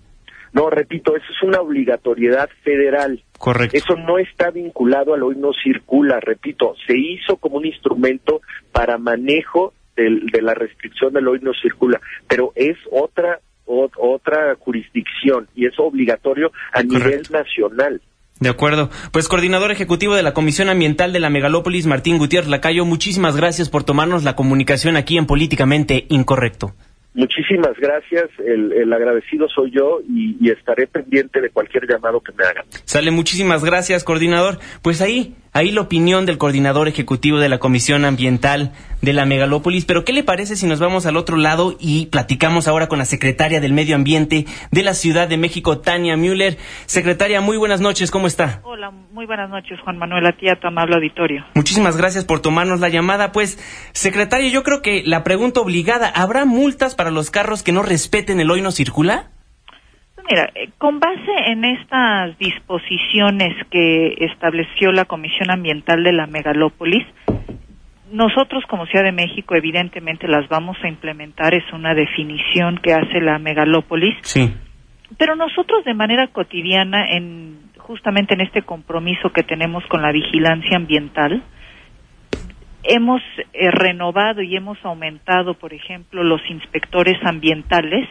No, 0.52 0.70
repito, 0.70 1.16
eso 1.16 1.26
es 1.30 1.42
una 1.42 1.60
obligatoriedad 1.60 2.48
federal. 2.62 3.22
Correcto. 3.38 3.76
Eso 3.76 3.96
no 3.96 4.18
está 4.18 4.50
vinculado 4.50 5.14
al 5.14 5.22
hoy 5.22 5.36
no 5.36 5.50
circula, 5.52 6.20
repito, 6.20 6.74
se 6.86 6.96
hizo 6.96 7.36
como 7.36 7.56
un 7.56 7.66
instrumento 7.66 8.40
para 8.72 8.98
manejo 8.98 9.72
de 9.96 10.42
la 10.42 10.52
restricción 10.52 11.14
del 11.14 11.26
hoy 11.26 11.40
no 11.40 11.52
circula, 11.54 12.00
pero 12.28 12.52
es 12.54 12.76
otra 12.90 13.40
otra 13.66 14.54
jurisdicción 14.58 15.48
y 15.54 15.66
es 15.66 15.74
obligatorio 15.78 16.52
a 16.72 16.82
nivel 16.82 17.22
nacional. 17.30 18.00
De 18.38 18.50
acuerdo. 18.50 18.90
Pues 19.12 19.28
coordinador 19.28 19.70
ejecutivo 19.70 20.14
de 20.14 20.22
la 20.22 20.34
Comisión 20.34 20.68
Ambiental 20.68 21.12
de 21.12 21.20
la 21.20 21.30
Megalópolis, 21.30 21.86
Martín 21.86 22.18
Gutiérrez 22.18 22.50
Lacayo, 22.50 22.84
muchísimas 22.84 23.36
gracias 23.36 23.70
por 23.70 23.84
tomarnos 23.84 24.24
la 24.24 24.36
comunicación 24.36 24.96
aquí 24.96 25.16
en 25.16 25.26
Políticamente 25.26 26.04
Incorrecto. 26.10 26.74
Muchísimas 27.16 27.72
gracias, 27.78 28.28
el, 28.44 28.92
agradecido 28.92 29.48
soy 29.48 29.70
yo 29.70 30.00
y, 30.06 30.36
y, 30.38 30.50
estaré 30.50 30.86
pendiente 30.86 31.40
de 31.40 31.48
cualquier 31.48 31.88
llamado 31.88 32.20
que 32.20 32.30
me 32.32 32.44
hagan. 32.44 32.66
Sale, 32.84 33.10
muchísimas 33.10 33.64
gracias, 33.64 34.04
coordinador. 34.04 34.58
Pues 34.82 35.00
ahí, 35.00 35.34
ahí 35.54 35.70
la 35.70 35.80
opinión 35.80 36.26
del 36.26 36.36
coordinador 36.36 36.88
ejecutivo 36.88 37.38
de 37.38 37.48
la 37.48 37.56
Comisión 37.58 38.04
Ambiental 38.04 38.72
de 39.02 39.12
la 39.12 39.26
Megalópolis. 39.26 39.84
Pero, 39.84 40.04
¿qué 40.04 40.12
le 40.12 40.22
parece 40.22 40.56
si 40.56 40.66
nos 40.66 40.80
vamos 40.80 41.06
al 41.06 41.16
otro 41.16 41.36
lado 41.36 41.76
y 41.78 42.06
platicamos 42.06 42.68
ahora 42.68 42.88
con 42.88 42.98
la 42.98 43.04
secretaria 43.04 43.60
del 43.60 43.72
Medio 43.72 43.96
Ambiente 43.96 44.46
de 44.70 44.82
la 44.82 44.94
Ciudad 44.94 45.28
de 45.28 45.36
México, 45.36 45.78
Tania 45.78 46.16
Müller? 46.16 46.56
Secretaria, 46.86 47.40
muy 47.40 47.56
buenas 47.56 47.80
noches, 47.80 48.10
¿cómo 48.10 48.26
está? 48.26 48.60
Hola, 48.64 48.90
muy 48.90 49.26
buenas 49.26 49.50
noches, 49.50 49.78
Juan 49.80 49.98
Manuel, 49.98 50.26
a 50.26 50.32
ti 50.32 50.48
a 50.48 50.56
tu 50.56 50.66
amable 50.66 50.96
auditorio. 50.96 51.44
Muchísimas 51.54 51.96
gracias 51.96 52.24
por 52.24 52.40
tomarnos 52.40 52.80
la 52.80 52.88
llamada. 52.88 53.32
Pues, 53.32 53.58
secretaria, 53.92 54.50
yo 54.50 54.62
creo 54.62 54.82
que 54.82 55.02
la 55.04 55.24
pregunta 55.24 55.60
obligada, 55.60 56.08
¿habrá 56.08 56.44
multas 56.44 56.94
para 56.94 57.10
los 57.10 57.30
carros 57.30 57.62
que 57.62 57.72
no 57.72 57.82
respeten 57.82 58.40
el 58.40 58.50
hoy 58.50 58.62
no 58.62 58.70
circula? 58.70 59.30
Mira, 60.28 60.50
eh, 60.54 60.70
con 60.78 60.98
base 60.98 61.32
en 61.46 61.64
estas 61.64 62.36
disposiciones 62.38 63.54
que 63.70 64.16
estableció 64.24 64.90
la 64.90 65.04
Comisión 65.04 65.50
Ambiental 65.50 66.02
de 66.02 66.12
la 66.12 66.26
Megalópolis, 66.26 67.06
nosotros 68.10 68.64
como 68.68 68.86
Ciudad 68.86 69.04
de 69.04 69.12
México 69.12 69.54
evidentemente 69.54 70.28
las 70.28 70.48
vamos 70.48 70.76
a 70.82 70.88
implementar, 70.88 71.54
es 71.54 71.64
una 71.72 71.94
definición 71.94 72.78
que 72.78 72.92
hace 72.92 73.20
la 73.20 73.38
megalópolis. 73.38 74.14
Sí. 74.22 74.54
Pero 75.18 75.36
nosotros 75.36 75.84
de 75.84 75.94
manera 75.94 76.28
cotidiana, 76.28 77.08
en, 77.10 77.58
justamente 77.78 78.34
en 78.34 78.40
este 78.40 78.62
compromiso 78.62 79.30
que 79.30 79.42
tenemos 79.42 79.84
con 79.86 80.02
la 80.02 80.12
vigilancia 80.12 80.76
ambiental, 80.76 81.42
hemos 82.82 83.22
eh, 83.52 83.70
renovado 83.70 84.42
y 84.42 84.56
hemos 84.56 84.78
aumentado, 84.84 85.54
por 85.54 85.72
ejemplo, 85.74 86.22
los 86.22 86.40
inspectores 86.48 87.16
ambientales 87.24 88.08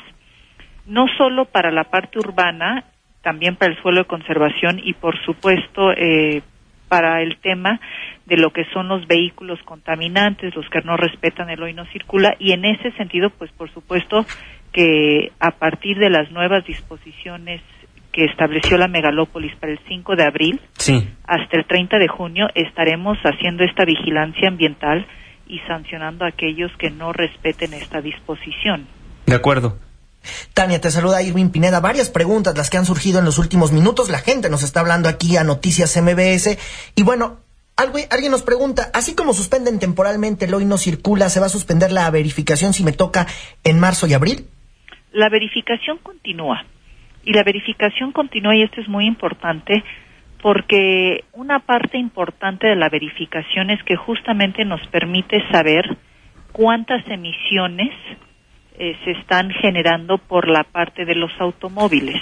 no 0.86 1.08
solo 1.18 1.46
para 1.46 1.72
la 1.72 1.86
parte 1.86 2.20
urbana, 2.20 2.86
también 3.22 3.56
para 3.56 3.74
el 3.74 3.82
suelo 3.82 4.02
de 4.02 4.06
conservación 4.06 4.80
y 4.84 4.94
por 4.94 5.20
supuesto 5.26 5.92
eh, 5.92 6.44
para 6.88 7.22
el 7.22 7.38
tema 7.38 7.80
de 8.26 8.38
lo 8.38 8.52
que 8.52 8.66
son 8.74 8.88
los 8.88 9.08
vehículos 9.08 9.60
contaminantes, 9.64 10.56
los 10.56 10.70
que 10.70 10.82
no 10.82 10.98
respetan 10.98 11.50
el 11.50 11.62
hoy 11.62 11.74
no 11.74 11.86
circula 11.88 12.36
y 12.40 12.52
en 12.52 12.66
ese 12.66 12.92
sentido 12.92 13.30
pues 13.30 13.52
por 13.52 13.72
supuesto 13.72 14.26
que 14.72 15.32
a 15.40 15.52
partir 15.52 15.98
de 15.98 16.10
las 16.10 16.32
nuevas 16.32 16.66
disposiciones 16.66 17.62
que 18.12 18.26
estableció 18.26 18.78
la 18.78 18.88
megalópolis 18.88 19.54
para 19.58 19.74
el 19.74 19.80
5 19.88 20.16
de 20.16 20.24
abril 20.24 20.62
hasta 21.26 21.58
el 21.58 21.66
30 21.66 21.98
de 21.98 22.08
junio 22.08 22.48
estaremos 22.56 23.18
haciendo 23.24 23.64
esta 23.64 23.84
vigilancia 23.84 24.48
ambiental 24.48 25.06
y 25.48 25.60
sancionando 25.68 26.26
a 26.26 26.30
aquellos 26.30 26.72
que 26.78 26.90
no 26.90 27.14
respeten 27.14 27.74
esta 27.74 28.02
disposición. 28.02 28.88
De 29.26 29.36
acuerdo. 29.36 29.78
Tania, 30.54 30.82
te 30.82 30.92
saluda 30.92 31.22
Irving 31.22 31.50
Pineda. 31.50 31.80
Varias 31.80 32.10
preguntas 32.10 32.58
las 32.58 32.70
que 32.70 32.78
han 32.78 32.86
surgido 32.86 33.20
en 33.20 33.26
los 33.26 33.38
últimos 33.38 33.72
minutos. 33.72 34.10
La 34.10 34.20
gente 34.20 34.50
nos 34.50 34.64
está 34.64 34.80
hablando 34.80 35.10
aquí 35.10 35.38
a 35.38 35.44
Noticias 35.44 35.96
MBS. 36.02 36.58
Y 36.96 37.04
bueno, 37.04 37.40
alguien 37.76 38.32
nos 38.32 38.44
pregunta, 38.44 38.90
así 38.94 39.16
como 39.16 39.34
suspenden 39.34 39.80
temporalmente 39.80 40.46
el 40.46 40.54
hoy 40.54 40.66
no 40.66 40.78
circula, 40.78 41.30
¿se 41.30 41.40
va 41.40 41.48
a 41.48 41.50
suspender 41.50 41.92
la 41.92 42.10
verificación 42.10 42.74
si 42.74 42.84
me 42.84 42.94
toca 42.94 43.28
en 43.64 43.80
marzo 43.80 44.08
y 44.08 44.14
abril? 44.14 44.48
La 45.12 45.30
verificación 45.30 45.98
continúa. 46.00 46.66
Y 47.24 47.34
la 47.34 47.44
verificación 47.44 48.12
continúa, 48.12 48.56
y 48.56 48.62
esto 48.62 48.82
es 48.82 48.88
muy 48.88 49.08
importante, 49.08 49.84
porque 50.42 51.24
una 51.34 51.60
parte 51.60 51.98
importante 51.98 52.68
de 52.68 52.76
la 52.76 52.88
verificación 52.90 53.72
es 53.72 53.82
que 53.84 53.96
justamente 53.96 54.64
nos 54.64 54.86
permite 54.88 55.42
saber 55.52 55.98
cuántas 56.52 57.06
emisiones 57.08 57.92
eh, 58.78 58.98
se 59.06 59.12
están 59.12 59.52
generando 59.52 60.18
por 60.18 60.50
la 60.50 60.64
parte 60.64 61.06
de 61.06 61.16
los 61.16 61.32
automóviles 61.40 62.22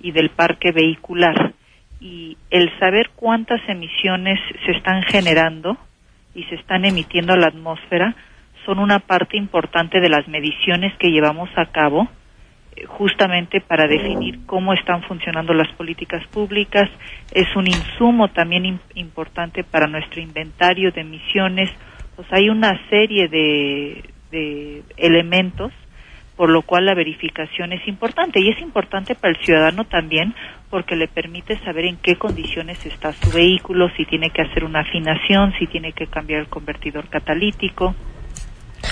y 0.00 0.12
del 0.12 0.30
parque 0.30 0.72
vehicular. 0.72 1.52
Y 2.00 2.38
el 2.50 2.70
saber 2.78 3.10
cuántas 3.14 3.60
emisiones 3.68 4.38
se 4.64 4.72
están 4.72 5.02
generando 5.02 5.76
y 6.34 6.44
se 6.44 6.54
están 6.54 6.86
emitiendo 6.86 7.34
a 7.34 7.36
la 7.36 7.48
atmósfera 7.48 8.14
son 8.64 8.78
una 8.78 8.98
parte 9.00 9.36
importante 9.36 10.00
de 10.00 10.08
las 10.08 10.26
mediciones 10.28 10.96
que 10.98 11.10
llevamos 11.10 11.50
a 11.56 11.66
cabo 11.66 12.08
justamente 12.88 13.60
para 13.60 13.86
definir 13.86 14.46
cómo 14.46 14.72
están 14.72 15.02
funcionando 15.02 15.52
las 15.52 15.70
políticas 15.74 16.26
públicas. 16.28 16.88
Es 17.32 17.54
un 17.56 17.66
insumo 17.66 18.28
también 18.28 18.80
importante 18.94 19.64
para 19.64 19.86
nuestro 19.86 20.20
inventario 20.20 20.92
de 20.92 21.02
emisiones. 21.02 21.70
Pues 22.16 22.28
hay 22.32 22.48
una 22.48 22.80
serie 22.88 23.28
de, 23.28 24.04
de 24.30 24.82
elementos 24.96 25.72
por 26.40 26.48
lo 26.48 26.62
cual 26.62 26.86
la 26.86 26.94
verificación 26.94 27.74
es 27.74 27.86
importante 27.86 28.40
y 28.40 28.48
es 28.48 28.58
importante 28.62 29.14
para 29.14 29.34
el 29.36 29.44
ciudadano 29.44 29.84
también 29.84 30.34
porque 30.70 30.96
le 30.96 31.06
permite 31.06 31.62
saber 31.62 31.84
en 31.84 31.98
qué 31.98 32.16
condiciones 32.16 32.78
está 32.86 33.12
su 33.12 33.30
vehículo, 33.30 33.90
si 33.94 34.06
tiene 34.06 34.30
que 34.30 34.40
hacer 34.40 34.64
una 34.64 34.80
afinación, 34.80 35.52
si 35.58 35.66
tiene 35.66 35.92
que 35.92 36.06
cambiar 36.06 36.40
el 36.40 36.48
convertidor 36.48 37.10
catalítico. 37.10 37.94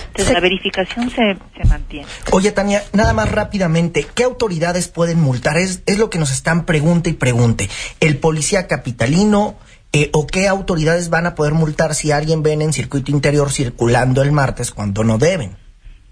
Entonces 0.08 0.34
la 0.34 0.40
verificación 0.40 1.08
se, 1.08 1.38
se, 1.56 1.66
mantiene. 1.66 2.06
Oye, 2.32 2.52
Tania, 2.52 2.82
nada 2.92 3.14
más 3.14 3.32
rápidamente, 3.32 4.04
¿qué 4.14 4.24
autoridades 4.24 4.88
pueden 4.88 5.18
multar? 5.18 5.56
Es, 5.56 5.82
es 5.86 5.98
lo 5.98 6.10
que 6.10 6.18
nos 6.18 6.30
están 6.30 6.66
pregunte 6.66 7.08
y 7.08 7.14
pregunte. 7.14 7.70
¿El 8.00 8.18
policía 8.18 8.66
capitalino 8.66 9.56
eh, 9.94 10.10
o 10.12 10.26
qué 10.26 10.48
autoridades 10.48 11.08
van 11.08 11.24
a 11.24 11.34
poder 11.34 11.54
multar 11.54 11.94
si 11.94 12.12
alguien 12.12 12.42
ven 12.42 12.60
en 12.60 12.74
circuito 12.74 13.10
interior 13.10 13.50
circulando 13.50 14.20
el 14.20 14.32
martes 14.32 14.70
cuando 14.70 15.02
no 15.02 15.16
deben? 15.16 15.56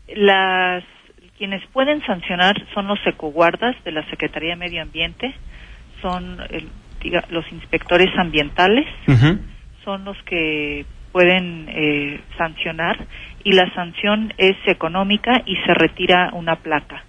Las 0.08 0.82
quienes 1.38 1.62
pueden 1.72 2.04
sancionar 2.04 2.54
son 2.74 2.86
los 2.86 2.98
ecoguardas 3.06 3.76
de 3.84 3.92
la 3.92 4.08
Secretaría 4.10 4.50
de 4.50 4.56
Medio 4.56 4.82
Ambiente, 4.82 5.34
son 6.02 6.38
el, 6.50 6.68
diga, 7.02 7.24
los 7.30 7.44
inspectores 7.52 8.08
ambientales, 8.18 8.86
son 9.84 10.04
los 10.04 10.16
que 10.24 10.84
pueden 11.12 11.68
eh, 11.68 12.20
sancionar 12.36 13.06
y 13.42 13.52
la 13.52 13.72
sanción 13.74 14.34
es 14.36 14.56
económica 14.66 15.42
y 15.46 15.56
se 15.64 15.72
retira 15.72 16.30
una 16.32 16.56
placa. 16.56 17.04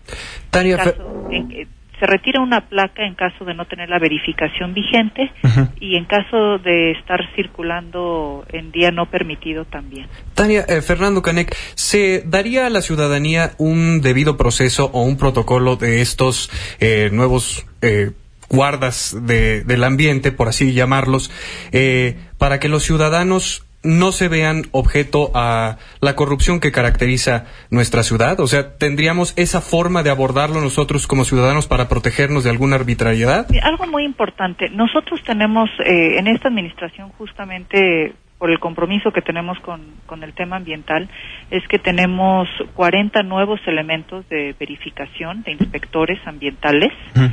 Tania, 0.50 0.78
caso, 0.78 1.28
en, 1.32 1.52
eh, 1.52 1.68
se 2.00 2.06
retira 2.06 2.42
una 2.42 2.62
placa 2.68 3.06
en 3.06 3.16
caso 3.16 3.46
de 3.46 3.54
no 3.54 3.66
tener 3.66 3.90
la 3.90 4.00
verificación 4.00 4.74
vigente 4.74 5.32
uh 5.44 5.48
-huh. 5.48 5.70
y 5.80 5.96
en 5.96 6.06
caso 6.06 6.58
de 6.60 6.92
estar 6.92 7.20
circulando 7.36 8.46
en 8.50 8.72
día 8.72 8.92
no 8.92 9.08
permitido 9.08 9.66
también. 9.66 10.08
Tania, 10.34 10.66
eh, 10.68 10.82
Fernando 10.82 11.22
Canek, 11.22 11.56
¿se 11.76 12.24
daría 12.26 12.68
a 12.68 12.70
la 12.70 12.82
ciudadanía 12.82 13.52
un 13.58 14.02
debido 14.02 14.38
proceso 14.38 14.90
o 14.94 15.04
un 15.04 15.18
protocolo 15.18 15.76
de 15.76 16.02
estos 16.02 16.50
eh, 16.80 17.10
nuevos 17.12 17.66
eh, 17.82 18.12
guardas 18.50 19.16
de, 19.22 19.64
del 19.64 19.84
ambiente, 19.84 20.32
por 20.32 20.48
así 20.48 20.74
llamarlos, 20.74 21.32
eh, 21.72 22.18
para 22.38 22.60
que 22.60 22.70
los 22.70 22.84
ciudadanos 22.84 23.67
no 23.88 24.12
se 24.12 24.28
vean 24.28 24.64
objeto 24.72 25.32
a 25.34 25.78
la 26.02 26.16
corrupción 26.16 26.60
que 26.60 26.72
caracteriza 26.72 27.46
nuestra 27.72 28.04
ciudad? 28.04 28.40
O 28.40 28.48
sea, 28.48 28.78
¿tendríamos 28.78 29.34
esa 29.38 29.62
forma 29.62 30.04
de 30.04 30.10
abordarlo 30.10 30.62
nosotros 30.62 31.08
como 31.08 31.24
ciudadanos 31.24 31.68
para 31.68 31.88
protegernos 31.88 32.44
de 32.44 32.50
alguna 32.50 32.76
arbitrariedad? 32.76 33.48
Algo 33.64 33.88
muy 33.88 34.04
importante. 34.04 34.70
Nosotros 34.70 35.24
tenemos 35.24 35.70
eh, 35.80 36.20
en 36.20 36.28
esta 36.28 36.50
administración 36.50 37.10
justamente 37.18 38.14
por 38.38 38.52
el 38.52 38.60
compromiso 38.60 39.12
que 39.12 39.22
tenemos 39.22 39.60
con, 39.62 39.82
con, 40.06 40.22
el 40.24 40.34
tema 40.34 40.58
ambiental, 40.58 41.10
es 41.50 41.68
que 41.70 41.80
tenemos 41.80 42.48
40 42.76 43.24
nuevos 43.24 43.60
elementos 43.66 44.30
de 44.30 44.54
verificación 44.60 45.42
de 45.42 45.54
inspectores 45.54 46.20
ambientales. 46.28 46.92
Uh 47.16 47.20
-huh. 47.20 47.32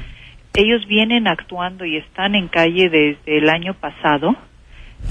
Ellos 0.54 0.86
vienen 0.86 1.28
actuando 1.28 1.84
y 1.84 1.98
están 1.98 2.34
en 2.34 2.48
calle 2.48 2.88
desde 2.88 3.38
el 3.38 3.50
año 3.50 3.74
pasado 3.74 4.34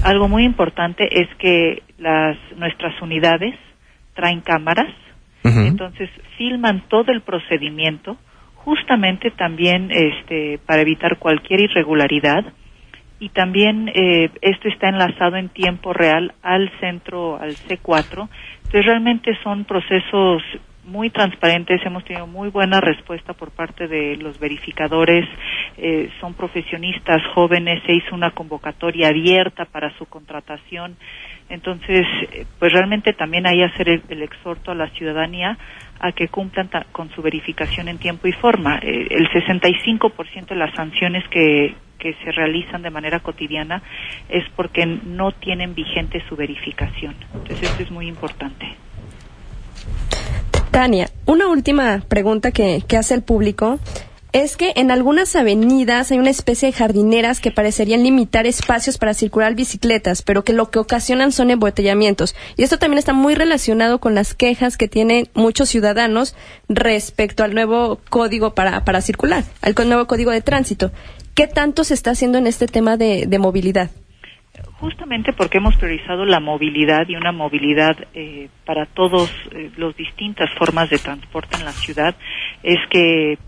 algo 0.02 0.28
muy 0.28 0.44
importante 0.44 1.08
es 1.10 1.28
que 1.38 1.82
las 1.98 2.36
nuestras 2.56 3.00
unidades 3.00 3.54
traen 4.14 4.40
cámaras, 4.40 4.92
uh 5.44 5.48
-huh. 5.48 5.66
entonces 5.66 6.10
filman 6.36 6.84
todo 6.88 7.12
el 7.12 7.20
procedimiento, 7.22 8.16
justamente 8.56 9.30
también 9.30 9.90
este 9.90 10.58
para 10.66 10.82
evitar 10.82 11.18
cualquier 11.18 11.60
irregularidad 11.60 12.52
y 13.20 13.28
también 13.30 13.88
eh, 13.94 14.30
esto 14.42 14.68
está 14.68 14.88
enlazado 14.88 15.36
en 15.36 15.48
tiempo 15.48 15.92
real 15.92 16.34
al 16.42 16.70
centro, 16.80 17.40
al 17.40 17.52
C4. 17.52 18.28
Entonces 18.64 18.86
realmente 18.86 19.36
son 19.42 19.64
procesos 19.64 20.42
muy 20.84 21.10
transparentes, 21.10 21.80
hemos 21.84 22.04
tenido 22.04 22.26
muy 22.26 22.50
buena 22.50 22.80
respuesta 22.80 23.32
por 23.32 23.50
parte 23.50 23.88
de 23.88 24.16
los 24.16 24.38
verificadores, 24.38 25.24
eh, 25.76 26.10
son 26.20 26.34
profesionistas 26.34 27.22
jóvenes, 27.34 27.82
se 27.86 27.94
hizo 27.94 28.14
una 28.14 28.30
convocatoria 28.30 29.08
abierta 29.08 29.64
para 29.64 29.96
su 29.98 30.06
contratación, 30.06 30.96
entonces 31.48 32.06
pues 32.58 32.72
realmente 32.72 33.12
también 33.12 33.46
hay 33.46 33.62
hacer 33.62 33.88
el, 33.88 34.02
el 34.08 34.22
exhorto 34.22 34.70
a 34.70 34.74
la 34.74 34.88
ciudadanía 34.90 35.58
a 36.00 36.12
que 36.12 36.28
cumplan 36.28 36.68
con 36.92 37.10
su 37.10 37.22
verificación 37.22 37.88
en 37.88 37.98
tiempo 37.98 38.28
y 38.28 38.32
forma. 38.32 38.78
Eh, 38.78 39.06
el 39.10 39.28
65% 39.30 40.48
de 40.48 40.56
las 40.56 40.74
sanciones 40.74 41.26
que, 41.28 41.74
que 41.98 42.14
se 42.24 42.32
realizan 42.32 42.82
de 42.82 42.90
manera 42.90 43.20
cotidiana 43.20 43.82
es 44.28 44.44
porque 44.56 44.84
no 44.86 45.32
tienen 45.32 45.74
vigente 45.74 46.22
su 46.28 46.36
verificación. 46.36 47.14
Entonces 47.32 47.70
esto 47.70 47.82
es 47.82 47.90
muy 47.90 48.06
importante. 48.06 48.66
Tania, 50.74 51.08
una 51.24 51.46
última 51.46 52.02
pregunta 52.08 52.50
que, 52.50 52.82
que, 52.84 52.96
hace 52.96 53.14
el 53.14 53.22
público 53.22 53.78
es 54.32 54.56
que 54.56 54.72
en 54.74 54.90
algunas 54.90 55.36
avenidas 55.36 56.10
hay 56.10 56.18
una 56.18 56.30
especie 56.30 56.66
de 56.66 56.76
jardineras 56.76 57.38
que 57.38 57.52
parecerían 57.52 58.02
limitar 58.02 58.44
espacios 58.44 58.98
para 58.98 59.14
circular 59.14 59.54
bicicletas, 59.54 60.22
pero 60.22 60.42
que 60.42 60.52
lo 60.52 60.72
que 60.72 60.80
ocasionan 60.80 61.30
son 61.30 61.52
embotellamientos. 61.52 62.34
Y 62.56 62.64
esto 62.64 62.80
también 62.80 62.98
está 62.98 63.12
muy 63.12 63.36
relacionado 63.36 64.00
con 64.00 64.16
las 64.16 64.34
quejas 64.34 64.76
que 64.76 64.88
tienen 64.88 65.28
muchos 65.32 65.68
ciudadanos 65.68 66.34
respecto 66.68 67.44
al 67.44 67.54
nuevo 67.54 68.00
código 68.10 68.56
para, 68.56 68.84
para 68.84 69.00
circular, 69.00 69.44
al 69.62 69.76
nuevo 69.86 70.08
código 70.08 70.32
de 70.32 70.40
tránsito. 70.40 70.90
¿Qué 71.34 71.46
tanto 71.46 71.84
se 71.84 71.94
está 71.94 72.10
haciendo 72.10 72.36
en 72.38 72.48
este 72.48 72.66
tema 72.66 72.96
de, 72.96 73.26
de 73.28 73.38
movilidad? 73.38 73.90
Justamente 74.84 75.32
porque 75.32 75.56
hemos 75.56 75.76
priorizado 75.76 76.26
la 76.26 76.40
movilidad 76.40 77.08
y 77.08 77.16
una 77.16 77.32
movilidad 77.32 77.96
eh, 78.12 78.50
para 78.66 78.84
todos 78.84 79.30
eh, 79.52 79.70
las 79.78 79.96
distintas 79.96 80.50
formas 80.58 80.90
de 80.90 80.98
transporte 80.98 81.56
en 81.56 81.64
la 81.64 81.72
ciudad 81.72 82.14
es 82.62 82.76
que 82.90 83.38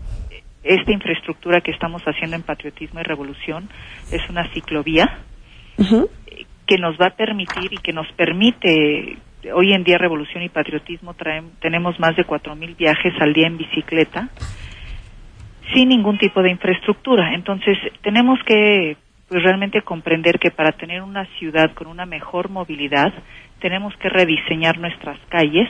esta 0.63 0.91
infraestructura 0.91 1.61
que 1.61 1.69
estamos 1.69 2.01
haciendo 2.05 2.35
en 2.35 2.41
Patriotismo 2.41 2.99
y 2.99 3.03
Revolución 3.03 3.69
es 4.11 4.27
una 4.31 4.51
ciclovía 4.51 5.19
uh 5.77 5.83
-huh. 5.83 6.09
que 6.65 6.77
nos 6.79 6.97
va 6.99 7.07
a 7.07 7.15
permitir 7.15 7.71
y 7.71 7.77
que 7.77 7.93
nos 7.93 8.11
permite 8.13 9.17
hoy 9.53 9.73
en 9.73 9.83
día 9.83 9.99
Revolución 9.99 10.41
y 10.41 10.49
Patriotismo 10.49 11.13
traen, 11.13 11.51
tenemos 11.61 11.99
más 11.99 12.15
de 12.15 12.23
cuatro 12.23 12.55
mil 12.55 12.73
viajes 12.73 13.13
al 13.19 13.33
día 13.33 13.45
en 13.45 13.57
bicicleta 13.57 14.29
sin 15.71 15.89
ningún 15.89 16.17
tipo 16.17 16.41
de 16.41 16.49
infraestructura 16.49 17.35
entonces 17.35 17.77
tenemos 18.01 18.39
que 18.43 18.97
pues 19.27 19.43
realmente 19.43 19.81
comprender 19.81 20.39
que 20.39 20.51
para 20.51 20.71
tener 20.71 21.01
una 21.01 21.25
ciudad 21.37 21.73
con 21.73 21.87
una 21.87 22.05
mejor 22.05 22.49
movilidad 22.49 23.13
tenemos 23.59 23.95
que 23.97 24.09
rediseñar 24.09 24.77
nuestras 24.77 25.19
calles 25.29 25.69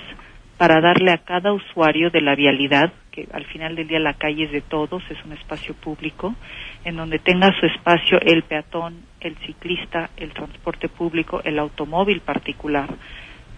para 0.58 0.82
darle 0.82 1.12
a 1.12 1.20
cada 1.20 1.53
usuario 1.53 2.10
de 2.10 2.22
la 2.22 2.36
vialidad, 2.36 2.91
que 3.12 3.28
al 3.32 3.45
final 3.45 3.76
del 3.76 3.88
día 3.88 3.99
la 3.99 4.16
calle 4.16 4.45
es 4.45 4.51
de 4.51 4.62
todos, 4.62 5.03
es 5.10 5.24
un 5.24 5.34
espacio 5.34 5.76
público, 5.76 6.36
en 6.84 6.97
donde 6.97 7.20
tenga 7.20 7.51
su 7.60 7.68
espacio 7.68 8.20
el 8.22 8.43
peatón, 8.43 9.01
el 9.22 9.36
ciclista, 9.45 10.10
el 10.18 10.32
transporte 10.34 10.89
público, 10.89 11.41
el 11.43 11.60
automóvil 11.60 12.22
particular, 12.22 12.89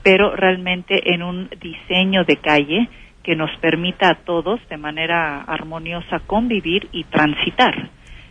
pero 0.04 0.36
realmente 0.36 1.14
en 1.14 1.24
un 1.24 1.50
diseño 1.62 2.26
de 2.26 2.38
calle 2.38 2.90
que 3.24 3.36
nos 3.36 3.52
permita 3.60 4.10
a 4.10 4.16
todos 4.26 4.60
de 4.70 4.78
manera 4.78 5.42
armoniosa 5.42 6.20
convivir 6.26 6.88
y 6.92 7.06
transitar. 7.06 7.90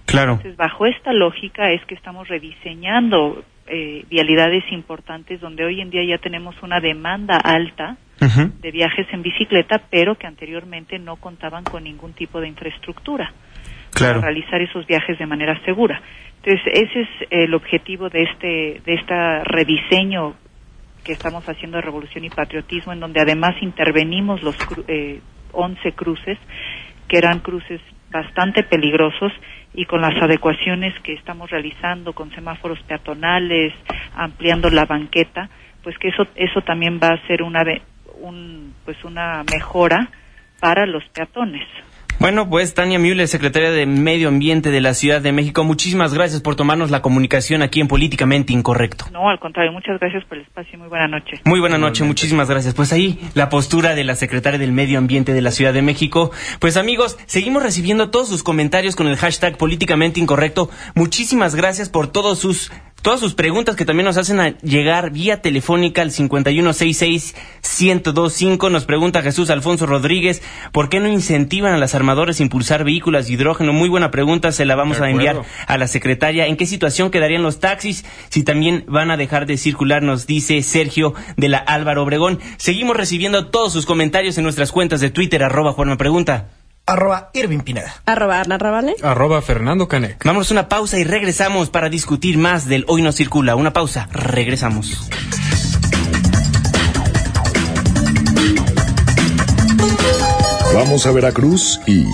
Claro. 0.09 0.33
Entonces, 0.33 0.57
bajo 0.57 0.87
esta 0.87 1.13
lógica 1.13 1.71
es 1.71 1.85
que 1.85 1.95
estamos 1.95 2.29
rediseñando 2.29 3.45
eh, 3.67 4.07
vialidades 4.09 4.65
importantes 4.73 5.39
donde 5.39 5.67
hoy 5.67 5.83
en 5.83 5.91
día 5.91 6.03
ya 6.03 6.17
tenemos 6.17 6.55
una 6.63 6.81
demanda 6.81 7.37
alta 7.37 7.99
uh 8.23 8.25
-huh. 8.25 8.53
de 8.59 8.71
viajes 8.71 9.07
en 9.13 9.21
bicicleta, 9.21 9.83
pero 9.91 10.15
que 10.15 10.27
anteriormente 10.27 10.99
no 10.99 11.17
contaban 11.17 11.65
con 11.65 11.85
ningún 11.85 12.15
tipo 12.15 12.41
de 12.41 12.49
infraestructura 12.49 13.31
claro. 13.93 14.21
para 14.21 14.33
realizar 14.33 14.63
esos 14.63 14.87
viajes 14.87 15.19
de 15.19 15.27
manera 15.27 15.63
segura. 15.67 16.01
Entonces, 16.43 16.63
ese 16.73 17.01
es 17.03 17.09
el 17.29 17.53
objetivo 17.53 18.09
de 18.09 18.23
este 18.23 18.81
de 18.87 18.95
este 18.95 19.45
rediseño 19.45 20.37
que 21.05 21.13
estamos 21.13 21.47
haciendo 21.47 21.77
de 21.77 21.83
Revolución 21.83 22.25
y 22.25 22.31
Patriotismo, 22.31 22.95
en 22.95 23.01
donde 23.01 23.21
además 23.21 23.57
intervenimos 23.61 24.43
los 24.43 24.57
eh, 24.89 25.21
11 25.53 25.93
cruces, 25.93 26.39
que 27.09 27.19
eran 27.19 27.41
cruces 27.41 27.83
bastante 28.11 28.63
peligrosos 28.63 29.33
y 29.75 29.85
con 29.85 30.01
las 30.01 30.21
adecuaciones 30.23 30.95
que 31.03 31.12
estamos 31.12 31.51
realizando 31.51 32.12
con 32.12 32.31
semáforos 32.33 32.81
peatonales, 32.83 33.73
ampliando 34.14 34.71
la 34.71 34.85
banqueta, 34.85 35.49
pues 35.83 35.97
que 35.99 36.09
eso 36.09 36.27
eso 36.35 36.61
también 36.62 36.99
va 37.03 37.09
a 37.09 37.27
ser 37.27 37.43
una 37.43 37.62
un, 38.21 38.75
pues 38.85 39.03
una 39.05 39.45
mejora 39.53 40.09
para 40.61 40.87
los 40.87 41.05
peatones. 41.11 41.66
Bueno, 42.21 42.51
pues 42.51 42.75
Tania 42.75 42.99
Müller, 42.99 43.29
secretaria 43.29 43.71
de 43.71 43.87
Medio 43.87 44.27
Ambiente 44.27 44.73
de 44.73 44.81
la 44.81 44.95
Ciudad 44.95 45.21
de 45.21 45.31
México, 45.31 45.62
muchísimas 45.62 46.12
gracias 46.12 46.41
por 46.41 46.57
tomarnos 46.57 46.91
la 46.91 47.01
comunicación 47.01 47.62
aquí 47.62 47.81
en 47.81 47.87
Políticamente 47.87 48.53
Incorrecto. 48.53 49.05
No, 49.12 49.29
al 49.29 49.39
contrario, 49.39 49.71
muchas 49.71 50.01
gracias 50.01 50.25
por 50.25 50.37
el 50.37 50.43
espacio 50.43 50.73
y 50.75 50.79
muy 50.79 50.89
buena 50.89 51.07
noche. 51.07 51.41
Muy 51.45 51.61
buena 51.61 51.79
noche, 51.79 52.03
muchísimas 52.03 52.51
gracias. 52.51 52.75
Pues 52.75 52.93
ahí 52.93 53.21
la 53.35 53.49
postura 53.49 53.95
de 53.95 54.03
la 54.03 54.16
secretaria 54.16 54.59
del 54.59 54.73
Medio 54.73 54.99
Ambiente 54.99 55.33
de 55.33 55.43
la 55.43 55.53
Ciudad 55.53 55.73
de 55.73 55.83
México. 55.83 56.33
Pues 56.59 56.77
amigos, 56.77 57.16
seguimos 57.27 57.62
recibiendo 57.62 58.11
todos 58.11 58.29
sus 58.29 58.43
comentarios 58.43 58.97
con 58.97 59.07
el 59.07 59.16
hashtag 59.16 59.57
Políticamente 59.57 60.19
Incorrecto. 60.19 60.71
Muchísimas 60.97 61.55
gracias 61.55 61.89
por 61.89 62.09
todos 62.11 62.41
sus 62.41 62.73
todas 63.03 63.21
sus 63.21 63.35
preguntas 63.35 63.77
que 63.77 63.85
también 63.85 64.07
nos 64.07 64.17
hacen 64.17 64.41
a 64.41 64.59
llegar 64.59 65.11
vía 65.11 65.41
telefónica 65.41 66.03
al 66.03 66.11
5166-1025. 66.11 68.71
Nos 68.71 68.85
pregunta 68.85 69.23
Jesús 69.23 69.51
Alfonso 69.51 69.87
Rodríguez, 69.87 70.43
¿por 70.73 70.89
qué 70.89 71.01
no 71.01 71.09
incentivan 71.09 71.75
a 71.75 71.79
las 71.79 71.95
armadoras 71.95 72.41
a 72.41 72.43
impulsar 72.43 72.85
vehículos 72.85 73.27
de 73.27 73.35
hidrógeno? 73.35 73.73
Muy 73.73 73.89
buena 73.89 74.11
pregunta, 74.11 74.53
se 74.53 74.65
la 74.65 74.77
vamos 74.77 75.01
a 75.01 75.11
enviar 75.11 75.43
a 75.67 75.79
la 75.79 75.87
secretaria. 75.87 76.47
¿En 76.47 76.57
qué 76.57 76.67
situación 76.67 77.11
quedarían 77.11 77.43
los 77.43 77.61
taxis 77.61 78.05
si 78.29 78.43
también 78.43 78.85
van 78.89 79.11
a 79.11 79.17
dejar 79.17 79.47
de 79.47 79.57
circular? 79.57 80.03
Nos 80.03 80.27
dice 80.27 80.63
Sergio 80.63 81.15
de 81.37 81.49
la 81.49 81.59
Álvaro 81.59 82.03
Obregón. 82.03 82.41
Seguimos 82.57 82.97
recibiendo 82.97 83.47
todos 83.47 83.73
sus 83.73 83.87
comentarios 83.87 84.39
en 84.39 84.45
nuestras 84.45 84.73
cuentas 84.73 85.01
de 85.01 85.11
Twitter, 85.11 85.43
arroba 85.43 85.73
Juan 85.73 85.97
Pregunta 85.97 86.49
arroba 86.89 87.30
Irving 87.34 87.61
Pineda. 87.61 87.95
Arroba 88.07 88.41
Arna 88.41 88.59
Rabale. 88.59 88.97
Arroba 89.03 89.43
Fernando 89.43 89.86
Canec. 89.89 90.24
Vamos 90.24 90.51
a 90.51 90.55
una 90.55 90.68
pausa 90.68 90.99
y 90.99 91.05
regresamos 91.05 91.70
para 91.70 91.89
discutir 91.91 92.39
más 92.39 92.66
del 92.66 92.84
Hoy 92.89 93.03
No 93.03 93.12
Circula. 93.12 93.55
Una 93.55 93.72
pausa, 93.72 94.09
regresamos. 94.11 95.09
Vamos 100.74 101.07
a 101.07 101.12
Veracruz 101.12 101.80
y 101.86 102.05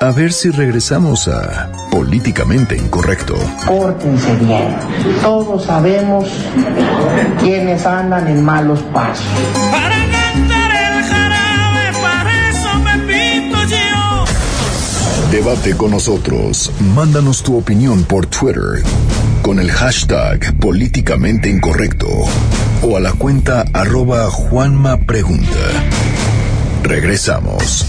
a 0.00 0.10
ver 0.12 0.32
si 0.32 0.50
regresamos 0.50 1.28
a 1.28 1.72
Políticamente 1.90 2.76
Incorrecto. 2.76 3.34
Pórtense 3.66 4.36
bien. 4.36 4.76
Todos 5.22 5.64
sabemos 5.64 6.28
quiénes 7.40 7.86
andan 7.86 8.28
en 8.28 8.44
malos 8.44 8.80
pasos. 8.92 9.26
Debate 15.36 15.76
con 15.76 15.90
nosotros. 15.90 16.72
Mándanos 16.94 17.42
tu 17.42 17.58
opinión 17.58 18.04
por 18.04 18.24
Twitter 18.24 18.82
con 19.42 19.60
el 19.60 19.70
hashtag 19.70 20.58
políticamente 20.58 21.50
incorrecto 21.50 22.08
o 22.80 22.96
a 22.96 23.00
la 23.00 23.12
cuenta 23.12 23.66
arroba 23.74 24.30
Juanma 24.30 24.96
Pregunta. 24.96 25.58
Regresamos. 26.82 27.84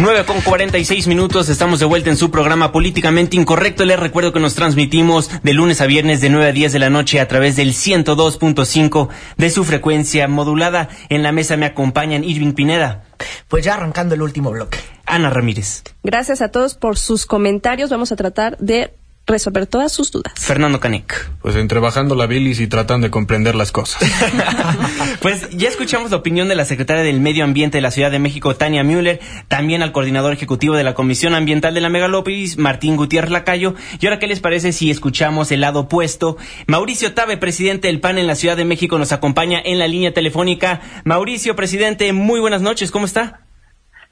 9 0.00 0.24
con 0.24 0.40
46 0.40 1.06
minutos, 1.06 1.48
estamos 1.48 1.78
de 1.78 1.86
vuelta 1.86 2.10
en 2.10 2.16
su 2.16 2.32
programa 2.32 2.72
Políticamente 2.72 3.36
Incorrecto. 3.36 3.84
Les 3.84 4.00
recuerdo 4.00 4.32
que 4.32 4.40
nos 4.40 4.56
transmitimos 4.56 5.30
de 5.44 5.52
lunes 5.52 5.80
a 5.80 5.86
viernes 5.86 6.20
de 6.20 6.28
9 6.28 6.48
a 6.48 6.52
10 6.52 6.72
de 6.72 6.78
la 6.80 6.90
noche 6.90 7.20
a 7.20 7.28
través 7.28 7.54
del 7.54 7.72
102.5 7.72 9.08
de 9.36 9.50
su 9.50 9.64
frecuencia 9.64 10.26
modulada. 10.26 10.88
En 11.08 11.22
la 11.22 11.30
mesa 11.30 11.56
me 11.56 11.66
acompañan 11.66 12.24
Irving 12.24 12.52
Pineda. 12.52 13.04
Pues 13.46 13.64
ya 13.64 13.74
arrancando 13.74 14.16
el 14.16 14.22
último 14.22 14.50
bloque. 14.50 14.78
Ana 15.08 15.30
Ramírez. 15.30 15.82
Gracias 16.02 16.42
a 16.42 16.48
todos 16.48 16.74
por 16.74 16.98
sus 16.98 17.26
comentarios. 17.26 17.90
Vamos 17.90 18.12
a 18.12 18.16
tratar 18.16 18.56
de 18.58 18.92
resolver 19.28 19.66
todas 19.66 19.92
sus 19.92 20.10
dudas. 20.10 20.32
Fernando 20.36 20.80
Canek. 20.80 21.30
Pues 21.42 21.54
entre 21.56 21.78
bajando 21.78 22.14
la 22.14 22.26
bilis 22.26 22.60
y 22.60 22.66
tratando 22.66 23.06
de 23.06 23.10
comprender 23.10 23.54
las 23.54 23.70
cosas. 23.70 24.02
pues 25.20 25.48
ya 25.50 25.68
escuchamos 25.68 26.10
la 26.10 26.16
opinión 26.16 26.48
de 26.48 26.54
la 26.54 26.64
secretaria 26.64 27.02
del 27.04 27.20
Medio 27.20 27.44
Ambiente 27.44 27.78
de 27.78 27.82
la 27.82 27.90
Ciudad 27.90 28.10
de 28.10 28.18
México, 28.18 28.56
Tania 28.56 28.82
Müller, 28.82 29.20
también 29.46 29.82
al 29.82 29.92
coordinador 29.92 30.32
ejecutivo 30.32 30.74
de 30.74 30.84
la 30.84 30.94
Comisión 30.94 31.34
Ambiental 31.34 31.74
de 31.74 31.80
la 31.80 31.90
Megalópolis, 31.90 32.56
Martín 32.56 32.96
Gutiérrez 32.96 33.30
Lacayo. 33.30 33.74
Y 34.00 34.06
ahora, 34.06 34.18
¿qué 34.18 34.26
les 34.26 34.40
parece 34.40 34.72
si 34.72 34.90
escuchamos 34.90 35.52
el 35.52 35.60
lado 35.60 35.80
opuesto? 35.80 36.38
Mauricio 36.66 37.12
Tabe, 37.12 37.36
presidente 37.36 37.88
del 37.88 38.00
PAN 38.00 38.18
en 38.18 38.26
la 38.26 38.34
Ciudad 38.34 38.56
de 38.56 38.64
México, 38.64 38.98
nos 38.98 39.12
acompaña 39.12 39.60
en 39.62 39.78
la 39.78 39.88
línea 39.88 40.12
telefónica. 40.14 40.80
Mauricio, 41.04 41.54
presidente, 41.54 42.12
muy 42.12 42.40
buenas 42.40 42.62
noches, 42.62 42.90
¿cómo 42.90 43.04
está? 43.04 43.47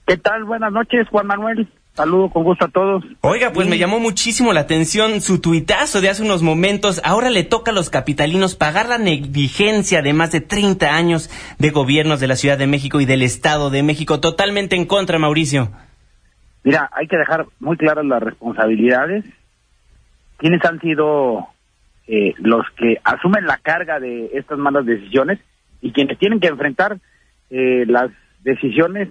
¿Qué 0.07 0.17
tal? 0.17 0.45
Buenas 0.45 0.73
noches, 0.73 1.09
Juan 1.09 1.27
Manuel. 1.27 1.69
Saludo 1.95 2.29
con 2.31 2.45
gusto 2.45 2.67
a 2.67 2.69
todos. 2.69 3.03
Oiga, 3.23 3.53
pues 3.53 3.67
me 3.69 3.79
llamó 3.79 3.99
muchísimo 3.99 4.53
la 4.53 4.61
atención 4.61 5.21
su 5.21 5.41
tuitazo 5.41 6.01
de 6.01 6.11
hace 6.11 6.23
unos 6.23 6.43
momentos. 6.43 7.01
Ahora 7.05 7.29
le 7.29 7.43
toca 7.43 7.73
a 7.73 7.75
los 7.75 7.91
capitalinos 7.91 8.55
pagar 8.55 8.87
la 8.89 8.99
negligencia 8.99 10.03
de 10.03 10.13
más 10.13 10.31
de 10.31 10.41
30 10.41 10.95
años 10.95 11.29
de 11.59 11.71
gobiernos 11.71 12.21
de 12.21 12.29
la 12.29 12.37
Ciudad 12.37 12.57
de 12.57 12.69
México 12.69 13.01
y 13.01 13.07
del 13.07 13.23
Estado 13.23 13.71
de 13.71 13.83
México. 13.83 14.21
Totalmente 14.21 14.77
en 14.77 14.87
contra, 14.87 15.19
Mauricio. 15.19 15.71
Mira, 16.63 16.89
hay 16.93 17.09
que 17.09 17.17
dejar 17.17 17.47
muy 17.59 17.77
claras 17.77 18.05
las 18.05 18.23
responsabilidades. 18.23 19.25
¿Quiénes 20.37 20.65
han 20.65 20.81
sido 20.81 21.49
eh, 22.07 22.35
los 22.39 22.65
que 22.77 22.99
asumen 23.03 23.47
la 23.47 23.57
carga 23.57 23.99
de 23.99 24.31
estas 24.35 24.59
malas 24.59 24.87
decisiones 24.87 25.41
y 25.81 25.93
quienes 25.93 26.17
tienen 26.19 26.39
que 26.39 26.49
enfrentar 26.49 26.99
eh, 27.51 27.85
las 27.87 28.11
decisiones 28.45 29.09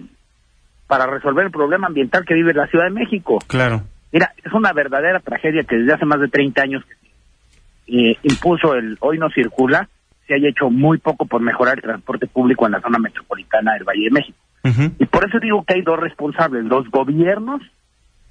para 0.86 1.06
resolver 1.06 1.46
el 1.46 1.50
problema 1.50 1.88
ambiental 1.88 2.24
que 2.24 2.34
vive 2.34 2.54
la 2.54 2.66
Ciudad 2.68 2.84
de 2.84 2.90
México. 2.90 3.38
Claro. 3.46 3.82
Mira, 4.12 4.32
es 4.42 4.52
una 4.52 4.72
verdadera 4.72 5.20
tragedia 5.20 5.64
que 5.64 5.76
desde 5.76 5.94
hace 5.94 6.06
más 6.06 6.20
de 6.20 6.28
30 6.28 6.62
años 6.62 6.84
eh, 7.86 8.16
impuso 8.22 8.74
el 8.74 8.96
Hoy 9.00 9.18
no 9.18 9.28
circula, 9.30 9.88
se 10.26 10.34
haya 10.34 10.48
hecho 10.48 10.70
muy 10.70 10.98
poco 10.98 11.26
por 11.26 11.40
mejorar 11.40 11.76
el 11.76 11.82
transporte 11.82 12.26
público 12.26 12.66
en 12.66 12.72
la 12.72 12.80
zona 12.80 12.98
metropolitana 12.98 13.74
del 13.74 13.84
Valle 13.84 14.04
de 14.04 14.10
México. 14.10 14.38
Y 14.98 15.06
por 15.06 15.24
eso 15.28 15.38
digo 15.38 15.62
que 15.64 15.74
hay 15.74 15.82
dos 15.82 15.96
responsables, 15.96 16.64
los 16.64 16.90
gobiernos 16.90 17.62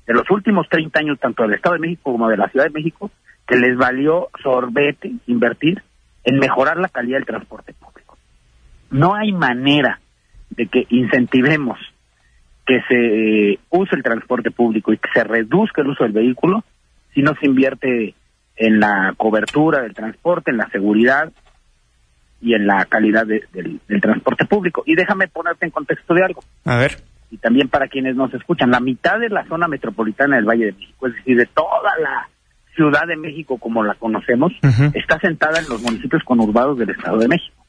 de 0.06 0.14
los 0.14 0.30
últimos 0.30 0.68
30 0.68 1.00
años, 1.00 1.20
tanto 1.20 1.44
del 1.44 1.54
Estado 1.54 1.76
de 1.76 1.80
México 1.80 2.12
como 2.12 2.28
de 2.28 2.36
la 2.36 2.50
Ciudad 2.50 2.66
de 2.66 2.72
México, 2.72 3.10
que 3.48 3.56
les 3.56 3.78
valió 3.78 4.28
sorbete 4.44 5.14
invertir 5.28 5.82
en 6.26 6.38
mejorar 6.38 6.76
la 6.78 6.90
calidad 6.90 7.20
del 7.20 7.26
transporte 7.26 7.74
público. 7.74 8.18
No 8.90 9.16
hay 9.16 9.32
manera 9.32 10.02
de 10.50 10.68
que 10.68 10.86
incentivemos 10.90 11.80
que 12.66 12.82
se 12.88 13.60
use 13.70 13.96
el 13.96 14.04
transporte 14.04 14.52
público 14.52 14.92
y 14.92 14.98
que 14.98 15.10
se 15.14 15.24
reduzca 15.24 15.82
el 15.82 15.90
uso 15.90 16.04
del 16.04 16.14
vehículo 16.14 16.64
si 17.14 17.22
no 17.22 17.34
se 17.40 17.46
invierte 17.46 18.16
en 18.58 18.80
la 18.80 19.14
cobertura 19.18 19.82
del 19.82 19.94
transporte, 19.94 20.52
en 20.52 20.58
la 20.58 20.70
seguridad 20.70 21.32
y 22.42 22.54
en 22.54 22.68
la 22.68 22.86
calidad 22.86 23.26
del, 23.26 23.80
transporte 24.02 24.46
público. 24.46 24.84
Y 24.86 24.96
déjame 24.96 25.28
ponerte 25.28 25.66
en 25.66 25.72
contexto 25.72 26.14
de 26.14 26.24
algo. 26.24 26.44
A 26.66 26.78
ver. 26.78 26.98
Y 27.32 27.38
también 27.38 27.70
para 27.70 27.88
quienes 27.88 28.16
nos 28.16 28.34
escuchan, 28.34 28.72
la 28.72 28.80
mitad 28.80 29.20
de 29.20 29.30
la 29.30 29.46
zona 29.46 29.68
metropolitana 29.68 30.36
del 30.36 30.46
Valle 30.46 30.66
de 30.66 30.74
México, 30.74 31.08
es 31.08 31.16
decir, 31.16 31.38
de 31.38 31.46
toda 31.48 31.98
la 32.02 32.30
Ciudad 32.76 33.08
de 33.08 33.16
México 33.16 33.58
como 33.58 33.84
la 33.84 33.96
conocemos, 33.96 34.52
está 34.94 35.20
sentada 35.20 35.60
en 35.60 35.70
los 35.70 35.82
municipios 35.82 36.24
conurbados 36.24 36.78
del 36.78 36.90
Estado 36.90 37.18
de 37.18 37.30
México. 37.30 37.66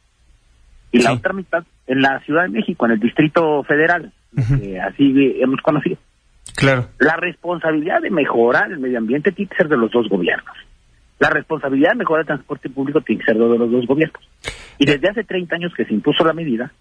Y 0.91 1.03
la 1.03 1.13
otra 1.13 1.33
mitad 1.33 1.65
en 1.87 2.01
la 2.01 2.21
Ciudad 2.21 2.43
de 2.43 2.49
México, 2.49 2.87
en 2.87 2.93
el 2.93 3.01
Distrito 3.01 3.63
Federal 3.65 4.13
así 4.83 5.37
hemos 5.41 5.61
conocido. 5.61 5.99
Claro. 6.55 6.89
La 6.99 7.17
responsabilidad 7.17 8.01
de 8.01 8.11
mejorar 8.11 8.71
el 8.71 8.79
medio 8.79 8.99
ambiente 8.99 9.33
tiene 9.33 9.49
que 9.49 9.57
ser 9.57 9.69
de 9.69 9.77
los 9.77 9.91
dos 9.91 10.09
gobiernos. 10.09 10.57
La 11.19 11.31
responsabilidad 11.31 11.93
de 11.93 11.99
mejorar 11.99 12.23
el 12.23 12.27
transporte 12.27 12.69
público 12.69 13.01
tiene 13.01 13.21
que 13.21 13.33
ser 13.33 13.39
de 13.39 13.59
los 13.59 13.71
dos 13.71 13.87
gobiernos. 13.87 14.23
Y 14.79 14.87
desde 14.87 15.09
hace 15.09 15.25
30 15.25 15.57
años 15.57 15.73
que 15.75 15.85
se 15.85 15.95
impuso 15.95 16.25
la 16.25 16.33
medida, 16.33 16.73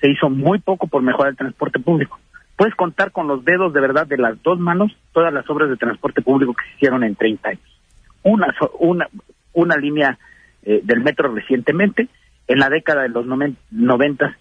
se 0.00 0.10
hizo 0.10 0.28
muy 0.28 0.58
poco 0.58 0.86
por 0.86 1.02
mejorar 1.02 1.30
el 1.30 1.36
transporte 1.36 1.78
público. 1.78 2.18
Puedes 2.56 2.74
contar 2.74 3.10
con 3.10 3.26
los 3.26 3.44
dedos 3.44 3.72
de 3.72 3.80
verdad 3.80 4.06
de 4.06 4.18
las 4.18 4.40
dos 4.42 4.58
manos 4.58 4.92
todas 5.12 5.32
las 5.32 5.48
obras 5.50 5.70
de 5.70 5.76
transporte 5.76 6.22
público 6.22 6.54
que 6.54 6.64
se 6.64 6.76
hicieron 6.76 7.02
en 7.02 7.16
30 7.16 7.48
años. 7.48 7.80
Una, 8.22 8.54
una, 8.78 9.08
una 9.52 9.76
línea 9.76 10.18
eh, 10.62 10.80
del 10.82 11.00
metro 11.00 11.32
recientemente, 11.32 12.08
en 12.46 12.58
la 12.58 12.68
década 12.68 13.02
de 13.02 13.08
los 13.08 13.26
90 13.26 14.36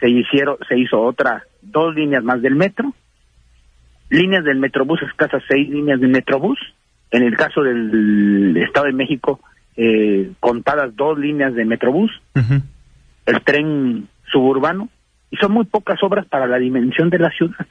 se 0.00 0.08
hicieron, 0.10 0.56
se 0.68 0.78
hizo 0.78 1.00
otra, 1.00 1.44
dos 1.70 1.94
líneas 1.94 2.22
más 2.24 2.42
del 2.42 2.54
metro, 2.54 2.92
líneas 4.08 4.44
del 4.44 4.58
Metrobús, 4.58 5.02
escasas 5.02 5.42
seis 5.48 5.68
líneas 5.68 6.00
de 6.00 6.08
Metrobús, 6.08 6.58
en 7.10 7.22
el 7.22 7.36
caso 7.36 7.62
del 7.62 8.56
Estado 8.56 8.86
de 8.86 8.92
México, 8.92 9.40
eh, 9.76 10.32
contadas 10.40 10.94
dos 10.96 11.18
líneas 11.18 11.54
de 11.54 11.64
Metrobús, 11.64 12.10
el 13.26 13.42
tren 13.42 14.08
suburbano, 14.30 14.88
y 15.30 15.36
son 15.36 15.52
muy 15.52 15.64
pocas 15.64 16.02
obras 16.02 16.26
para 16.26 16.46
la 16.46 16.58
dimensión 16.58 17.10
de 17.10 17.18
la 17.18 17.30
ciudad. 17.30 17.66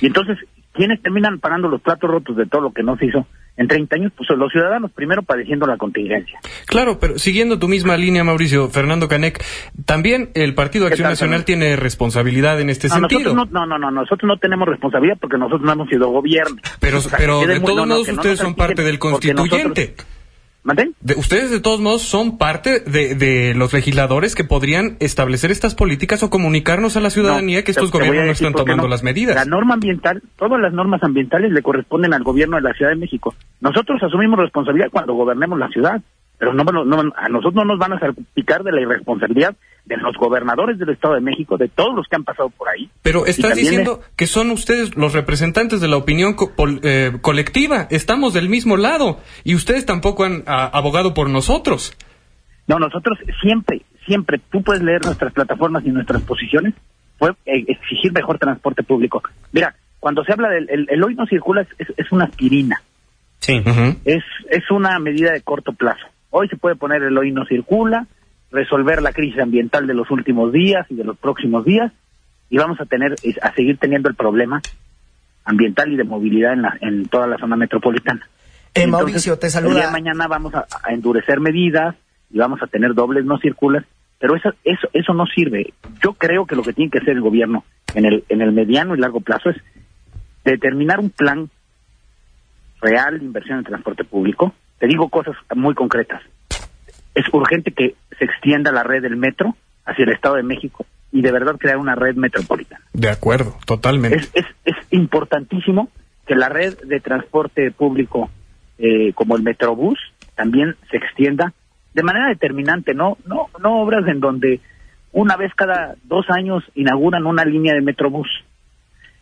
Y 0.00 0.06
entonces, 0.06 0.38
¿quiénes 0.72 1.02
terminan 1.02 1.40
pagando 1.40 1.68
los 1.68 1.80
platos 1.80 2.10
rotos 2.10 2.36
de 2.36 2.46
todo 2.46 2.62
lo 2.62 2.72
que 2.72 2.82
no 2.82 2.96
se 2.96 3.06
hizo? 3.06 3.26
En 3.56 3.68
30 3.68 3.96
años, 3.96 4.12
pues 4.16 4.28
los 4.36 4.50
ciudadanos 4.50 4.90
primero 4.90 5.22
padeciendo 5.22 5.66
la 5.66 5.76
contingencia. 5.76 6.38
Claro, 6.66 6.98
pero 6.98 7.18
siguiendo 7.18 7.58
tu 7.58 7.68
misma 7.68 7.96
línea, 7.96 8.24
Mauricio, 8.24 8.68
Fernando 8.68 9.08
Canec, 9.08 9.42
también 9.84 10.30
el 10.34 10.54
Partido 10.54 10.86
Acción 10.86 11.08
Nacional 11.08 11.44
tiene 11.44 11.76
responsabilidad 11.76 12.60
en 12.60 12.70
este 12.70 12.88
sentido. 12.88 13.34
no, 13.34 13.44
no, 13.44 13.78
no, 13.78 13.90
nosotros 13.90 14.26
no 14.26 14.38
tenemos 14.38 14.68
responsabilidad 14.68 15.18
porque 15.20 15.38
nosotros 15.38 15.62
no 15.62 15.72
hemos 15.72 15.88
sido 15.88 16.08
gobierno. 16.08 16.56
Pero, 16.80 16.98
pero 17.16 17.46
de 17.46 17.60
todos 17.60 17.86
modos 17.86 18.08
ustedes 18.08 18.38
son 18.38 18.54
parte 18.54 18.82
del 18.82 18.98
constituyente. 18.98 19.94
De- 21.00 21.14
ustedes 21.14 21.50
de 21.50 21.60
todos 21.60 21.80
modos 21.80 22.02
son 22.02 22.38
parte 22.38 22.80
de, 22.80 23.14
de 23.14 23.54
los 23.54 23.72
legisladores 23.74 24.34
que 24.34 24.44
podrían 24.44 24.96
establecer 24.98 25.50
estas 25.50 25.74
políticas 25.74 26.22
o 26.22 26.30
comunicarnos 26.30 26.96
a 26.96 27.00
la 27.00 27.10
ciudadanía 27.10 27.58
No, 27.58 27.64
que 27.64 27.70
estos 27.72 27.90
gobiernos 27.92 28.24
no 28.24 28.32
están 28.32 28.54
tomando 28.54 28.84
no. 28.84 28.88
las 28.88 29.02
medidas. 29.02 29.36
La 29.36 29.44
norma 29.44 29.74
ambiental, 29.74 30.22
todas 30.36 30.58
las 30.60 30.72
normas 30.72 31.02
ambientales 31.02 31.52
le 31.52 31.62
corresponden 31.62 32.14
al 32.14 32.22
gobierno 32.22 32.56
de 32.56 32.62
la 32.62 32.72
Ciudad 32.72 32.90
de 32.92 32.96
México. 32.96 33.34
Nosotros 33.60 34.02
asumimos 34.02 34.38
responsabilidad 34.38 34.88
cuando 34.90 35.12
gobernemos 35.14 35.58
la 35.58 35.68
ciudad, 35.68 36.00
pero 36.38 36.52
no, 36.52 36.64
no- 36.64 37.12
a 37.16 37.28
nosotros 37.28 37.54
no 37.54 37.64
nos 37.64 37.78
van 37.78 37.92
a 37.94 37.98
salpicar 38.00 38.62
de 38.64 38.72
la 38.72 38.80
irresponsabilidad 38.82 39.54
de 39.84 39.96
los 39.98 40.16
gobernadores 40.16 40.78
del 40.78 40.88
Estado 40.90 41.14
de 41.14 41.20
México, 41.20 41.58
de 41.58 41.68
todos 41.68 41.94
los 41.94 42.06
que 42.08 42.16
han 42.16 42.24
pasado 42.24 42.48
por 42.50 42.68
ahí. 42.70 42.88
Pero 43.02 43.26
estás 43.26 43.50
diciendo 43.54 44.00
que 44.16 44.26
son 44.26 44.50
ustedes 44.50 44.96
los 44.96 45.12
representantes 45.12 45.80
de 45.82 45.88
la 45.88 45.96
opinión 45.98 46.34
co- 46.34 46.52
eh, 46.82 47.12
colectiva. 47.20 47.86
Estamos 47.90 48.32
del 48.32 48.48
mismo 48.48 48.76
lado 48.78 49.20
y 49.44 49.54
ustedes 49.54 49.84
tampoco 49.84 50.24
han 50.24 50.42
abogado 50.46 51.12
por 51.12 51.28
nosotros. 51.28 51.92
No, 52.66 52.78
nosotros 52.78 53.18
siempre, 53.42 53.82
siempre, 54.06 54.40
tú 54.50 54.62
puedes 54.62 54.82
leer 54.82 55.04
nuestras 55.04 55.34
plataformas 55.34 55.84
y 55.84 55.90
nuestras 55.90 56.22
posiciones, 56.22 56.72
fue 57.18 57.30
eh, 57.44 57.64
exigir 57.68 58.10
mejor 58.12 58.38
transporte 58.38 58.82
público. 58.82 59.22
Mira, 59.52 59.74
cuando 60.00 60.24
se 60.24 60.32
habla 60.32 60.48
del 60.48 60.68
el, 60.70 60.86
el 60.90 61.04
hoy 61.04 61.14
no 61.14 61.26
circula 61.26 61.60
es, 61.62 61.68
es- 61.78 61.94
es 61.98 62.10
una 62.10 62.24
aspirina, 62.24 62.80
Sí. 63.40 63.62
Es, 64.06 64.24
es 64.50 64.70
una 64.70 64.98
medida 64.98 65.32
de 65.32 65.42
corto 65.42 65.72
plazo. 65.74 66.06
Hoy 66.36 66.48
se 66.48 66.56
puede 66.56 66.74
poner 66.74 67.00
el 67.04 67.16
hoy 67.16 67.30
no 67.30 67.44
circula, 67.46 68.08
resolver 68.50 69.00
la 69.02 69.12
crisis 69.12 69.38
ambiental 69.40 69.86
de 69.86 69.94
los 69.94 70.10
últimos 70.10 70.52
días 70.52 70.84
y 70.90 70.96
de 70.96 71.04
los 71.04 71.16
próximos 71.16 71.64
días, 71.64 71.92
y 72.50 72.58
vamos 72.58 72.80
a 72.80 72.86
tener, 72.86 73.14
a 73.40 73.54
seguir 73.54 73.78
teniendo 73.78 74.08
el 74.08 74.16
problema 74.16 74.60
ambiental 75.44 75.92
y 75.92 75.96
de 75.96 76.02
movilidad 76.02 76.54
en, 76.54 76.62
la, 76.62 76.76
en 76.80 77.06
toda 77.06 77.28
la 77.28 77.38
zona 77.38 77.54
metropolitana. 77.54 78.22
Eh, 78.74 78.82
Entonces, 78.82 78.90
Mauricio, 78.90 79.38
te 79.38 79.46
El 79.46 79.52
día 79.52 79.60
de 79.60 79.68
saluda. 79.68 79.90
mañana 79.92 80.26
vamos 80.26 80.52
a, 80.56 80.66
a 80.82 80.92
endurecer 80.92 81.38
medidas 81.38 81.94
y 82.30 82.38
vamos 82.38 82.60
a 82.62 82.66
tener 82.66 82.94
dobles 82.94 83.24
no 83.24 83.38
circulas, 83.38 83.84
pero 84.18 84.34
eso, 84.34 84.52
eso, 84.64 84.88
eso 84.92 85.14
no 85.14 85.26
sirve. 85.26 85.72
Yo 86.02 86.14
creo 86.14 86.46
que 86.46 86.56
lo 86.56 86.64
que 86.64 86.72
tiene 86.72 86.90
que 86.90 86.98
hacer 86.98 87.12
el 87.14 87.20
gobierno 87.20 87.62
en 87.94 88.06
el, 88.06 88.24
en 88.28 88.40
el 88.42 88.50
mediano 88.50 88.96
y 88.96 88.98
largo 88.98 89.20
plazo 89.20 89.50
es 89.50 89.56
determinar 90.44 90.98
un 90.98 91.10
plan 91.10 91.48
real 92.80 93.20
de 93.20 93.24
inversión 93.24 93.58
en 93.58 93.64
transporte 93.64 94.02
público. 94.02 94.52
Te 94.78 94.86
digo 94.86 95.08
cosas 95.08 95.36
muy 95.54 95.74
concretas. 95.74 96.22
Es 97.14 97.24
urgente 97.32 97.72
que 97.72 97.94
se 98.18 98.24
extienda 98.24 98.72
la 98.72 98.82
red 98.82 99.02
del 99.02 99.16
metro 99.16 99.56
hacia 99.84 100.04
el 100.04 100.12
Estado 100.12 100.36
de 100.36 100.42
México 100.42 100.84
y 101.12 101.22
de 101.22 101.30
verdad 101.30 101.56
crear 101.58 101.76
una 101.76 101.94
red 101.94 102.16
metropolitana. 102.16 102.84
De 102.92 103.08
acuerdo, 103.08 103.56
totalmente. 103.66 104.16
Es, 104.18 104.30
es, 104.34 104.46
es 104.64 104.76
importantísimo 104.90 105.88
que 106.26 106.34
la 106.34 106.48
red 106.48 106.76
de 106.84 107.00
transporte 107.00 107.70
público 107.70 108.30
eh, 108.78 109.12
como 109.14 109.36
el 109.36 109.42
Metrobús 109.42 109.98
también 110.34 110.74
se 110.90 110.96
extienda 110.96 111.52
de 111.92 112.02
manera 112.02 112.28
determinante, 112.28 112.92
no, 112.94 113.16
no, 113.24 113.48
no 113.60 113.80
obras 113.80 114.06
en 114.08 114.18
donde 114.18 114.60
una 115.12 115.36
vez 115.36 115.52
cada 115.54 115.94
dos 116.02 116.26
años 116.30 116.64
inauguran 116.74 117.24
una 117.26 117.44
línea 117.44 117.72
de 117.74 117.80
Metrobús. 117.82 118.28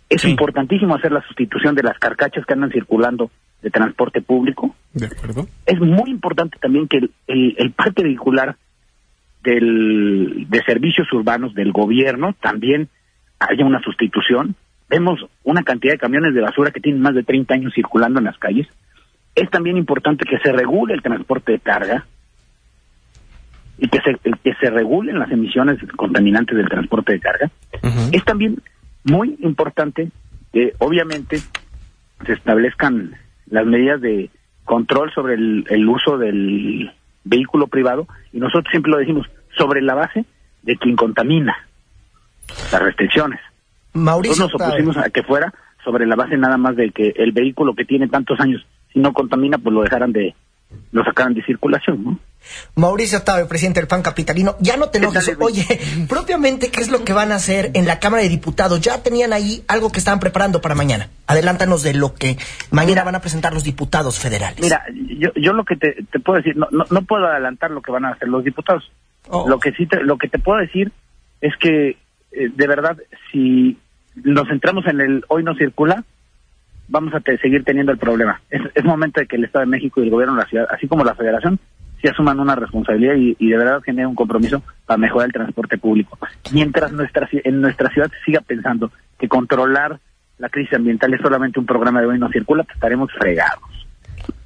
Es 0.09 0.23
Sí. 0.23 0.31
importantísimo 0.31 0.95
hacer 0.95 1.13
la 1.13 1.21
sustitución 1.27 1.75
de 1.75 1.83
las 1.83 1.99
carcachas 1.99 2.47
que 2.47 2.55
andan 2.55 2.71
circulando 2.71 3.31
de 3.63 3.71
transporte 3.71 4.21
público. 4.23 4.75
De 4.93 5.07
acuerdo. 5.07 5.47
Es 5.67 5.79
muy 5.81 6.11
importante 6.11 6.59
también 6.61 6.89
que 6.89 6.99
el, 6.99 7.11
el- 7.29 7.55
el 7.59 7.71
parque 7.73 8.03
vehicular 8.03 8.57
del, 9.43 10.47
de 10.49 10.63
servicios 10.65 11.13
urbanos 11.13 11.55
del 11.55 11.73
gobierno 11.73 12.35
también 12.41 12.89
haya 13.39 13.65
una 13.65 13.81
sustitución. 13.83 14.55
Vemos 14.89 15.21
una 15.43 15.63
cantidad 15.63 15.95
de 15.95 15.99
camiones 15.99 16.35
de 16.35 16.41
basura 16.43 16.71
que 16.71 16.81
tienen 16.81 17.01
más 17.03 17.15
de 17.15 17.23
30 17.23 17.55
años 17.55 17.73
circulando 17.75 18.19
en 18.19 18.27
las 18.27 18.39
calles. 18.39 18.67
Es 19.35 19.49
también 19.51 19.77
importante 19.79 20.25
que 20.29 20.39
se 20.39 20.53
regule 20.53 20.95
el 20.95 21.03
transporte 21.03 21.53
de 21.53 21.59
carga 21.59 22.07
y 23.79 23.89
que 23.89 23.99
se, 24.01 24.17
que 24.45 24.55
se 24.61 24.71
regulen 24.71 25.19
las 25.19 25.31
emisiones 25.31 25.79
contaminantes 25.97 26.57
del 26.57 26.69
transporte 26.69 27.13
de 27.15 27.21
carga. 27.21 27.51
Es 28.13 28.25
también 28.25 28.61
muy 29.05 29.37
importante 29.41 30.11
que 30.53 30.75
obviamente 30.79 31.39
se 32.27 32.33
establezcan 32.35 33.15
las 33.53 33.67
medidas 33.67 34.01
de 34.01 34.31
control 34.65 35.13
sobre 35.13 35.35
el, 35.35 35.67
el 35.69 35.89
uso 35.89 36.17
del 36.17 36.91
vehículo 37.23 37.67
privado 37.67 38.09
y 38.33 38.39
nosotros 38.39 38.67
siempre 38.71 38.91
lo 38.91 38.99
decimos 38.99 39.29
sobre 39.57 39.83
la 39.83 39.95
base 39.95 40.25
de 40.63 40.77
quien 40.77 40.97
contamina 40.97 41.55
las 42.73 42.83
restricciones. 42.83 43.41
Mauricio, 43.93 44.45
Nosotros 44.45 44.61
nos 44.61 44.69
opusimos 44.69 44.97
a 44.97 45.11
que 45.11 45.23
fuera 45.23 45.53
sobre 45.85 46.07
la 46.07 46.17
base 46.17 46.39
nada 46.39 46.57
más 46.57 46.77
de 46.77 46.91
que 46.91 47.13
el 47.15 47.33
vehículo 47.33 47.75
que 47.75 47.85
tiene 47.85 48.09
tantos 48.09 48.41
años 48.41 48.65
si 48.91 49.01
no 49.01 49.13
contamina 49.13 49.59
pues 49.59 49.75
lo 49.75 49.83
dejaran 49.83 50.13
de 50.13 50.35
lo 50.91 51.05
sacaran 51.05 51.35
de 51.35 51.45
circulación, 51.45 52.03
¿no? 52.03 52.19
Mauricio 52.77 53.19
Octavio, 53.19 53.49
presidente 53.49 53.81
del 53.81 53.89
PAN 53.89 54.03
Capitalino, 54.03 54.57
ya 54.61 54.77
no 54.77 54.89
te 54.89 54.99
¿Qué 55.01 55.07
enojes. 55.07 55.37
Oye, 55.41 55.65
propiamente, 56.09 56.71
¿qué 56.71 56.81
es 56.81 56.91
lo 56.91 57.05
que 57.05 57.13
van 57.13 57.33
a 57.33 57.37
hacer 57.37 57.71
en 57.75 57.87
la 57.87 57.99
Cámara 57.99 58.23
de 58.23 58.29
Diputados? 58.29 58.81
Ya 58.81 59.03
tenían 59.03 59.33
ahí 59.33 59.65
algo 59.69 59.91
que 59.91 59.99
estaban 59.99 60.21
preparando 60.21 60.61
para 60.61 60.75
mañana. 60.75 61.09
Adelántanos 61.27 61.83
de 61.83 61.95
lo 61.95 62.15
que 62.15 62.37
mañana 62.71 63.05
van 63.05 63.15
a 63.15 63.21
presentar 63.21 63.53
los 63.55 63.65
diputados 63.65 64.19
federales. 64.19 64.61
Mira, 64.61 64.85
yo, 64.93 65.31
yo 65.37 65.53
lo 65.53 65.65
que 65.65 65.77
te, 65.77 66.05
te 66.11 66.21
puedo 66.21 66.39
decir, 66.39 66.57
no, 66.57 66.69
no, 66.71 66.85
no 66.91 67.03
puedo 67.03 67.27
adelantar 67.27 67.71
lo 67.71 67.81
que 67.83 67.91
van 67.93 68.05
a 68.05 68.11
hacer 68.11 68.29
los 68.29 68.45
diputados. 68.45 68.91
Oh. 69.29 69.49
Lo 69.49 69.59
que 69.61 69.73
sí 69.73 69.87
te, 69.87 70.03
lo 70.03 70.19
que 70.19 70.29
te 70.29 70.39
puedo 70.39 70.59
decir 70.59 70.93
es 71.41 71.55
que 71.59 71.97
eh, 72.33 72.51
de 72.55 72.67
verdad 72.67 72.97
si 73.31 73.79
nos 74.17 74.49
centramos 74.49 74.85
en 74.87 75.01
el 75.01 75.25
hoy 75.29 75.43
no 75.43 75.55
circula, 75.55 76.05
vamos 76.89 77.15
a 77.15 77.21
te- 77.21 77.39
seguir 77.39 77.65
teniendo 77.65 77.93
el 77.93 77.99
problema. 77.99 78.43
Es, 78.51 78.61
es 78.75 78.85
momento 78.85 79.21
de 79.21 79.27
que 79.27 79.37
el 79.37 79.45
Estado 79.45 79.65
de 79.65 79.71
México 79.71 80.01
y 80.01 80.05
el 80.05 80.11
gobierno 80.11 80.35
de 80.35 80.43
la 80.43 80.49
ciudad, 80.49 80.67
así 80.71 80.87
como 80.89 81.05
la 81.05 81.15
Federación, 81.15 81.59
sí 82.03 82.09
asuman 82.09 82.41
una 82.41 82.55
responsabilidad 82.55 83.15
y, 83.15 83.37
y 83.39 83.49
de 83.49 83.57
verdad 83.57 83.81
generen 83.83 84.09
un 84.09 84.15
compromiso 84.15 84.63
para 84.85 84.99
mejorar 84.99 85.29
el 85.29 85.33
transporte 85.33 85.79
público. 85.79 86.19
Mientras 86.53 86.93
nuestra 86.93 87.29
en 87.33 87.61
nuestra 87.61 87.89
ciudad 87.91 88.11
se 88.11 88.25
siga 88.25 88.41
pensando 88.41 88.91
que 89.19 89.29
controlar 89.29 90.01
la 90.39 90.49
crisis 90.49 90.75
ambiental 90.75 91.15
es 91.15 91.21
solamente 91.21 91.61
un 91.61 91.67
programa 91.67 92.01
de 92.01 92.09
hoy 92.09 92.19
no 92.19 92.29
circula, 92.29 92.65
pues 92.65 92.75
estaremos 92.75 93.11
fregados 93.13 93.63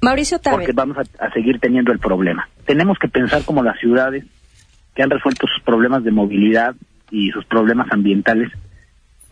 Mauricio 0.01 0.39
Tabe. 0.39 0.57
porque 0.57 0.71
vamos 0.73 0.97
a, 0.97 1.25
a 1.25 1.31
seguir 1.31 1.59
teniendo 1.59 1.91
el 1.91 1.99
problema. 1.99 2.47
Tenemos 2.65 2.97
que 2.99 3.07
pensar 3.07 3.43
como 3.43 3.63
las 3.63 3.79
ciudades 3.79 4.23
que 4.95 5.03
han 5.03 5.09
resuelto 5.09 5.47
sus 5.47 5.63
problemas 5.63 6.03
de 6.03 6.11
movilidad 6.11 6.75
y 7.11 7.29
sus 7.31 7.45
problemas 7.45 7.87
ambientales, 7.91 8.51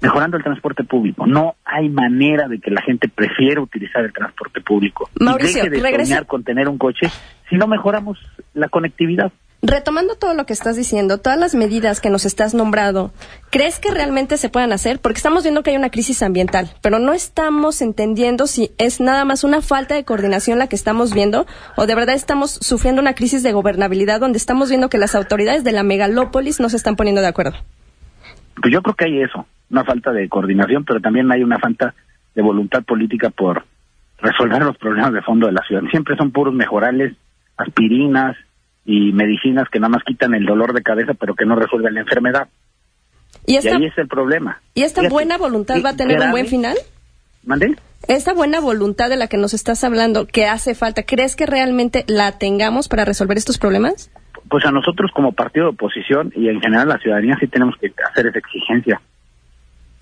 mejorando 0.05 0.37
el 0.37 0.43
transporte 0.43 0.83
público. 0.83 1.25
No 1.25 1.55
hay 1.65 1.89
manera 1.89 2.47
de 2.47 2.59
que 2.59 2.71
la 2.71 2.81
gente 2.81 3.09
prefiera 3.09 3.61
utilizar 3.61 4.03
el 4.03 4.13
transporte 4.13 4.61
público 4.61 5.09
Mauricio, 5.19 5.65
y 5.65 5.69
deje 5.69 5.97
de 5.97 6.25
con 6.25 6.43
tener 6.43 6.69
un 6.69 6.77
coche 6.77 7.09
si 7.49 7.55
no 7.55 7.67
mejoramos 7.67 8.19
la 8.53 8.69
conectividad. 8.69 9.31
Retomando 9.61 10.15
todo 10.15 10.35
lo 10.35 10.45
que 10.45 10.53
estás 10.53 10.75
diciendo, 10.75 11.17
todas 11.17 11.39
las 11.39 11.55
medidas 11.55 11.99
que 11.99 12.11
nos 12.11 12.25
estás 12.25 12.53
nombrando, 12.53 13.11
¿crees 13.49 13.79
que 13.79 13.89
realmente 13.89 14.37
se 14.37 14.49
puedan 14.49 14.71
hacer? 14.71 14.99
Porque 14.99 15.17
estamos 15.17 15.41
viendo 15.41 15.63
que 15.63 15.71
hay 15.71 15.77
una 15.77 15.89
crisis 15.89 16.21
ambiental, 16.21 16.69
pero 16.81 16.99
no 16.99 17.13
estamos 17.13 17.81
entendiendo 17.81 18.45
si 18.45 18.71
es 18.77 18.99
nada 18.99 19.25
más 19.25 19.43
una 19.43 19.61
falta 19.61 19.95
de 19.95 20.03
coordinación 20.03 20.59
la 20.59 20.67
que 20.67 20.75
estamos 20.75 21.15
viendo 21.15 21.47
o 21.77 21.87
de 21.87 21.95
verdad 21.95 22.13
estamos 22.13 22.51
sufriendo 22.51 23.01
una 23.01 23.15
crisis 23.15 23.41
de 23.41 23.53
gobernabilidad 23.53 24.19
donde 24.19 24.37
estamos 24.37 24.69
viendo 24.69 24.89
que 24.89 24.99
las 24.99 25.15
autoridades 25.15 25.63
de 25.63 25.71
la 25.71 25.81
megalópolis 25.81 26.59
no 26.59 26.69
se 26.69 26.77
están 26.77 26.95
poniendo 26.95 27.21
de 27.21 27.27
acuerdo. 27.27 27.57
Pues 28.61 28.73
yo 28.73 28.81
creo 28.81 28.95
que 28.95 29.05
hay 29.05 29.21
eso, 29.21 29.45
una 29.69 29.83
falta 29.83 30.11
de 30.11 30.29
coordinación, 30.29 30.85
pero 30.85 30.99
también 30.99 31.31
hay 31.31 31.43
una 31.43 31.59
falta 31.59 31.93
de 32.33 32.41
voluntad 32.41 32.83
política 32.83 33.29
por 33.29 33.65
resolver 34.19 34.63
los 34.63 34.77
problemas 34.77 35.13
de 35.13 35.21
fondo 35.21 35.47
de 35.47 35.53
la 35.53 35.63
ciudad. 35.67 35.83
Siempre 35.91 36.15
son 36.15 36.31
puros 36.31 36.53
mejorales, 36.53 37.15
aspirinas 37.57 38.35
y 38.85 39.11
medicinas 39.13 39.67
que 39.69 39.79
nada 39.79 39.89
más 39.89 40.03
quitan 40.03 40.33
el 40.33 40.45
dolor 40.45 40.73
de 40.73 40.83
cabeza, 40.83 41.13
pero 41.13 41.35
que 41.35 41.45
no 41.45 41.55
resuelven 41.55 41.93
la 41.93 42.01
enfermedad. 42.01 42.47
¿Y 43.45 43.57
ahí 43.57 43.85
es 43.85 43.97
el 43.97 44.07
problema. 44.07 44.61
y 44.73 44.83
esta 44.83 45.01
Fíjate, 45.01 45.13
buena 45.13 45.37
voluntad 45.37 45.75
va 45.83 45.89
a 45.89 45.95
tener 45.95 46.19
un 46.19 46.31
buen 46.31 46.47
final? 46.47 46.77
¿Mandé? 47.43 47.75
Esta 48.07 48.33
buena 48.33 48.59
voluntad 48.59 49.09
de 49.09 49.17
la 49.17 49.27
que 49.27 49.37
nos 49.37 49.53
estás 49.53 49.83
hablando, 49.83 50.27
que 50.27 50.45
hace 50.45 50.75
falta, 50.75 51.03
¿crees 51.03 51.35
que 51.35 51.45
realmente 51.45 52.05
la 52.07 52.37
tengamos 52.37 52.87
para 52.87 53.05
resolver 53.05 53.37
estos 53.37 53.57
problemas? 53.57 54.11
Pues 54.49 54.65
a 54.65 54.71
nosotros 54.71 55.11
como 55.11 55.31
partido 55.33 55.65
de 55.65 55.71
oposición 55.71 56.31
y 56.35 56.49
en 56.49 56.61
general 56.61 56.87
la 56.87 56.99
ciudadanía 56.99 57.37
sí 57.39 57.47
tenemos 57.47 57.75
que 57.77 57.91
hacer 58.09 58.27
esa 58.27 58.39
exigencia. 58.39 59.01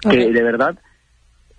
Que 0.02 0.32
de 0.34 0.44
verdad 0.44 0.78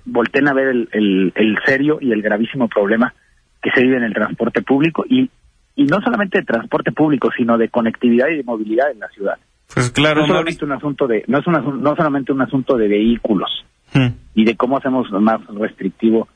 volteen 0.04 0.48
a 0.48 0.52
ver 0.52 0.68
el, 0.68 0.88
el, 0.92 1.32
el 1.34 1.58
serio 1.64 1.98
y 2.00 2.12
el 2.12 2.20
gravísimo 2.22 2.68
problema 2.68 3.14
que 3.62 3.70
se 3.70 3.82
vive 3.82 3.96
en 3.96 4.02
el 4.04 4.12
transporte 4.12 4.60
público 4.60 5.04
y, 5.08 5.30
y 5.76 5.84
no 5.84 6.00
solamente 6.02 6.38
de 6.40 6.44
transporte 6.44 6.92
público, 6.92 7.30
sino 7.34 7.56
de 7.56 7.70
conectividad 7.70 8.28
y 8.28 8.36
de 8.36 8.42
movilidad 8.42 8.90
en 8.90 8.98
la 9.00 9.08
ciudad. 9.08 9.38
Pues 9.72 9.86
no 9.86 9.92
claro, 9.94 10.20
es 10.20 10.26
solamente 10.28 10.64
un 10.66 10.72
asunto 10.72 11.06
de, 11.06 11.24
no 11.26 11.38
es 11.38 11.46
una- 11.46 11.60
no 11.60 11.96
solamente 11.96 12.32
un 12.32 12.42
asunto 12.42 12.76
de 12.76 12.86
vehículos 12.88 13.64
Mauricio. 13.94 14.14
y 14.34 14.44
de 14.44 14.56
cómo 14.56 14.76
hacemos 14.76 15.10
más 15.10 15.40
restrictivo 15.46 16.28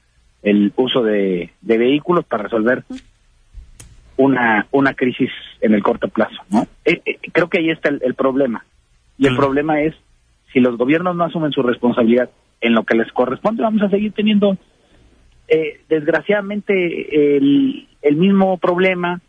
el 0.42 0.72
uso 0.76 1.03
de, 1.03 1.51
de 1.61 1.78
vehículos 1.78 2.24
para 2.24 2.44
resolver 2.44 2.84
una, 4.19 4.66
una 4.73 4.95
crisis 4.95 5.31
en 5.61 5.73
el 5.73 5.83
corto 5.83 6.09
plazo. 6.09 6.37
¿no? 6.51 6.66
Eh, 6.85 7.01
eh, 7.07 7.19
creo 7.33 7.49
que 7.49 7.59
ahí 7.59 7.71
está 7.71 7.89
el, 7.89 8.01
el 8.05 8.14
problema. 8.14 8.64
Y 9.16 9.27
el 9.27 9.37
problema 9.37 9.81
es, 9.81 9.95
si 10.53 10.61
los 10.61 10.77
gobiernos 10.77 11.16
no 11.16 11.25
asumen 11.25 11.51
su 11.51 11.62
responsabilidad 11.62 12.31
en 12.61 12.75
lo 12.75 12.85
que 12.85 12.97
les 12.97 13.11
corresponde, 13.12 13.62
vamos 13.62 13.83
a 13.83 13.91
seguir 13.91 14.12
teniendo, 14.12 14.57
eh, 15.49 15.81
desgraciadamente, 15.89 17.37
el, 17.37 17.89
el 18.03 18.16
mismo 18.16 18.59
problema 18.59 19.21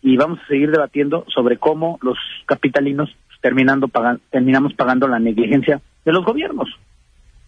y 0.00 0.16
vamos 0.16 0.38
a 0.40 0.46
seguir 0.46 0.70
debatiendo 0.70 1.24
sobre 1.28 1.56
cómo 1.56 1.98
los 2.02 2.18
capitalinos 2.46 3.10
terminando 3.40 3.88
pagan, 3.88 4.20
terminamos 4.30 4.74
pagando 4.74 5.08
la 5.08 5.18
negligencia 5.18 5.80
de 6.04 6.12
los 6.12 6.24
gobiernos. 6.24 6.68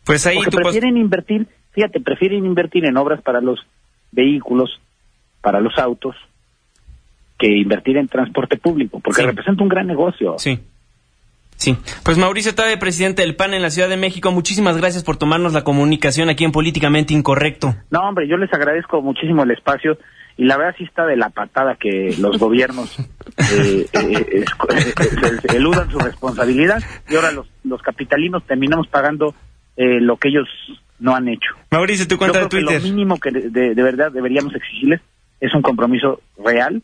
Pues 0.05 0.27
ahí 0.27 0.37
Porque 0.37 0.57
prefieren 0.57 0.97
invertir, 0.97 1.47
fíjate, 1.73 2.01
prefieren 2.01 2.45
invertir 2.45 2.85
en 2.85 2.97
obras 2.97 3.23
para 3.23 3.41
los 3.41 3.61
vehículos, 4.13 4.81
para 5.41 5.61
los 5.61 5.79
autos, 5.79 6.17
que 7.39 7.49
invertir 7.49 7.97
en 7.97 8.09
transporte 8.09 8.57
público, 8.57 9.01
porque 9.01 9.23
Sí. 9.23 9.27
representa 9.27 9.63
un 9.63 9.69
gran 9.69 9.87
negocio. 9.87 10.37
Sí. 10.39 10.59
Sí. 11.57 11.77
Pues 12.05 12.19
Mauricio 12.19 12.55
Tabe, 12.55 12.77
presidente 12.79 13.23
del 13.23 13.37
PAN 13.37 13.55
en 13.55 13.63
la 13.63 13.71
Ciudad 13.71 13.89
de 13.89 13.97
México, 13.97 14.31
muchísimas 14.33 14.77
gracias 14.77 15.05
por 15.05 15.17
tomarnos 15.17 15.53
la 15.53 15.63
comunicación 15.63 16.29
aquí 16.29 16.45
en 16.45 16.53
Políticamente 16.53 17.15
Incorrecto. 17.15 17.75
No, 17.91 18.01
hombre, 18.01 18.27
yo 18.29 18.37
les 18.37 18.53
agradezco 18.53 19.01
muchísimo 19.03 19.45
el 19.45 19.53
espacio 19.53 19.97
y 20.37 20.45
la 20.45 20.57
verdad 20.57 20.75
sí 20.77 20.85
está 20.85 21.07
de 21.07 21.17
la 21.17 21.31
patada 21.31 21.77
que 21.79 22.13
los 22.19 22.39
gobiernos 22.39 22.99
eh, 23.53 23.87
eh, 23.93 24.27
eh, 24.33 24.45
se- 25.49 25.57
eludan 25.57 25.89
su 25.91 25.99
responsabilidad 26.01 26.83
y 27.09 27.15
ahora 27.15 27.31
los, 27.31 27.47
los 27.63 27.81
capitalinos 27.83 28.45
terminamos 28.47 28.89
pagando 28.89 29.35
eh, 29.77 30.01
lo 30.01 30.17
que 30.17 30.29
ellos 30.31 30.49
no 30.99 31.15
han 31.15 31.29
hecho. 31.29 31.51
Mauricio, 31.71 32.07
tu 32.09 32.19
cuenta 32.19 32.39
Yo 32.41 32.45
de 32.45 32.49
que 32.51 32.57
Twitter. 32.63 32.83
lo 32.83 32.89
mínimo 32.89 33.19
que 33.21 33.31
de- 33.31 33.75
de 33.75 33.83
verdad 33.83 34.11
deberíamos 34.11 34.55
exigirles 34.57 35.01
es 35.41 35.55
un 35.55 35.63
compromiso 35.63 36.21
real 36.45 36.83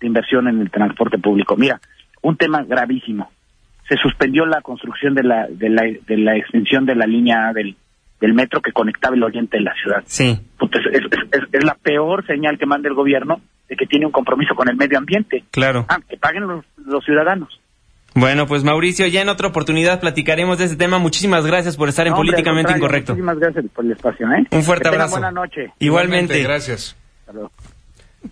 de 0.00 0.06
inversión 0.06 0.48
en 0.48 0.60
el 0.60 0.70
transporte 0.70 1.18
público. 1.18 1.56
Mira, 1.56 1.80
un 2.22 2.36
tema 2.36 2.62
gravísimo. 2.64 3.30
Se 3.88 3.96
suspendió 3.96 4.46
la 4.46 4.60
construcción 4.62 5.14
de 5.14 5.22
la, 5.22 5.46
de 5.48 5.68
la, 5.70 5.82
de 5.82 6.16
la 6.18 6.36
extensión 6.36 6.86
de 6.86 6.96
la 6.96 7.06
línea 7.06 7.52
del, 7.54 7.76
del 8.20 8.34
metro 8.34 8.60
que 8.60 8.72
conectaba 8.72 9.14
el 9.14 9.22
oriente 9.22 9.58
de 9.58 9.62
la 9.62 9.74
ciudad. 9.74 10.02
Sí. 10.06 10.38
Puta, 10.58 10.78
es, 10.80 10.86
es- 11.04 11.20
es- 11.32 11.48
es 11.52 11.64
la 11.64 11.74
peor 11.74 12.26
señal 12.26 12.58
que 12.58 12.66
manda 12.66 12.88
el 12.88 12.94
gobierno 12.94 13.40
de 13.68 13.76
que 13.76 13.86
tiene 13.86 14.06
un 14.06 14.12
compromiso 14.12 14.54
con 14.54 14.68
el 14.68 14.76
medio 14.76 14.98
ambiente. 14.98 15.44
Claro. 15.50 15.86
Ah, 15.88 15.98
que 16.08 16.16
paguen 16.16 16.46
los, 16.46 16.64
los 16.84 17.04
ciudadanos. 17.04 17.60
Bueno, 18.14 18.46
pues 18.46 18.64
Mauricio, 18.64 19.06
ya 19.08 19.20
en 19.20 19.28
otra 19.28 19.48
oportunidad 19.48 20.00
platicaremos 20.00 20.58
de 20.58 20.64
este 20.64 20.76
tema. 20.76 20.98
Muchísimas 20.98 21.46
gracias 21.46 21.76
por 21.76 21.88
estar 21.90 22.06
en 22.06 22.14
hombre, 22.14 22.30
Políticamente 22.30 22.72
Incorrecto. 22.72 23.12
Muchísimas 23.12 23.38
gracias 23.38 23.64
por 23.74 23.84
el 23.84 23.92
espacio. 23.92 24.26
¿eh? 24.32 24.46
Un 24.50 24.62
fuerte 24.62 24.84
Que 24.88 24.94
abrazo. 24.94 25.10
Buena 25.12 25.30
noche. 25.30 25.72
Igualmente. 25.78 26.42
Gracias. 26.42 26.96
Hasta 27.20 27.32
luego. 27.34 27.52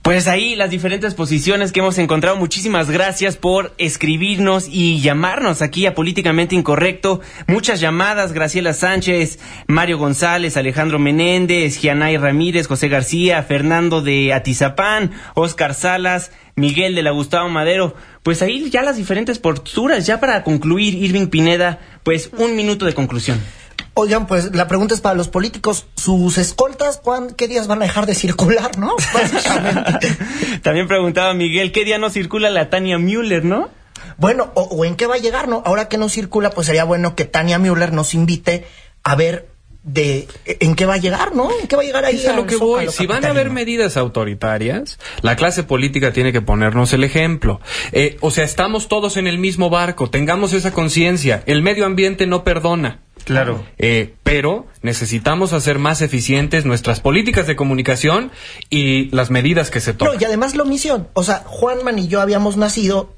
Pues 0.03 0.29
ahí 0.29 0.57
las 0.57 0.71
diferentes 0.71 1.15
posiciones 1.15 1.71
que 1.71 1.81
hemos 1.81 1.99
encontrado. 1.99 2.37
Muchísimas 2.37 2.91
gracias 2.91 3.37
por 3.37 3.75
escribirnos 3.79 4.67
y 4.71 5.01
llamarnos 5.01 5.63
aquí 5.63 5.87
a 5.87 5.95
Políticamente 5.95 6.55
Incorrecto. 6.55 7.21
Muchas 7.47 7.81
llamadas, 7.81 8.33
Graciela 8.33 8.73
Sánchez, 8.73 9.39
Mario 9.67 9.99
González, 9.99 10.57
Alejandro 10.57 10.99
Menéndez, 10.99 11.79
Gianay 11.79 12.17
Ramírez, 12.17 12.67
José 12.67 12.89
García, 12.89 13.43
Fernando 13.43 14.01
de 14.01 14.33
Atizapán, 14.33 15.13
Oscar 15.35 15.75
Salas, 15.75 16.33
Miguel 16.57 16.95
de 16.95 17.03
la 17.03 17.11
Gustavo 17.11 17.49
Madero. 17.49 17.95
Pues 18.23 18.43
ahí 18.43 18.71
ya 18.71 18.83
las 18.83 18.97
diferentes 18.97 19.39
posturas. 19.39 20.07
Ya 20.07 20.19
para 20.19 20.43
concluir, 20.45 20.95
Irving 20.95 21.27
Pineda, 21.27 21.79
pues 22.03 22.31
un 22.39 22.57
minuto 22.57 22.87
de 22.87 22.95
conclusión. 22.95 23.41
Oigan, 23.97 24.27
pues 24.27 24.55
la 24.55 24.67
pregunta 24.67 24.95
es 24.95 25.01
para 25.01 25.15
los 25.15 25.29
políticos. 25.29 25.87
¿Sus 25.97 26.37
escoltas 26.39 27.01
cuán- 27.03 27.31
qué 27.35 27.47
días 27.49 27.69
van 27.69 27.81
a 27.81 27.85
dejar 27.85 28.07
de 28.07 28.15
circular, 28.15 28.77
no? 28.79 28.97
Básicamente. 29.15 30.09
También 30.63 30.89
preguntaba 30.89 31.33
Miguel, 31.35 31.71
¿qué 31.73 31.85
día 31.85 31.99
no 31.99 32.11
circula 32.11 32.51
la 32.51 32.71
Tania 32.71 32.99
Müller, 32.99 33.45
no? 33.45 33.69
Bueno, 34.17 34.51
o, 34.55 34.63
o 34.63 34.85
en 34.85 34.97
qué 34.97 35.07
va 35.07 35.15
a 35.15 35.19
llegar, 35.19 35.49
¿no? 35.49 35.63
Ahora 35.65 35.89
que 35.89 35.97
no 35.99 36.09
circula, 36.09 36.51
pues 36.51 36.67
sería 36.67 36.85
bueno 36.85 37.15
que 37.15 37.25
Tania 37.25 37.59
Müller 37.59 37.93
nos 37.93 38.15
invite 38.15 38.67
a 39.05 39.15
ver 39.15 39.49
de 39.85 40.27
en 40.47 40.75
qué 40.75 40.87
va 40.87 40.95
a 40.95 40.99
llegar, 40.99 41.35
¿no? 41.37 41.51
¿En 41.61 41.67
qué 41.69 41.77
va 41.77 41.83
a 41.83 41.85
llegar 41.85 42.05
ahí? 42.05 42.17
Es 42.17 42.27
a 42.27 42.35
lo 42.35 42.47
que 42.47 42.57
voy. 42.57 42.89
Si 42.89 43.07
van 43.07 43.25
a 43.25 43.29
haber 43.31 43.51
medidas 43.51 43.97
autoritarias, 43.97 44.99
la 45.23 45.37
clase 45.37 45.63
política 45.63 46.13
tiene 46.13 46.33
que 46.33 46.41
ponernos 46.41 46.93
el 46.95 47.05
ejemplo. 47.05 47.61
Eh, 47.93 48.17
o 48.21 48.31
sea, 48.31 48.45
estamos 48.45 48.89
todos 48.89 49.17
en 49.19 49.27
el 49.27 49.39
mismo 49.39 49.71
barco, 49.71 50.09
tengamos 50.11 50.53
esa 50.55 50.73
conciencia. 50.73 51.43
El 51.47 51.63
medio 51.63 51.85
ambiente 51.87 52.27
no 52.27 52.45
perdona. 52.45 53.01
Claro. 53.25 53.65
Eh, 53.79 54.15
pero 54.23 54.67
necesitamos 54.83 55.53
hacer 55.55 55.79
más 55.79 56.03
eficientes 56.03 56.65
nuestras 56.67 57.01
políticas 57.01 57.47
de 57.47 57.57
comunicación 57.57 58.31
y 58.71 59.09
las 59.15 59.31
medidas 59.31 59.71
que 59.71 59.81
se 59.81 59.93
No, 59.93 59.99
toman. 59.99 60.17
y 60.21 60.25
además 60.25 60.55
la 60.57 60.63
omisión. 60.65 61.09
O 61.15 61.23
sea, 61.25 61.43
Juanman 61.47 61.99
y 61.99 62.09
yo 62.09 62.21
habíamos 62.21 62.57
nacido 62.59 63.15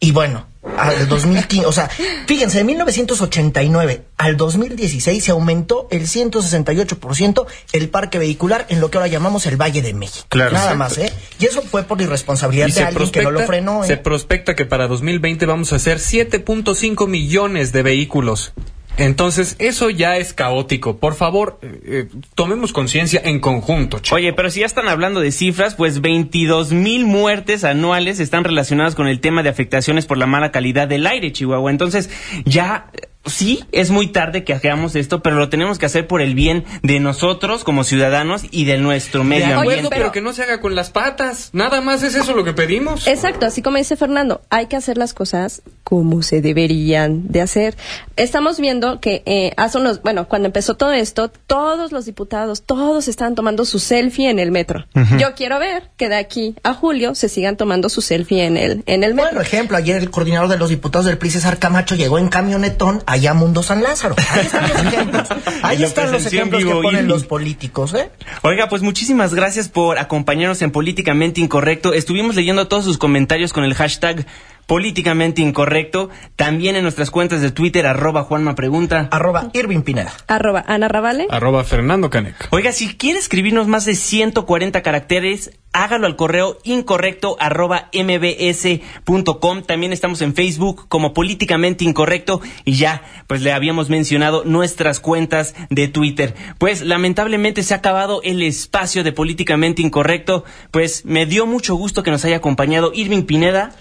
y 0.00 0.12
bueno, 0.12 0.46
al 0.78 1.08
2015, 1.08 1.66
o 1.66 1.72
sea, 1.72 1.88
fíjense, 2.26 2.58
de 2.58 2.64
1989 2.64 4.02
al 4.16 4.36
2016 4.36 5.24
se 5.24 5.30
aumentó 5.30 5.88
el 5.90 6.02
168% 6.02 7.46
el 7.72 7.88
parque 7.90 8.18
vehicular 8.18 8.66
en 8.70 8.80
lo 8.80 8.90
que 8.90 8.98
ahora 8.98 9.08
llamamos 9.08 9.46
el 9.46 9.56
Valle 9.60 9.82
de 9.82 9.92
México. 9.94 10.26
Claro. 10.30 10.52
Nada 10.52 10.72
Exacto. 10.72 10.78
más, 10.78 10.98
¿eh? 10.98 11.12
Y 11.38 11.46
eso 11.46 11.62
fue 11.62 11.82
por 11.82 12.00
irresponsabilidad 12.00 12.68
Y 12.68 12.72
de 12.72 12.82
alguien 12.82 13.10
que 13.10 13.22
no 13.22 13.30
lo 13.30 13.40
frenó, 13.46 13.84
se 13.84 13.94
¿eh? 13.94 13.96
prospecta 13.98 14.56
que 14.56 14.64
para 14.64 14.86
2020 14.88 15.44
vamos 15.46 15.72
a 15.72 15.76
hacer 15.76 15.98
7.5 15.98 17.06
millones 17.06 17.72
de 17.72 17.82
vehículos. 17.82 18.52
Entonces, 18.96 19.56
eso 19.58 19.90
ya 19.90 20.16
es 20.16 20.34
caótico. 20.34 20.98
Por 20.98 21.14
favor, 21.14 21.58
eh, 21.62 21.80
eh, 21.84 22.08
tomemos 22.34 22.72
conciencia 22.72 23.20
en 23.24 23.40
conjunto. 23.40 23.98
che. 24.00 24.14
Oye, 24.14 24.32
pero 24.32 24.50
si 24.50 24.60
ya 24.60 24.66
están 24.66 24.88
hablando 24.88 25.20
de 25.20 25.32
cifras, 25.32 25.74
pues 25.74 26.00
22 26.00 26.72
mil 26.72 27.06
muertes 27.06 27.64
anuales 27.64 28.20
están 28.20 28.44
relacionadas 28.44 28.94
con 28.94 29.08
el 29.08 29.20
tema 29.20 29.42
de 29.42 29.48
afectaciones 29.48 30.06
por 30.06 30.18
la 30.18 30.26
mala 30.26 30.50
calidad 30.50 30.88
del 30.88 31.06
aire, 31.06 31.32
Chihuahua. 31.32 31.70
Entonces, 31.70 32.10
ya, 32.44 32.90
sí, 33.26 33.64
es 33.72 33.90
muy 33.90 34.08
tarde 34.08 34.44
que 34.44 34.52
hagamos 34.54 34.96
esto, 34.96 35.22
pero 35.22 35.36
lo 35.36 35.48
tenemos 35.48 35.78
que 35.78 35.86
hacer 35.86 36.06
por 36.06 36.20
el 36.22 36.34
bien 36.34 36.64
de 36.82 37.00
nosotros 37.00 37.64
como 37.64 37.84
ciudadanos 37.84 38.42
y 38.50 38.64
de 38.64 38.78
nuestro 38.78 39.24
medio 39.24 39.46
De 39.46 39.52
acuerdo, 39.54 39.70
ambiente. 39.72 39.96
pero 39.96 40.12
que 40.12 40.20
no 40.20 40.32
se 40.32 40.42
haga 40.42 40.60
con 40.60 40.74
las 40.74 40.90
patas. 40.90 41.50
Nada 41.52 41.80
más 41.80 42.02
es 42.02 42.14
eso 42.14 42.34
lo 42.34 42.44
que 42.44 42.52
pedimos. 42.52 43.06
Exacto, 43.06 43.46
así 43.46 43.62
como 43.62 43.76
dice 43.76 43.96
Fernando, 43.96 44.40
hay 44.50 44.66
que 44.66 44.76
hacer 44.76 44.96
las 44.98 45.14
cosas 45.14 45.62
como 45.84 46.22
se 46.22 46.40
deberían 46.40 47.28
de 47.28 47.40
hacer. 47.40 47.76
Estamos 48.16 48.60
viendo 48.60 49.00
que 49.00 49.22
eh, 49.26 49.52
hace 49.56 49.78
unos, 49.78 50.02
bueno, 50.02 50.28
cuando 50.28 50.46
empezó 50.46 50.74
todo 50.74 50.92
esto, 50.92 51.30
todos 51.46 51.92
los 51.92 52.06
diputados, 52.06 52.62
todos 52.62 53.08
estaban 53.08 53.34
tomando 53.34 53.64
su 53.64 53.78
selfie 53.78 54.30
en 54.30 54.38
el 54.38 54.50
metro. 54.50 54.86
Yo 55.18 55.34
quiero 55.34 55.58
ver 55.58 55.90
que 55.96 56.08
de 56.08 56.16
aquí 56.16 56.54
a 56.62 56.74
julio 56.74 57.14
se 57.14 57.28
sigan 57.28 57.56
tomando 57.56 57.88
su 57.88 58.00
selfie 58.02 58.44
en 58.44 58.56
el, 58.56 58.82
en 58.86 59.04
el 59.04 59.14
metro. 59.14 59.30
Bueno, 59.32 59.40
ejemplo, 59.40 59.76
ayer 59.76 59.96
el 59.96 60.10
coordinador 60.10 60.48
de 60.48 60.58
los 60.58 60.70
diputados 60.70 61.06
del 61.06 61.18
PRI, 61.18 61.30
César 61.30 61.58
Camacho, 61.58 61.96
llegó 61.96 62.18
en 62.18 62.28
camionetón 62.28 63.02
allá 63.10 63.34
Mundo 63.34 63.62
San 63.62 63.82
Lázaro. 63.82 64.14
Ahí 64.30 64.40
están 64.46 64.68
los 64.68 64.80
ejemplos. 64.86 65.28
Ahí 65.62 65.78
Lo 65.78 65.86
están 65.86 66.12
los 66.12 66.26
ejemplos 66.26 66.64
que 66.64 66.70
ponen 66.70 67.08
los 67.08 67.24
políticos, 67.24 67.94
¿eh? 67.94 68.10
Oiga, 68.42 68.68
pues 68.68 68.82
muchísimas 68.82 69.34
gracias 69.34 69.68
por 69.68 69.98
acompañarnos 69.98 70.62
en 70.62 70.70
Políticamente 70.70 71.40
Incorrecto. 71.40 71.92
Estuvimos 71.92 72.36
leyendo 72.36 72.68
todos 72.68 72.84
sus 72.84 72.98
comentarios 72.98 73.52
con 73.52 73.64
el 73.64 73.74
hashtag 73.74 74.26
Políticamente 74.66 75.42
Incorrecto. 75.42 76.10
También 76.36 76.76
en 76.76 76.82
nuestras 76.82 77.10
cuentas 77.10 77.40
de 77.40 77.50
Twitter, 77.50 77.86
arroba 77.86 78.22
Juanma 78.22 78.54
Pregunta. 78.54 79.08
Arroba 79.10 79.50
Irving 79.52 79.82
Pineda. 79.82 80.12
Arroba 80.28 80.64
Ana 80.66 80.88
Ravale. 80.88 81.26
Arroba 81.30 81.64
Fernando 81.64 82.10
Caneca. 82.10 82.48
Oiga, 82.50 82.72
si 82.72 82.96
quiere 82.96 83.18
escribirnos 83.18 83.66
más 83.66 83.84
de 83.84 83.94
140 83.94 84.82
caracteres, 84.82 85.50
hágalo 85.72 86.06
al 86.06 86.16
correo 86.16 86.58
incorrecto 86.64 87.36
arroba 87.40 87.90
mbs.com. 87.92 89.62
También 89.62 89.92
estamos 89.92 90.20
en 90.22 90.34
Facebook 90.34 90.86
como 90.88 91.14
Políticamente 91.14 91.84
Incorrecto 91.84 92.40
y 92.64 92.74
ya, 92.74 93.02
pues 93.26 93.42
le 93.42 93.52
habíamos 93.52 93.88
mencionado 93.88 94.44
nuestras 94.44 95.00
cuentas 95.00 95.54
de 95.70 95.88
Twitter. 95.88 96.34
Pues 96.58 96.82
lamentablemente 96.82 97.62
se 97.62 97.74
ha 97.74 97.78
acabado 97.78 98.20
el 98.22 98.42
espacio 98.42 99.04
de 99.04 99.12
Políticamente 99.12 99.82
Incorrecto. 99.82 100.44
Pues 100.70 101.04
me 101.04 101.26
dio 101.26 101.46
mucho 101.46 101.74
gusto 101.74 102.02
que 102.02 102.10
nos 102.10 102.24
haya 102.24 102.36
acompañado 102.36 102.92
Irving 102.94 103.22
Pineda. 103.22 103.72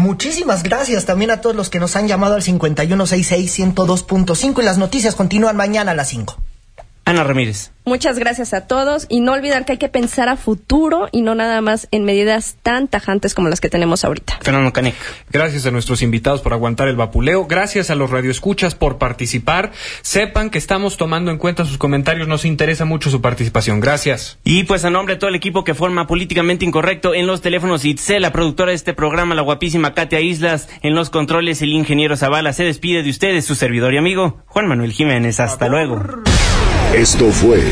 Muchísimas 0.00 0.62
gracias 0.62 1.04
también 1.04 1.30
a 1.30 1.42
todos 1.42 1.54
los 1.54 1.68
que 1.68 1.78
nos 1.78 1.94
han 1.94 2.08
llamado 2.08 2.34
al 2.34 2.40
5166-102.5 2.40 4.62
y 4.62 4.64
las 4.64 4.78
noticias 4.78 5.14
continúan 5.14 5.58
mañana 5.58 5.90
a 5.90 5.94
las 5.94 6.08
5. 6.08 6.38
Ana 7.10 7.24
Ramírez. 7.24 7.72
Muchas 7.86 8.18
gracias 8.18 8.54
a 8.54 8.68
todos 8.68 9.06
y 9.08 9.20
no 9.20 9.32
olvidar 9.32 9.64
que 9.64 9.72
hay 9.72 9.78
que 9.78 9.88
pensar 9.88 10.28
a 10.28 10.36
futuro 10.36 11.08
y 11.10 11.22
no 11.22 11.34
nada 11.34 11.60
más 11.60 11.88
en 11.90 12.04
medidas 12.04 12.56
tan 12.62 12.86
tajantes 12.86 13.34
como 13.34 13.48
las 13.48 13.60
que 13.60 13.68
tenemos 13.68 14.04
ahorita. 14.04 14.38
Fernando 14.42 14.72
Canec. 14.72 14.94
Gracias 15.32 15.66
a 15.66 15.72
nuestros 15.72 16.02
invitados 16.02 16.40
por 16.40 16.52
aguantar 16.52 16.86
el 16.86 16.94
vapuleo. 16.94 17.46
Gracias 17.46 17.90
a 17.90 17.96
los 17.96 18.10
radioescuchas 18.10 18.76
por 18.76 18.98
participar. 18.98 19.72
Sepan 20.02 20.50
que 20.50 20.58
estamos 20.58 20.98
tomando 20.98 21.32
en 21.32 21.38
cuenta 21.38 21.64
sus 21.64 21.78
comentarios. 21.78 22.28
Nos 22.28 22.44
interesa 22.44 22.84
mucho 22.84 23.10
su 23.10 23.20
participación. 23.20 23.80
Gracias. 23.80 24.38
Y 24.44 24.62
pues 24.64 24.84
a 24.84 24.90
nombre 24.90 25.14
de 25.14 25.18
todo 25.18 25.30
el 25.30 25.36
equipo 25.36 25.64
que 25.64 25.74
forma 25.74 26.06
Políticamente 26.06 26.64
Incorrecto 26.64 27.12
en 27.14 27.26
los 27.26 27.40
teléfonos 27.40 27.84
Itzel, 27.84 28.22
la 28.22 28.32
productora 28.32 28.70
de 28.70 28.76
este 28.76 28.94
programa, 28.94 29.34
la 29.34 29.42
guapísima 29.42 29.94
Katia 29.94 30.20
Islas, 30.20 30.68
en 30.82 30.94
los 30.94 31.10
controles 31.10 31.60
el 31.60 31.70
ingeniero 31.70 32.16
Zavala, 32.16 32.52
se 32.52 32.62
despide 32.62 33.02
de 33.02 33.10
ustedes, 33.10 33.46
su 33.46 33.56
servidor 33.56 33.94
y 33.94 33.96
amigo, 33.96 34.42
Juan 34.46 34.68
Manuel 34.68 34.92
Jiménez. 34.92 35.40
Hasta 35.40 35.68
luego. 35.68 36.00
Esto 36.94 37.30
fue 37.30 37.62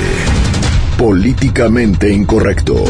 Políticamente 0.96 2.08
Incorrecto. 2.08 2.84